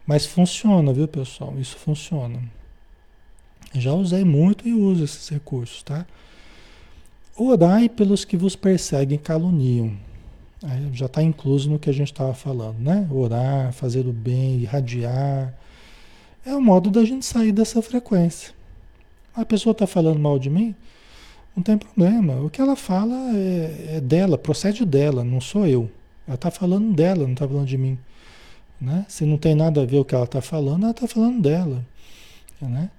Mas 0.05 0.25
funciona, 0.25 0.91
viu, 0.91 1.07
pessoal? 1.07 1.53
Isso 1.59 1.77
funciona. 1.77 2.39
Já 3.73 3.93
usei 3.93 4.25
muito 4.25 4.67
e 4.67 4.73
uso 4.73 5.03
esses 5.03 5.29
recursos, 5.29 5.83
tá? 5.83 6.05
Orai 7.37 7.87
pelos 7.87 8.25
que 8.25 8.35
vos 8.35 8.55
perseguem 8.55 9.15
e 9.15 9.21
caluniam. 9.21 9.95
Já 10.93 11.05
está 11.05 11.23
incluso 11.23 11.69
no 11.69 11.79
que 11.79 11.89
a 11.89 11.93
gente 11.93 12.11
estava 12.11 12.33
falando, 12.33 12.77
né? 12.79 13.07
Orar, 13.09 13.71
fazer 13.71 14.05
o 14.05 14.11
bem, 14.11 14.59
irradiar, 14.59 15.53
É 16.45 16.53
o 16.55 16.61
modo 16.61 16.89
da 16.89 17.05
gente 17.05 17.25
sair 17.25 17.51
dessa 17.51 17.81
frequência. 17.81 18.53
A 19.33 19.45
pessoa 19.45 19.71
está 19.71 19.87
falando 19.87 20.19
mal 20.19 20.37
de 20.37 20.49
mim, 20.49 20.75
não 21.55 21.63
tem 21.63 21.77
problema. 21.77 22.39
O 22.41 22.49
que 22.49 22.61
ela 22.61 22.75
fala 22.75 23.15
é, 23.35 23.97
é 23.97 24.01
dela, 24.01 24.37
procede 24.37 24.85
dela, 24.85 25.23
não 25.23 25.41
sou 25.41 25.67
eu. 25.67 25.89
Ela 26.27 26.35
está 26.35 26.51
falando 26.51 26.93
dela, 26.93 27.23
não 27.23 27.33
está 27.33 27.47
falando 27.47 27.67
de 27.67 27.77
mim. 27.77 27.97
Né? 28.79 29.05
Se 29.07 29.25
não 29.25 29.37
tem 29.37 29.53
nada 29.53 29.81
a 29.81 29.85
ver 29.85 29.99
o 29.99 30.05
que 30.05 30.15
ela 30.15 30.25
está 30.25 30.41
falando, 30.41 30.83
ela 30.83 30.91
está 30.91 31.07
falando 31.07 31.41
dela. 31.41 31.85
Né? 32.61 32.89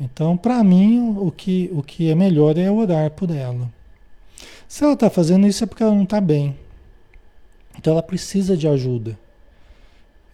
Então, 0.00 0.36
para 0.36 0.62
mim, 0.62 1.16
o 1.18 1.30
que, 1.30 1.70
o 1.72 1.82
que 1.82 2.10
é 2.10 2.14
melhor 2.14 2.56
é 2.56 2.70
orar 2.70 3.10
por 3.10 3.30
ela. 3.30 3.70
Se 4.68 4.84
ela 4.84 4.92
está 4.92 5.08
fazendo 5.08 5.46
isso 5.46 5.64
é 5.64 5.66
porque 5.66 5.82
ela 5.82 5.94
não 5.94 6.04
está 6.04 6.20
bem. 6.20 6.56
Então 7.76 7.92
ela 7.92 8.02
precisa 8.02 8.56
de 8.56 8.68
ajuda. 8.68 9.18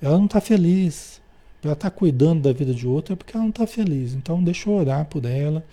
Ela 0.03 0.19
não 0.19 0.27
está 0.27 0.41
feliz. 0.41 1.21
Ela 1.63 1.73
está 1.75 1.91
cuidando 1.91 2.43
da 2.43 2.53
vida 2.53 2.75
de 2.75 2.87
outra 2.87 3.15
é 3.15 3.17
porque 3.17 3.35
ela 3.35 3.45
não 3.45 3.51
está 3.51 3.67
feliz. 3.67 4.13
Então 4.13 4.43
deixa 4.43 4.69
eu 4.69 4.75
orar 4.75 5.05
por 5.07 5.25
ela, 5.25 5.65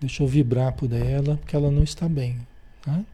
deixa 0.00 0.22
eu 0.22 0.26
vibrar 0.26 0.72
por 0.72 0.92
ela, 0.92 1.36
porque 1.36 1.56
ela 1.56 1.70
não 1.70 1.82
está 1.82 2.08
bem. 2.08 2.38
Né? 2.86 3.04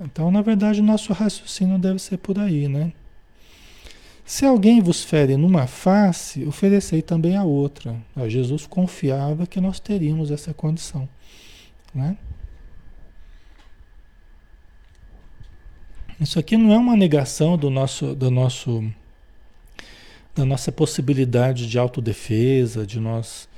Então, 0.00 0.30
na 0.30 0.42
verdade, 0.42 0.80
o 0.80 0.84
nosso 0.84 1.12
raciocínio 1.12 1.78
deve 1.78 1.98
ser 1.98 2.18
por 2.18 2.38
aí, 2.38 2.68
né? 2.68 2.92
Se 4.24 4.46
alguém 4.46 4.80
vos 4.80 5.04
fere 5.04 5.36
numa 5.36 5.66
face, 5.66 6.44
oferecei 6.46 7.02
também 7.02 7.36
a 7.36 7.44
outra. 7.44 7.96
Jesus 8.28 8.66
confiava 8.66 9.46
que 9.46 9.60
nós 9.60 9.80
teríamos 9.80 10.30
essa 10.30 10.54
condição. 10.54 11.08
Né? 11.94 12.16
Isso 16.20 16.38
aqui 16.38 16.56
não 16.56 16.72
é 16.72 16.78
uma 16.78 16.96
negação 16.96 17.58
do 17.58 17.68
nosso, 17.68 18.14
do 18.14 18.30
nosso, 18.30 18.90
da 20.34 20.44
nossa 20.44 20.70
possibilidade 20.70 21.68
de 21.68 21.78
autodefesa, 21.78 22.86
de 22.86 23.00
nós, 23.00 23.48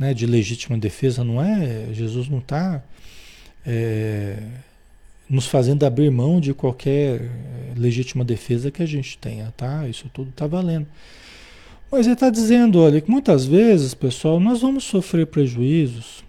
né, 0.00 0.14
de 0.14 0.24
legítima 0.24 0.78
defesa, 0.78 1.22
não 1.22 1.42
é? 1.42 1.92
Jesus 1.92 2.26
não 2.26 2.38
está 2.38 2.82
é, 3.66 4.38
nos 5.28 5.46
fazendo 5.46 5.84
abrir 5.84 6.10
mão 6.10 6.40
de 6.40 6.54
qualquer 6.54 7.20
eh, 7.20 7.28
legítima 7.76 8.24
defesa 8.24 8.70
que 8.70 8.82
a 8.82 8.86
gente 8.86 9.18
tenha, 9.18 9.52
tá? 9.54 9.86
Isso 9.86 10.10
tudo 10.12 10.30
está 10.30 10.46
valendo. 10.46 10.86
Mas 11.92 12.06
ele 12.06 12.14
está 12.14 12.30
dizendo, 12.30 12.80
olha, 12.80 12.98
que 12.98 13.10
muitas 13.10 13.44
vezes, 13.44 13.92
pessoal, 13.92 14.40
nós 14.40 14.62
vamos 14.62 14.84
sofrer 14.84 15.26
prejuízos, 15.26 16.24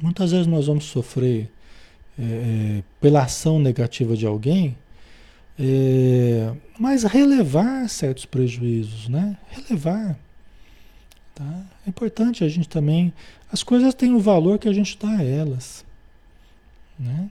muitas 0.00 0.32
vezes 0.32 0.46
nós 0.46 0.66
vamos 0.66 0.84
sofrer 0.84 1.50
é, 2.18 2.82
pela 2.98 3.24
ação 3.24 3.58
negativa 3.58 4.16
de 4.16 4.24
alguém, 4.24 4.74
é, 5.58 6.50
mas 6.78 7.04
relevar 7.04 7.86
certos 7.90 8.24
prejuízos, 8.24 9.06
né? 9.06 9.36
Relevar. 9.50 10.18
Tá? 11.40 11.64
É 11.86 11.88
importante 11.88 12.44
a 12.44 12.48
gente 12.50 12.68
também. 12.68 13.14
As 13.50 13.62
coisas 13.62 13.94
têm 13.94 14.12
o 14.12 14.20
valor 14.20 14.58
que 14.58 14.68
a 14.68 14.72
gente 14.74 14.98
dá 14.98 15.08
a 15.08 15.24
elas. 15.24 15.86
Né? 16.98 17.30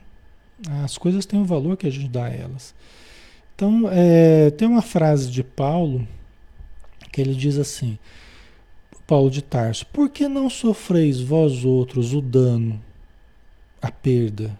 As 0.83 0.97
coisas 0.97 1.27
têm 1.27 1.39
o 1.39 1.45
valor 1.45 1.77
que 1.77 1.85
a 1.85 1.91
gente 1.91 2.07
dá 2.07 2.25
a 2.25 2.29
elas. 2.29 2.73
Então, 3.53 3.87
é, 3.91 4.49
tem 4.49 4.67
uma 4.67 4.81
frase 4.81 5.29
de 5.29 5.43
Paulo 5.43 6.07
que 7.11 7.21
ele 7.21 7.35
diz 7.35 7.59
assim: 7.59 7.99
Paulo 9.05 9.29
de 9.29 9.43
Tarso, 9.43 9.85
por 9.85 10.09
que 10.09 10.27
não 10.27 10.49
sofreis 10.49 11.21
vós 11.21 11.63
outros 11.63 12.11
o 12.11 12.19
dano, 12.19 12.81
a 13.79 13.91
perda? 13.91 14.57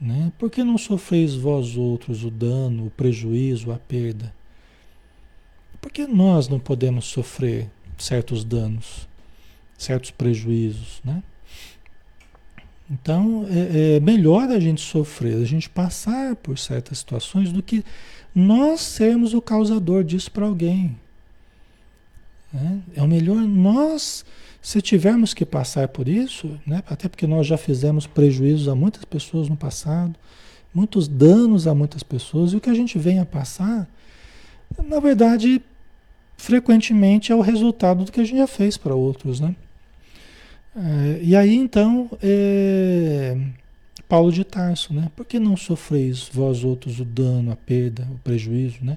Né? 0.00 0.32
Por 0.38 0.48
que 0.48 0.64
não 0.64 0.78
sofreis 0.78 1.34
vós 1.34 1.76
outros 1.76 2.24
o 2.24 2.30
dano, 2.30 2.86
o 2.86 2.90
prejuízo, 2.90 3.70
a 3.70 3.78
perda? 3.78 4.32
Por 5.88 5.92
que 5.94 6.06
nós 6.06 6.48
não 6.48 6.58
podemos 6.60 7.06
sofrer 7.06 7.66
certos 7.96 8.44
danos, 8.44 9.08
certos 9.78 10.10
prejuízos, 10.10 11.00
né? 11.02 11.22
Então, 12.90 13.46
é, 13.48 13.96
é, 13.96 14.00
melhor 14.00 14.50
a 14.50 14.60
gente 14.60 14.82
sofrer, 14.82 15.36
a 15.36 15.46
gente 15.46 15.66
passar 15.66 16.36
por 16.36 16.58
certas 16.58 16.98
situações 16.98 17.50
do 17.50 17.62
que 17.62 17.82
nós 18.34 18.82
sermos 18.82 19.32
o 19.32 19.40
causador 19.40 20.04
disso 20.04 20.30
para 20.30 20.44
alguém. 20.44 20.94
Né? 22.52 22.80
É 22.94 23.02
o 23.02 23.08
melhor 23.08 23.40
nós, 23.40 24.26
se 24.60 24.82
tivermos 24.82 25.32
que 25.32 25.46
passar 25.46 25.88
por 25.88 26.06
isso, 26.06 26.60
né? 26.66 26.82
até 26.86 27.08
porque 27.08 27.26
nós 27.26 27.46
já 27.46 27.56
fizemos 27.56 28.06
prejuízos 28.06 28.68
a 28.68 28.74
muitas 28.74 29.06
pessoas 29.06 29.48
no 29.48 29.56
passado, 29.56 30.14
muitos 30.74 31.08
danos 31.08 31.66
a 31.66 31.74
muitas 31.74 32.02
pessoas, 32.02 32.52
e 32.52 32.56
o 32.56 32.60
que 32.60 32.68
a 32.68 32.74
gente 32.74 32.98
vem 32.98 33.20
a 33.20 33.24
passar, 33.24 33.88
na 34.86 35.00
verdade, 35.00 35.62
frequentemente 36.38 37.32
é 37.32 37.34
o 37.34 37.42
resultado 37.42 38.04
do 38.04 38.12
que 38.12 38.20
a 38.20 38.24
gente 38.24 38.38
já 38.38 38.46
fez 38.46 38.78
para 38.78 38.94
outros, 38.94 39.40
né? 39.40 39.54
É, 40.74 41.20
e 41.22 41.36
aí 41.36 41.54
então, 41.54 42.08
é, 42.22 43.36
Paulo 44.08 44.32
de 44.32 44.44
Tarso, 44.44 44.94
né? 44.94 45.10
Por 45.14 45.26
que 45.26 45.38
não 45.38 45.56
sofreis 45.56 46.30
vós 46.32 46.64
outros 46.64 47.00
o 47.00 47.04
dano, 47.04 47.50
a 47.50 47.56
perda, 47.56 48.08
o 48.10 48.18
prejuízo, 48.20 48.78
né? 48.80 48.96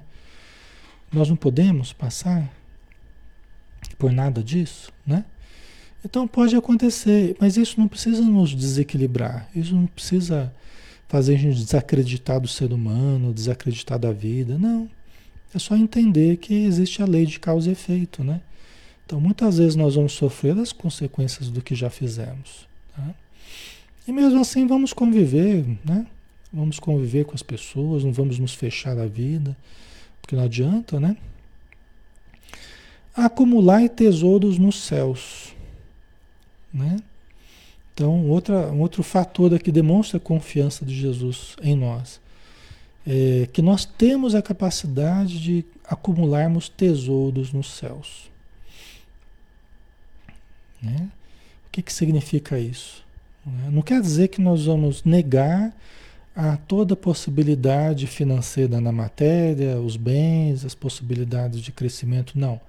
Nós 1.11 1.27
não 1.27 1.35
podemos 1.35 1.91
passar 1.91 2.47
por 3.97 4.11
nada 4.11 4.43
disso, 4.43 4.93
né? 5.05 5.25
Então 6.05 6.27
pode 6.27 6.55
acontecer, 6.55 7.35
mas 7.39 7.57
isso 7.57 7.79
não 7.79 7.87
precisa 7.87 8.21
nos 8.21 8.55
desequilibrar, 8.55 9.49
isso 9.55 9.75
não 9.75 9.87
precisa 9.87 10.53
fazer 11.07 11.35
a 11.35 11.37
gente 11.37 11.57
desacreditar 11.57 12.39
do 12.39 12.47
ser 12.47 12.71
humano, 12.71 13.33
desacreditar 13.33 13.99
da 13.99 14.11
vida, 14.11 14.57
não. 14.57 14.87
É 15.53 15.59
só 15.59 15.75
entender 15.75 16.37
que 16.37 16.53
existe 16.53 17.01
a 17.01 17.05
lei 17.05 17.25
de 17.25 17.39
causa 17.39 17.69
e 17.69 17.73
efeito, 17.73 18.23
né? 18.23 18.41
Então, 19.05 19.19
muitas 19.19 19.57
vezes 19.57 19.75
nós 19.75 19.95
vamos 19.95 20.13
sofrer 20.13 20.57
as 20.57 20.71
consequências 20.71 21.49
do 21.49 21.61
que 21.61 21.75
já 21.75 21.89
fizemos. 21.89 22.67
Tá? 22.95 23.13
E 24.07 24.11
mesmo 24.11 24.39
assim, 24.39 24.65
vamos 24.65 24.93
conviver, 24.93 25.65
né? 25.83 26.07
Vamos 26.53 26.79
conviver 26.79 27.25
com 27.25 27.33
as 27.33 27.43
pessoas, 27.43 28.03
não 28.03 28.13
vamos 28.13 28.39
nos 28.39 28.53
fechar 28.53 28.97
a 28.97 29.05
vida, 29.05 29.55
porque 30.21 30.35
não 30.35 30.43
adianta, 30.43 30.99
né? 30.99 31.17
Acumular 33.13 33.89
tesouros 33.89 34.57
nos 34.57 34.81
céus, 34.81 35.53
né? 36.73 36.97
Então, 37.93 38.29
outra, 38.29 38.71
um 38.71 38.79
outro 38.79 39.03
fator 39.03 39.59
que 39.59 39.71
demonstra 39.71 40.17
a 40.17 40.21
confiança 40.21 40.85
de 40.85 40.95
Jesus 40.95 41.57
em 41.61 41.75
nós 41.75 42.21
é 43.05 43.47
que 43.51 43.61
nós 43.61 43.85
temos 43.85 44.35
a 44.35 44.41
capacidade 44.41 45.39
de 45.39 45.65
acumularmos 45.83 46.69
tesouros 46.69 47.51
nos 47.51 47.71
céus. 47.71 48.29
Né? 50.81 51.09
O 51.67 51.71
que, 51.71 51.81
que 51.81 51.93
significa 51.93 52.59
isso? 52.59 53.03
Né? 53.45 53.69
Não 53.71 53.81
quer 53.81 54.01
dizer 54.01 54.27
que 54.27 54.41
nós 54.41 54.65
vamos 54.65 55.03
negar 55.03 55.75
a 56.35 56.55
toda 56.55 56.95
possibilidade 56.95 58.07
financeira 58.07 58.79
na 58.79 58.91
matéria, 58.91 59.79
os 59.79 59.97
bens, 59.97 60.63
as 60.63 60.73
possibilidades 60.73 61.59
de 61.61 61.71
crescimento, 61.71 62.37
não. 62.37 62.59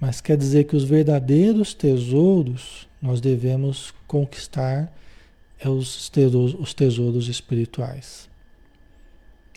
Mas 0.00 0.20
quer 0.20 0.36
dizer 0.36 0.64
que 0.64 0.76
os 0.76 0.84
verdadeiros 0.84 1.74
tesouros 1.74 2.86
nós 3.00 3.20
devemos 3.20 3.92
conquistar 4.06 4.92
é 5.58 5.68
os 5.68 6.08
tesouros, 6.08 6.54
os 6.54 6.74
tesouros 6.74 7.28
espirituais. 7.28 8.28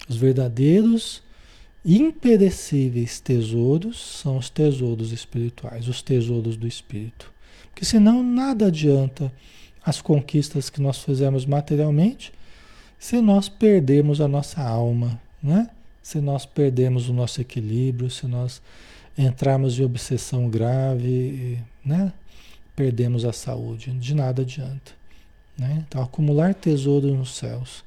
Os 0.07 0.15
verdadeiros 0.15 1.21
imperecíveis 1.83 3.19
tesouros 3.19 4.19
são 4.21 4.37
os 4.37 4.49
tesouros 4.49 5.11
espirituais, 5.11 5.87
os 5.87 6.01
tesouros 6.01 6.57
do 6.57 6.67
espírito. 6.67 7.31
Porque 7.69 7.85
senão 7.85 8.23
nada 8.23 8.67
adianta 8.67 9.31
as 9.85 10.01
conquistas 10.01 10.69
que 10.69 10.81
nós 10.81 11.01
fizemos 11.03 11.45
materialmente 11.45 12.33
se 12.99 13.21
nós 13.21 13.47
perdermos 13.47 14.19
a 14.19 14.27
nossa 14.27 14.61
alma, 14.61 15.19
né? 15.41 15.69
Se 16.01 16.19
nós 16.19 16.45
perdermos 16.45 17.09
o 17.09 17.13
nosso 17.13 17.39
equilíbrio, 17.39 18.09
se 18.09 18.27
nós 18.27 18.61
entrarmos 19.17 19.79
em 19.79 19.83
obsessão 19.83 20.49
grave, 20.49 21.59
né? 21.85 22.11
Perdemos 22.75 23.25
a 23.25 23.33
saúde, 23.33 23.91
de 23.91 24.15
nada 24.15 24.41
adianta. 24.41 24.91
Né? 25.57 25.83
Então, 25.87 26.01
acumular 26.01 26.53
tesouro 26.53 27.13
nos 27.15 27.35
céus, 27.35 27.83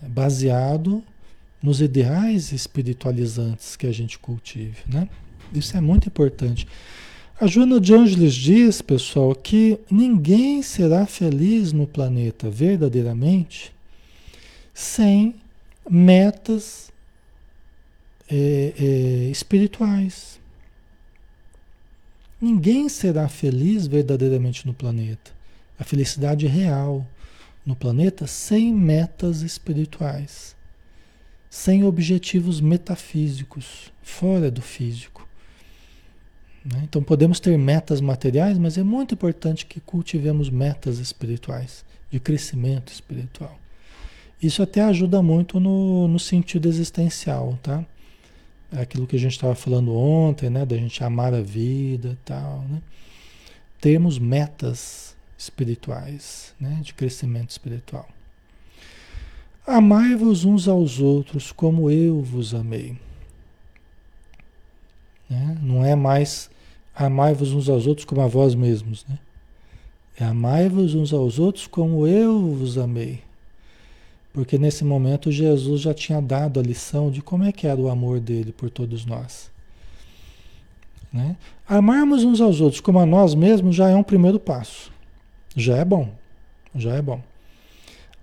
baseado 0.00 1.02
nos 1.62 1.80
ideais 1.80 2.52
espiritualizantes 2.52 3.76
que 3.76 3.86
a 3.86 3.92
gente 3.92 4.18
cultive, 4.18 4.76
né? 4.86 5.08
Isso 5.52 5.76
é 5.76 5.80
muito 5.80 6.08
importante. 6.08 6.66
A 7.40 7.46
Joana 7.46 7.80
de 7.80 7.94
Ângeles 7.94 8.34
diz, 8.34 8.82
pessoal, 8.82 9.34
que 9.34 9.78
ninguém 9.90 10.60
será 10.60 11.06
feliz 11.06 11.72
no 11.72 11.86
planeta 11.86 12.50
verdadeiramente 12.50 13.72
sem 14.74 15.36
metas 15.88 16.92
é, 18.28 18.74
é, 18.78 19.30
espirituais. 19.30 20.38
Ninguém 22.40 22.88
será 22.88 23.28
feliz 23.28 23.86
verdadeiramente 23.86 24.66
no 24.66 24.74
planeta. 24.74 25.32
A 25.78 25.84
felicidade 25.84 26.46
real 26.46 27.06
no 27.64 27.74
planeta 27.74 28.26
sem 28.26 28.72
metas 28.72 29.42
espirituais, 29.42 30.54
sem 31.50 31.84
objetivos 31.84 32.60
metafísicos, 32.60 33.92
fora 34.02 34.50
do 34.50 34.60
físico. 34.60 35.26
Né? 36.64 36.82
Então 36.84 37.02
podemos 37.02 37.40
ter 37.40 37.56
metas 37.56 38.00
materiais, 38.00 38.58
mas 38.58 38.76
é 38.76 38.82
muito 38.82 39.14
importante 39.14 39.64
que 39.66 39.80
cultivemos 39.80 40.50
metas 40.50 40.98
espirituais, 40.98 41.84
de 42.10 42.20
crescimento 42.20 42.92
espiritual. 42.92 43.58
Isso 44.40 44.62
até 44.62 44.82
ajuda 44.82 45.22
muito 45.22 45.58
no, 45.58 46.06
no 46.06 46.18
sentido 46.18 46.68
existencial, 46.68 47.58
tá? 47.62 47.84
É 48.70 48.82
aquilo 48.82 49.06
que 49.06 49.16
a 49.16 49.18
gente 49.18 49.32
estava 49.32 49.54
falando 49.54 49.94
ontem, 49.94 50.48
né? 50.48 50.64
Da 50.64 50.76
gente 50.76 51.02
amar 51.02 51.34
a 51.34 51.40
vida 51.40 52.10
e 52.10 52.24
tal, 52.24 52.60
né? 52.68 52.80
Termos 53.80 54.18
metas 54.18 55.16
espirituais, 55.36 56.54
né? 56.60 56.78
De 56.82 56.94
crescimento 56.94 57.50
espiritual. 57.50 58.08
Amai-vos 59.68 60.46
uns 60.46 60.66
aos 60.66 60.98
outros 60.98 61.52
como 61.52 61.90
eu 61.90 62.22
vos 62.22 62.54
amei. 62.54 62.96
Né? 65.28 65.58
Não 65.60 65.84
é 65.84 65.94
mais 65.94 66.50
amai-vos 66.96 67.52
uns 67.52 67.68
aos 67.68 67.86
outros 67.86 68.06
como 68.06 68.22
a 68.22 68.26
vós 68.26 68.54
mesmos, 68.54 69.04
né? 69.06 69.18
É 70.18 70.24
amai-vos 70.24 70.94
uns 70.94 71.12
aos 71.12 71.38
outros 71.38 71.66
como 71.66 72.06
eu 72.06 72.54
vos 72.54 72.78
amei. 72.78 73.20
Porque 74.32 74.56
nesse 74.56 74.84
momento 74.84 75.30
Jesus 75.30 75.82
já 75.82 75.92
tinha 75.92 76.22
dado 76.22 76.58
a 76.58 76.62
lição 76.62 77.10
de 77.10 77.20
como 77.20 77.44
é 77.44 77.52
que 77.52 77.66
era 77.66 77.78
o 77.78 77.90
amor 77.90 78.20
dele 78.20 78.52
por 78.52 78.70
todos 78.70 79.04
nós. 79.04 79.50
Né? 81.12 81.36
Amarmos 81.68 82.24
uns 82.24 82.40
aos 82.40 82.62
outros 82.62 82.80
como 82.80 83.00
a 83.00 83.04
nós 83.04 83.34
mesmos 83.34 83.76
já 83.76 83.90
é 83.90 83.94
um 83.94 84.02
primeiro 84.02 84.40
passo. 84.40 84.90
Já 85.54 85.76
é 85.76 85.84
bom. 85.84 86.08
Já 86.74 86.94
é 86.94 87.02
bom. 87.02 87.20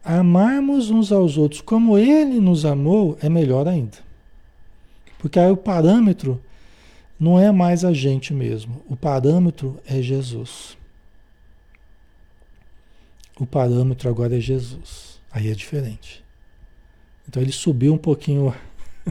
Amarmos 0.05 0.91
uns 0.91 1.11
aos 1.11 1.35
outros 1.35 1.61
como 1.61 1.97
ele 1.97 2.39
nos 2.39 2.63
amou 2.63 3.17
é 3.23 3.27
melhor 3.27 3.67
ainda. 3.67 3.97
Porque 5.17 5.39
aí 5.39 5.49
o 5.49 5.57
parâmetro 5.57 6.39
não 7.19 7.39
é 7.39 7.51
mais 7.51 7.83
a 7.83 7.91
gente 7.91 8.31
mesmo. 8.31 8.83
O 8.87 8.95
parâmetro 8.95 9.79
é 9.83 9.99
Jesus. 10.03 10.77
O 13.39 13.47
parâmetro 13.47 14.07
agora 14.07 14.37
é 14.37 14.39
Jesus. 14.39 15.19
Aí 15.31 15.49
é 15.49 15.55
diferente. 15.55 16.23
Então 17.27 17.41
ele 17.41 17.51
subiu 17.51 17.91
um 17.91 17.97
pouquinho 17.97 18.53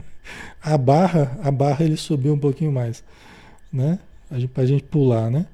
a 0.63 0.77
barra, 0.77 1.37
a 1.43 1.51
barra 1.51 1.83
ele 1.83 1.97
subiu 1.97 2.33
um 2.33 2.39
pouquinho 2.39 2.71
mais, 2.71 3.03
né? 3.69 3.99
Para 4.53 4.63
a 4.63 4.65
gente 4.65 4.83
pular, 4.83 5.29
né? 5.29 5.45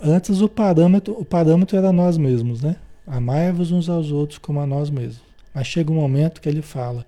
Antes 0.00 0.40
o 0.40 0.48
parâmetro, 0.48 1.16
o 1.16 1.24
parâmetro 1.24 1.76
era 1.76 1.92
nós 1.92 2.18
mesmos, 2.18 2.60
né? 2.60 2.74
Amai-vos 3.08 3.72
uns 3.72 3.88
aos 3.88 4.10
outros 4.10 4.38
como 4.38 4.60
a 4.60 4.66
nós 4.66 4.90
mesmos. 4.90 5.22
Mas 5.54 5.66
chega 5.66 5.90
um 5.90 5.96
momento 5.96 6.40
que 6.40 6.48
ele 6.48 6.62
fala: 6.62 7.06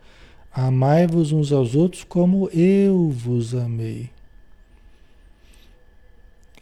Amai-vos 0.52 1.32
uns 1.32 1.52
aos 1.52 1.74
outros 1.74 2.04
como 2.04 2.48
eu 2.50 3.10
vos 3.10 3.54
amei. 3.54 4.10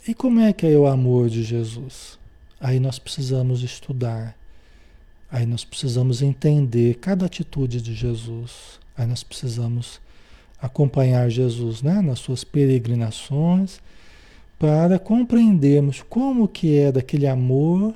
E 0.06 0.14
como 0.14 0.40
é 0.40 0.52
que 0.52 0.66
é 0.66 0.76
o 0.76 0.86
amor 0.86 1.28
de 1.28 1.42
Jesus? 1.42 2.18
Aí 2.60 2.80
nós 2.80 2.98
precisamos 2.98 3.62
estudar, 3.62 4.34
Aí 5.30 5.44
nós 5.44 5.62
precisamos 5.62 6.22
entender 6.22 6.94
cada 6.94 7.26
atitude 7.26 7.82
de 7.82 7.94
Jesus. 7.94 8.80
Aí 8.96 9.06
nós 9.06 9.22
precisamos 9.22 10.00
acompanhar 10.60 11.28
Jesus 11.28 11.82
né, 11.82 12.00
nas 12.00 12.18
suas 12.18 12.44
peregrinações 12.44 13.78
para 14.58 14.98
compreendermos 14.98 16.02
como 16.08 16.48
que 16.48 16.78
é 16.78 16.90
daquele 16.90 17.26
amor 17.26 17.94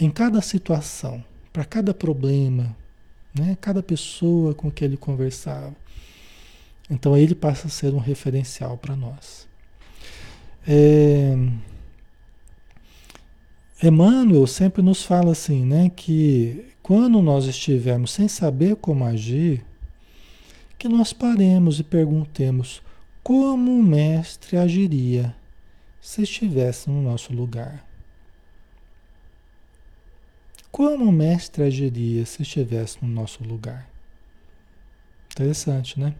em 0.00 0.10
cada 0.10 0.40
situação, 0.40 1.22
para 1.52 1.64
cada 1.64 1.92
problema, 1.92 2.74
né, 3.34 3.56
cada 3.60 3.82
pessoa 3.82 4.54
com 4.54 4.70
que 4.70 4.82
ele 4.82 4.96
conversava. 4.96 5.74
Então 6.88 7.16
ele 7.16 7.34
passa 7.34 7.66
a 7.66 7.70
ser 7.70 7.92
um 7.92 7.98
referencial 7.98 8.78
para 8.78 8.96
nós. 8.96 9.46
É, 10.66 11.36
Emmanuel 13.82 14.46
sempre 14.46 14.82
nos 14.82 15.02
fala 15.02 15.32
assim, 15.32 15.64
né, 15.64 15.90
que 15.94 16.64
quando 16.82 17.20
nós 17.20 17.44
estivermos 17.44 18.10
sem 18.10 18.26
saber 18.26 18.76
como 18.76 19.04
agir, 19.04 19.64
que 20.78 20.88
nós 20.88 21.12
paremos 21.12 21.78
e 21.78 21.84
perguntemos 21.84 22.82
como 23.22 23.78
o 23.78 23.82
mestre 23.82 24.56
agiria 24.56 25.36
se 26.00 26.22
estivesse 26.22 26.88
no 26.88 27.02
nosso 27.02 27.34
lugar. 27.34 27.89
Como 30.70 31.04
o 31.04 31.12
mestre 31.12 31.64
agiria 31.64 32.24
se 32.24 32.42
estivesse 32.42 32.98
no 33.02 33.08
nosso 33.08 33.42
lugar? 33.42 33.88
Interessante, 35.32 35.98
né? 35.98 36.14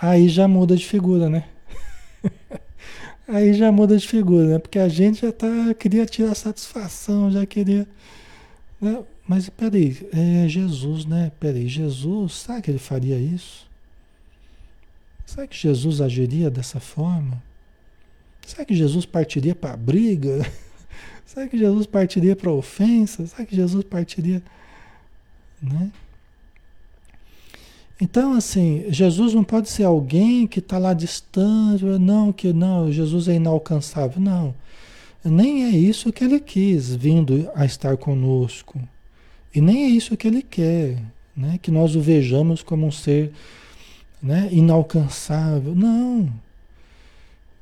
Aí 0.00 0.28
já 0.28 0.48
muda 0.48 0.76
de 0.76 0.86
figura, 0.86 1.28
né? 1.28 1.48
Aí 3.28 3.54
já 3.54 3.70
muda 3.70 3.96
de 3.96 4.06
figura, 4.06 4.46
né? 4.46 4.58
Porque 4.58 4.78
a 4.78 4.88
gente 4.88 5.20
já 5.22 5.32
tá, 5.32 5.72
queria 5.78 6.04
tirar 6.06 6.34
satisfação, 6.34 7.30
já 7.30 7.46
queria. 7.46 7.86
Né? 8.80 9.02
Mas 9.26 9.48
peraí, 9.48 10.08
é 10.12 10.48
Jesus, 10.48 11.04
né? 11.04 11.30
Peraí, 11.38 11.68
Jesus, 11.68 12.32
será 12.32 12.60
que 12.60 12.70
ele 12.70 12.78
faria 12.78 13.18
isso? 13.18 13.68
Será 15.24 15.46
que 15.46 15.56
Jesus 15.56 16.00
agiria 16.00 16.50
dessa 16.50 16.80
forma? 16.80 17.40
Será 18.44 18.64
que 18.64 18.74
Jesus 18.74 19.06
partiria 19.06 19.54
para 19.54 19.76
briga? 19.76 20.44
Será 21.32 21.46
que 21.46 21.56
Jesus 21.56 21.86
partiria 21.86 22.34
para 22.34 22.50
ofensa? 22.50 23.24
Será 23.24 23.46
que 23.46 23.54
Jesus 23.54 23.84
partiria, 23.84 24.42
né? 25.62 25.92
Então, 28.00 28.32
assim, 28.32 28.86
Jesus 28.88 29.32
não 29.32 29.44
pode 29.44 29.68
ser 29.68 29.84
alguém 29.84 30.44
que 30.48 30.58
está 30.58 30.76
lá 30.76 30.92
distante, 30.92 31.84
não, 31.84 32.32
que 32.32 32.52
não, 32.52 32.90
Jesus 32.90 33.28
é 33.28 33.34
inalcançável. 33.34 34.20
Não. 34.20 34.52
Nem 35.24 35.66
é 35.66 35.68
isso 35.68 36.12
que 36.12 36.24
ele 36.24 36.40
quis, 36.40 36.92
vindo 36.96 37.48
a 37.54 37.64
estar 37.64 37.96
conosco. 37.96 38.80
E 39.54 39.60
nem 39.60 39.84
é 39.84 39.88
isso 39.88 40.16
que 40.16 40.26
ele 40.26 40.42
quer, 40.42 41.00
né? 41.36 41.60
que 41.62 41.70
nós 41.70 41.94
o 41.94 42.00
vejamos 42.00 42.60
como 42.60 42.88
um 42.88 42.90
ser 42.90 43.30
né? 44.20 44.48
inalcançável. 44.50 45.76
Não. 45.76 46.28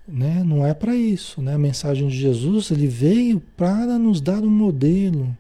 Né? 0.09 0.43
Não 0.43 0.67
é 0.67 0.73
para 0.73 0.97
isso. 0.97 1.43
Né? 1.43 1.55
A 1.55 1.59
mensagem 1.59 2.09
de 2.09 2.17
Jesus 2.17 2.71
ele 2.71 2.87
veio 2.87 3.41
para 3.57 3.99
nos 3.99 4.23
dar 4.23 4.43
um 4.43 4.51
modelo. 4.51 5.37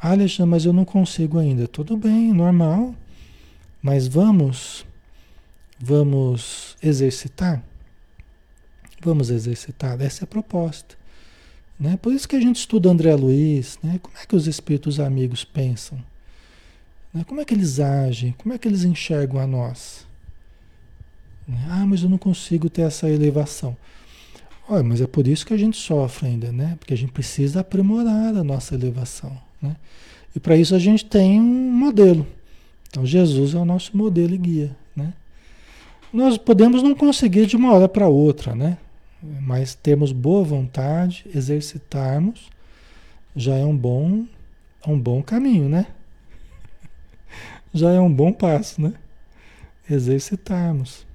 Ah, 0.00 0.10
Alexandre, 0.10 0.50
mas 0.50 0.64
eu 0.64 0.72
não 0.72 0.84
consigo 0.84 1.38
ainda. 1.38 1.68
Tudo 1.68 1.96
bem, 1.96 2.32
normal. 2.32 2.94
Mas 3.80 4.08
vamos, 4.08 4.84
vamos 5.78 6.76
exercitar? 6.82 7.62
Vamos 9.00 9.30
exercitar? 9.30 10.00
Essa 10.00 10.22
é 10.22 10.24
a 10.24 10.28
proposta. 10.28 10.96
Né? 11.78 11.96
Por 12.02 12.12
isso 12.12 12.28
que 12.28 12.34
a 12.34 12.40
gente 12.40 12.56
estuda 12.56 12.90
André 12.90 13.14
Luiz, 13.14 13.78
né? 13.82 14.00
como 14.02 14.16
é 14.18 14.26
que 14.26 14.34
os 14.34 14.48
espíritos 14.48 14.98
amigos 14.98 15.44
pensam? 15.44 16.02
Né? 17.14 17.22
Como 17.24 17.40
é 17.40 17.44
que 17.44 17.54
eles 17.54 17.78
agem? 17.78 18.32
Como 18.32 18.52
é 18.52 18.58
que 18.58 18.66
eles 18.66 18.82
enxergam 18.82 19.40
a 19.40 19.46
nós? 19.46 20.07
Ah, 21.68 21.86
mas 21.86 22.02
eu 22.02 22.08
não 22.08 22.18
consigo 22.18 22.68
ter 22.68 22.82
essa 22.82 23.08
elevação. 23.08 23.76
Olha, 24.68 24.82
mas 24.82 25.00
é 25.00 25.06
por 25.06 25.26
isso 25.26 25.46
que 25.46 25.54
a 25.54 25.56
gente 25.56 25.78
sofre 25.78 26.26
ainda, 26.26 26.52
né? 26.52 26.76
Porque 26.78 26.92
a 26.92 26.96
gente 26.96 27.12
precisa 27.12 27.60
aprimorar 27.60 28.36
a 28.36 28.44
nossa 28.44 28.74
elevação, 28.74 29.36
né? 29.62 29.76
E 30.36 30.40
para 30.40 30.56
isso 30.56 30.74
a 30.74 30.78
gente 30.78 31.06
tem 31.06 31.40
um 31.40 31.72
modelo, 31.72 32.26
então 32.88 33.04
Jesus 33.04 33.54
é 33.54 33.58
o 33.58 33.64
nosso 33.64 33.96
modelo 33.96 34.34
e 34.34 34.38
guia, 34.38 34.76
né? 34.94 35.14
Nós 36.12 36.36
podemos 36.36 36.82
não 36.82 36.94
conseguir 36.94 37.46
de 37.46 37.56
uma 37.56 37.72
hora 37.72 37.88
para 37.88 38.08
outra, 38.08 38.54
né? 38.54 38.76
Mas 39.22 39.74
temos 39.74 40.12
boa 40.12 40.44
vontade, 40.44 41.24
exercitarmos, 41.34 42.50
já 43.34 43.54
é 43.56 43.64
um 43.64 43.76
bom, 43.76 44.26
um 44.86 44.98
bom 44.98 45.22
caminho, 45.22 45.68
né? 45.68 45.86
Já 47.72 47.90
é 47.90 48.00
um 48.00 48.12
bom 48.12 48.32
passo, 48.32 48.80
né? 48.80 48.94
Exercitarmos. 49.88 51.07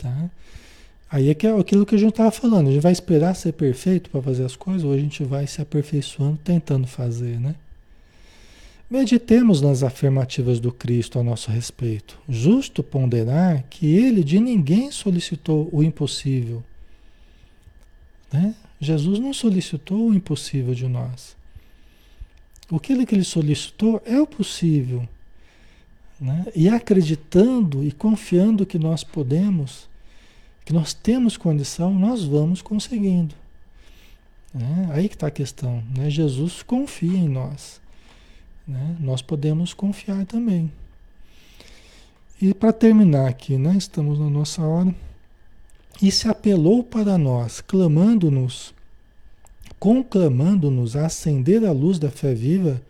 Tá? 0.00 0.30
Aí 1.10 1.28
é 1.28 1.30
é 1.30 1.58
aquilo 1.58 1.84
que 1.84 1.94
a 1.94 1.98
gente 1.98 2.10
estava 2.10 2.30
falando. 2.30 2.68
A 2.68 2.72
gente 2.72 2.82
vai 2.82 2.92
esperar 2.92 3.34
ser 3.34 3.52
perfeito 3.52 4.10
para 4.10 4.22
fazer 4.22 4.44
as 4.44 4.54
coisas 4.54 4.84
ou 4.84 4.92
a 4.92 4.98
gente 4.98 5.24
vai 5.24 5.46
se 5.46 5.60
aperfeiçoando 5.60 6.38
tentando 6.44 6.86
fazer, 6.86 7.40
né? 7.40 7.54
Meditemos 8.88 9.60
nas 9.60 9.84
afirmativas 9.84 10.58
do 10.58 10.72
Cristo 10.72 11.18
a 11.18 11.22
nosso 11.22 11.50
respeito. 11.50 12.18
Justo 12.28 12.82
ponderar 12.82 13.64
que 13.70 13.86
ele 13.86 14.24
de 14.24 14.40
ninguém 14.40 14.90
solicitou 14.90 15.68
o 15.72 15.82
impossível. 15.82 16.62
Né? 18.32 18.54
Jesus 18.80 19.18
não 19.18 19.32
solicitou 19.32 20.08
o 20.08 20.14
impossível 20.14 20.74
de 20.74 20.88
nós. 20.88 21.36
O 22.70 22.78
que 22.78 22.92
ele, 22.92 23.06
que 23.06 23.14
ele 23.14 23.24
solicitou 23.24 24.02
é 24.04 24.20
o 24.20 24.26
possível. 24.26 25.08
Né? 26.20 26.46
E 26.54 26.68
acreditando 26.68 27.84
e 27.84 27.90
confiando 27.90 28.66
que 28.66 28.78
nós 28.78 29.02
podemos, 29.02 29.88
que 30.70 30.74
nós 30.74 30.94
temos 30.94 31.36
condição, 31.36 31.92
nós 31.92 32.22
vamos 32.22 32.62
conseguindo. 32.62 33.34
Né? 34.54 34.88
Aí 34.92 35.08
que 35.08 35.16
está 35.16 35.26
a 35.26 35.30
questão. 35.30 35.82
Né? 35.98 36.08
Jesus 36.08 36.62
confia 36.62 37.18
em 37.18 37.28
nós. 37.28 37.80
Né? 38.68 38.96
Nós 39.00 39.20
podemos 39.20 39.74
confiar 39.74 40.24
também. 40.26 40.70
E 42.40 42.54
para 42.54 42.72
terminar 42.72 43.28
aqui, 43.28 43.58
né? 43.58 43.74
estamos 43.76 44.20
na 44.20 44.30
nossa 44.30 44.62
hora. 44.62 44.94
e 46.00 46.10
se 46.12 46.28
apelou 46.28 46.84
para 46.84 47.18
nós, 47.18 47.60
clamando-nos, 47.60 48.72
conclamando-nos 49.76 50.94
a 50.94 51.06
acender 51.06 51.64
a 51.64 51.72
luz 51.72 51.98
da 51.98 52.10
fé 52.10 52.32
viva, 52.32 52.80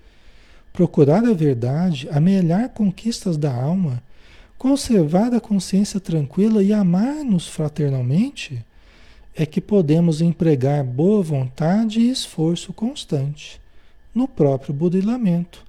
procurar 0.70 1.24
a 1.24 1.32
verdade, 1.32 2.06
amelhar 2.10 2.68
conquistas 2.68 3.38
da 3.38 3.52
alma, 3.52 4.02
conservar 4.60 5.32
a 5.32 5.40
consciência 5.40 5.98
tranquila 5.98 6.62
e 6.62 6.70
amar-nos 6.70 7.48
fraternalmente, 7.48 8.62
é 9.34 9.46
que 9.46 9.58
podemos 9.58 10.20
empregar 10.20 10.84
boa 10.84 11.22
vontade 11.22 11.98
e 11.98 12.10
esforço 12.10 12.70
constante 12.74 13.58
no 14.14 14.28
próprio 14.28 14.74
burilamento, 14.74 15.64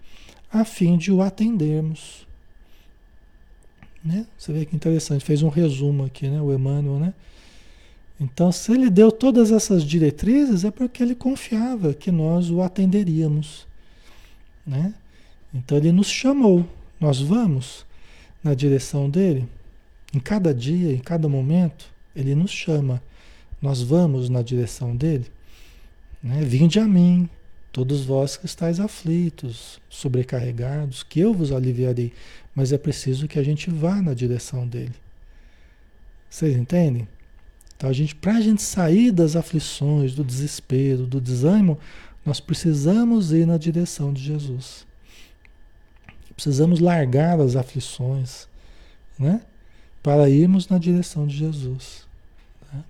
a 0.51 0.65
fim 0.65 0.97
de 0.97 1.09
o 1.09 1.21
atendermos. 1.21 2.27
Né? 4.03 4.27
Você 4.37 4.51
vê 4.51 4.65
que 4.65 4.75
interessante, 4.75 5.23
fez 5.23 5.41
um 5.41 5.47
resumo 5.47 6.03
aqui, 6.03 6.27
né? 6.27 6.41
o 6.41 6.53
Emmanuel, 6.53 6.99
né? 6.99 7.13
Então, 8.19 8.51
se 8.51 8.73
ele 8.73 8.89
deu 8.89 9.09
todas 9.09 9.53
essas 9.53 9.85
diretrizes, 9.85 10.65
é 10.65 10.69
porque 10.69 11.01
ele 11.01 11.15
confiava 11.15 11.93
que 11.93 12.11
nós 12.11 12.49
o 12.51 12.61
atenderíamos. 12.61 13.65
Né? 14.67 14.93
Então, 15.53 15.77
ele 15.77 15.93
nos 15.93 16.09
chamou. 16.09 16.67
Nós 16.99 17.21
vamos 17.21 17.85
na 18.43 18.53
direção 18.53 19.09
dele. 19.09 19.47
Em 20.13 20.19
cada 20.19 20.53
dia, 20.53 20.93
em 20.93 20.99
cada 20.99 21.27
momento, 21.29 21.85
ele 22.15 22.35
nos 22.35 22.51
chama. 22.51 23.01
Nós 23.61 23.81
vamos 23.81 24.29
na 24.29 24.41
direção 24.41 24.95
dele. 24.95 25.25
Né? 26.21 26.41
Vinde 26.43 26.79
a 26.79 26.87
mim, 26.87 27.29
todos 27.71 28.03
vós 28.03 28.35
que 28.35 28.45
estáis 28.45 28.79
aflitos, 28.79 29.79
sobrecarregados, 29.89 31.03
que 31.03 31.19
eu 31.19 31.33
vos 31.33 31.51
aliviarei. 31.51 32.11
Mas 32.53 32.73
é 32.73 32.77
preciso 32.77 33.27
que 33.27 33.39
a 33.39 33.43
gente 33.43 33.69
vá 33.69 34.01
na 34.01 34.13
direção 34.13 34.67
dele. 34.67 34.95
Vocês 36.29 36.55
entendem? 36.55 37.07
Então, 37.75 37.89
a 37.89 37.93
gente, 37.93 38.15
para 38.15 38.35
a 38.37 38.41
gente 38.41 38.61
sair 38.61 39.11
das 39.11 39.35
aflições, 39.35 40.13
do 40.13 40.23
desespero, 40.23 41.07
do 41.07 41.19
desânimo, 41.19 41.79
nós 42.25 42.39
precisamos 42.39 43.31
ir 43.31 43.47
na 43.47 43.57
direção 43.57 44.13
de 44.13 44.21
Jesus. 44.21 44.85
Precisamos 46.35 46.79
largar 46.79 47.39
as 47.39 47.55
aflições, 47.55 48.47
né? 49.17 49.41
Para 50.01 50.29
irmos 50.29 50.67
na 50.67 50.77
direção 50.77 51.27
de 51.27 51.37
Jesus. 51.37 52.07
Né? 52.73 52.83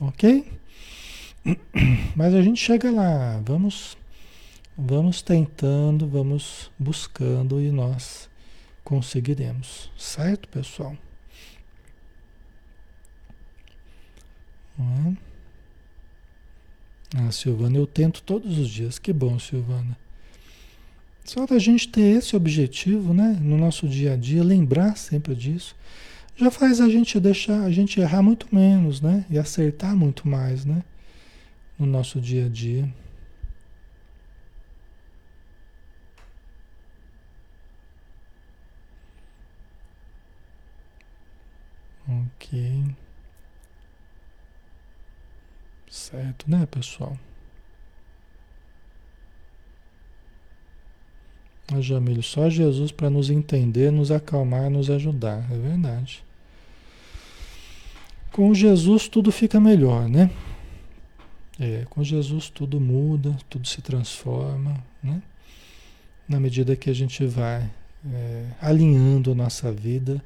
Ok? 0.00 0.52
Mas 2.14 2.34
a 2.34 2.42
gente 2.42 2.60
chega 2.60 2.90
lá, 2.90 3.40
vamos, 3.44 3.96
vamos 4.76 5.22
tentando, 5.22 6.06
vamos 6.06 6.70
buscando 6.78 7.60
e 7.60 7.70
nós 7.70 8.28
conseguiremos, 8.84 9.90
certo, 9.96 10.48
pessoal? 10.48 10.96
É? 14.78 15.26
Ah, 17.14 17.32
Silvana, 17.32 17.78
eu 17.78 17.86
tento 17.86 18.22
todos 18.22 18.58
os 18.58 18.68
dias. 18.68 18.98
Que 18.98 19.12
bom, 19.12 19.38
Silvana. 19.38 19.96
Só 21.26 21.44
da 21.44 21.58
gente 21.58 21.88
ter 21.88 22.18
esse 22.18 22.36
objetivo, 22.36 23.12
né, 23.12 23.36
no 23.42 23.58
nosso 23.58 23.88
dia 23.88 24.12
a 24.12 24.16
dia, 24.16 24.44
lembrar 24.44 24.96
sempre 24.96 25.34
disso, 25.34 25.74
já 26.36 26.50
faz 26.52 26.80
a 26.80 26.88
gente 26.88 27.18
deixar, 27.18 27.62
a 27.64 27.70
gente 27.70 28.00
errar 28.00 28.22
muito 28.22 28.46
menos, 28.52 29.00
né, 29.00 29.24
e 29.28 29.36
acertar 29.36 29.96
muito 29.96 30.28
mais, 30.28 30.64
né, 30.64 30.84
no 31.76 31.84
nosso 31.84 32.20
dia 32.20 32.46
a 32.46 32.48
dia. 32.48 32.88
Ok. 42.08 42.84
Certo, 45.90 46.48
né, 46.48 46.66
pessoal? 46.66 47.18
A 51.72 51.80
Jamílio, 51.80 52.22
só 52.22 52.48
Jesus 52.48 52.92
para 52.92 53.10
nos 53.10 53.28
entender, 53.28 53.90
nos 53.90 54.10
acalmar, 54.10 54.70
nos 54.70 54.88
ajudar. 54.88 55.44
É 55.50 55.56
verdade. 55.56 56.22
Com 58.32 58.54
Jesus 58.54 59.08
tudo 59.08 59.32
fica 59.32 59.58
melhor, 59.58 60.08
né? 60.08 60.30
É, 61.58 61.86
com 61.88 62.04
Jesus 62.04 62.48
tudo 62.50 62.78
muda, 62.78 63.36
tudo 63.48 63.66
se 63.66 63.80
transforma, 63.80 64.82
né? 65.02 65.22
Na 66.28 66.38
medida 66.38 66.76
que 66.76 66.90
a 66.90 66.94
gente 66.94 67.24
vai 67.24 67.68
é, 68.12 68.46
alinhando 68.60 69.32
a 69.32 69.34
nossa 69.34 69.72
vida 69.72 70.22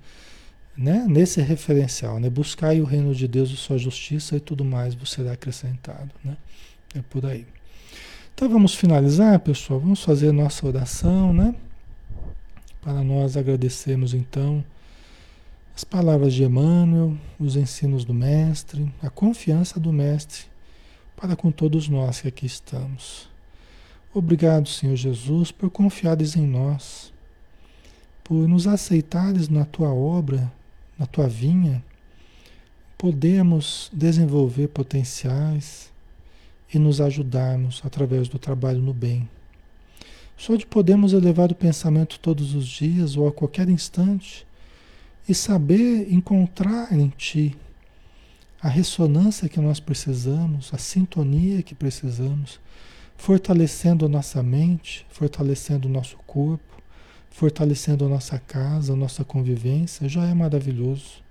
né? 0.77 1.05
nesse 1.09 1.41
referencial, 1.43 2.19
né? 2.19 2.31
buscar 2.31 2.75
o 2.75 2.85
reino 2.85 3.15
de 3.15 3.29
Deus, 3.29 3.53
a 3.53 3.57
sua 3.57 3.79
justiça 3.79 4.37
e 4.37 4.41
tudo 4.41 4.65
mais 4.65 4.97
será 5.05 5.33
acrescentado. 5.33 6.11
Né? 6.25 6.37
É 6.95 7.03
por 7.03 7.27
aí. 7.27 7.47
Então 8.41 8.49
vamos 8.49 8.75
finalizar, 8.75 9.39
pessoal. 9.41 9.79
Vamos 9.79 10.03
fazer 10.03 10.33
nossa 10.33 10.67
oração, 10.67 11.31
né? 11.31 11.55
Para 12.81 13.05
nós 13.05 13.37
agradecermos 13.37 14.15
então 14.15 14.65
as 15.77 15.85
palavras 15.85 16.33
de 16.33 16.45
Emmanuel, 16.45 17.15
os 17.39 17.55
ensinos 17.55 18.03
do 18.03 18.15
Mestre, 18.15 18.91
a 19.03 19.11
confiança 19.11 19.79
do 19.79 19.93
Mestre 19.93 20.45
para 21.15 21.37
com 21.37 21.53
todos 21.53 21.87
nós 21.87 22.23
que 22.23 22.29
aqui 22.29 22.47
estamos. 22.47 23.29
Obrigado, 24.15 24.71
Senhor 24.71 24.97
Jesus, 24.97 25.53
por 25.53 25.69
confiares 25.69 26.35
em 26.35 26.47
nós, 26.47 27.13
por 28.25 28.49
nos 28.49 28.67
aceitares 28.67 29.51
na 29.51 29.67
tua 29.67 29.93
obra 29.93 30.51
na 30.99 31.05
tua 31.05 31.29
vinha, 31.29 31.85
podemos 32.97 33.91
desenvolver 33.93 34.69
potenciais 34.69 35.90
e 36.73 36.79
nos 36.79 37.01
ajudarmos 37.01 37.83
através 37.85 38.29
do 38.29 38.39
trabalho 38.39 38.81
no 38.81 38.93
bem. 38.93 39.29
Só 40.37 40.57
de 40.57 40.65
podermos 40.65 41.13
elevar 41.13 41.53
o 41.53 41.55
pensamento 41.55 42.19
todos 42.19 42.55
os 42.55 42.67
dias 42.67 43.17
ou 43.17 43.29
a 43.29 43.33
qualquer 43.33 43.69
instante 43.69 44.47
e 45.29 45.35
saber 45.35 46.13
encontrar 46.13 46.93
em 46.93 47.09
Ti 47.09 47.57
a 48.63 48.69
ressonância 48.69 49.49
que 49.49 49.61
nós 49.61 49.81
precisamos, 49.81 50.73
a 50.73 50.79
sintonia 50.79 51.63
que 51.63 51.75
precisamos, 51.75 52.61
fortalecendo 53.17 54.05
a 54.05 54.09
nossa 54.09 54.43
mente, 54.43 55.07
fortalecendo 55.11 55.89
o 55.89 55.91
nosso 55.91 56.17
corpo, 56.27 56.83
fortalecendo 57.31 58.05
a 58.05 58.09
nossa 58.09 58.39
casa, 58.39 58.93
a 58.93 58.97
nossa 58.97 59.25
convivência, 59.25 60.09
já 60.09 60.25
é 60.27 60.35
maravilhoso. 60.35 61.23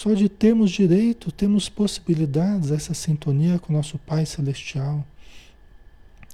Só 0.00 0.14
de 0.14 0.28
termos 0.28 0.70
direito, 0.70 1.32
temos 1.32 1.68
possibilidades, 1.68 2.70
essa 2.70 2.94
sintonia 2.94 3.58
com 3.58 3.72
o 3.72 3.76
nosso 3.76 3.98
Pai 3.98 4.24
Celestial, 4.24 5.04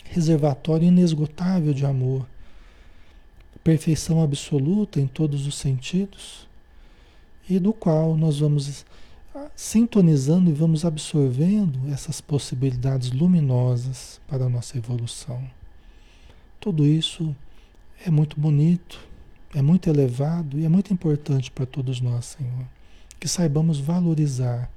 reservatório 0.05 0.87
inesgotável 0.87 1.73
de 1.73 1.87
amor, 1.87 2.27
perfeição 3.65 4.23
absoluta 4.23 5.01
em 5.01 5.07
todos 5.07 5.47
os 5.47 5.55
sentidos, 5.55 6.47
e 7.49 7.59
do 7.59 7.73
qual 7.73 8.19
nós 8.19 8.41
vamos 8.41 8.85
sintonizando 9.57 10.51
e 10.51 10.53
vamos 10.53 10.85
absorvendo 10.85 11.91
essas 11.91 12.21
possibilidades 12.21 13.13
luminosas 13.13 14.21
para 14.29 14.45
a 14.45 14.51
nossa 14.51 14.77
evolução. 14.77 15.43
Tudo 16.61 16.85
isso 16.85 17.35
é 18.05 18.11
muito 18.11 18.39
bonito, 18.39 19.01
é 19.55 19.63
muito 19.63 19.89
elevado 19.89 20.61
e 20.61 20.67
é 20.67 20.69
muito 20.69 20.93
importante 20.93 21.51
para 21.51 21.65
todos 21.65 21.99
nós, 22.03 22.27
Senhor. 22.27 22.74
Que 23.25 23.29
saibamos 23.31 23.81
valorizar 23.81 24.71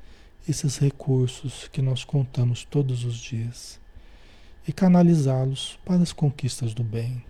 esses 0.48 0.78
recursos 0.78 1.68
que 1.68 1.82
nós 1.82 2.06
contamos 2.06 2.64
todos 2.64 3.04
os 3.04 3.18
dias 3.18 3.78
e 4.66 4.72
canalizá-los 4.72 5.78
para 5.84 6.02
as 6.02 6.14
conquistas 6.14 6.74
do 6.74 6.82
bem. 6.82 7.22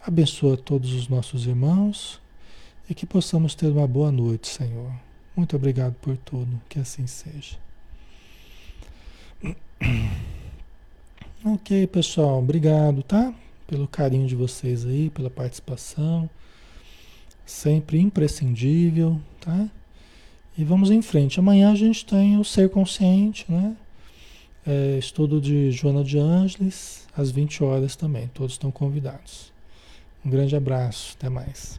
Abençoa 0.00 0.56
todos 0.56 0.92
os 0.92 1.08
nossos 1.08 1.48
irmãos 1.48 2.22
e 2.88 2.94
que 2.94 3.04
possamos 3.04 3.56
ter 3.56 3.66
uma 3.66 3.88
boa 3.88 4.12
noite, 4.12 4.46
Senhor. 4.46 4.92
Muito 5.34 5.56
obrigado 5.56 5.94
por 5.94 6.16
tudo, 6.18 6.62
que 6.68 6.78
assim 6.78 7.08
seja. 7.08 7.58
Ok, 11.44 11.84
pessoal, 11.88 12.38
obrigado, 12.38 13.02
tá? 13.02 13.34
pelo 13.66 13.88
carinho 13.88 14.28
de 14.28 14.36
vocês 14.36 14.86
aí, 14.86 15.10
pela 15.10 15.30
participação. 15.30 16.30
Sempre 17.44 17.98
imprescindível, 17.98 19.20
tá? 19.40 19.68
E 20.58 20.64
vamos 20.64 20.90
em 20.90 21.02
frente. 21.02 21.38
Amanhã 21.38 21.70
a 21.70 21.74
gente 21.74 22.04
tem 22.06 22.38
o 22.38 22.44
Ser 22.44 22.70
Consciente, 22.70 23.44
né? 23.48 23.76
É, 24.66 24.96
estudo 24.98 25.40
de 25.40 25.70
Joana 25.70 26.02
de 26.02 26.18
Ângeles, 26.18 27.06
às 27.16 27.30
20 27.30 27.62
horas 27.62 27.94
também. 27.94 28.28
Todos 28.28 28.52
estão 28.52 28.70
convidados. 28.70 29.52
Um 30.24 30.30
grande 30.30 30.56
abraço. 30.56 31.14
Até 31.18 31.28
mais. 31.28 31.78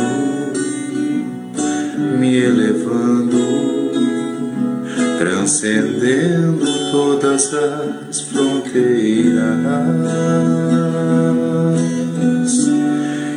transcendendo 5.61 6.65
todas 6.91 7.53
as 7.53 8.21
fronteiras. 8.21 9.41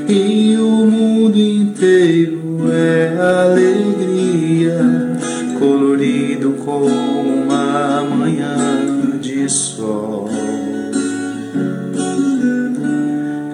E 0.09 0.57
o 0.57 0.87
mundo 0.87 1.39
inteiro 1.39 2.65
é 2.73 3.15
alegria, 3.21 4.79
colorido 5.59 6.53
como 6.65 6.87
uma 6.87 8.03
manhã 8.03 8.57
de 9.21 9.47
sol. 9.49 10.31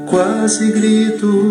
Quase 0.07 0.71
grito 0.73 1.49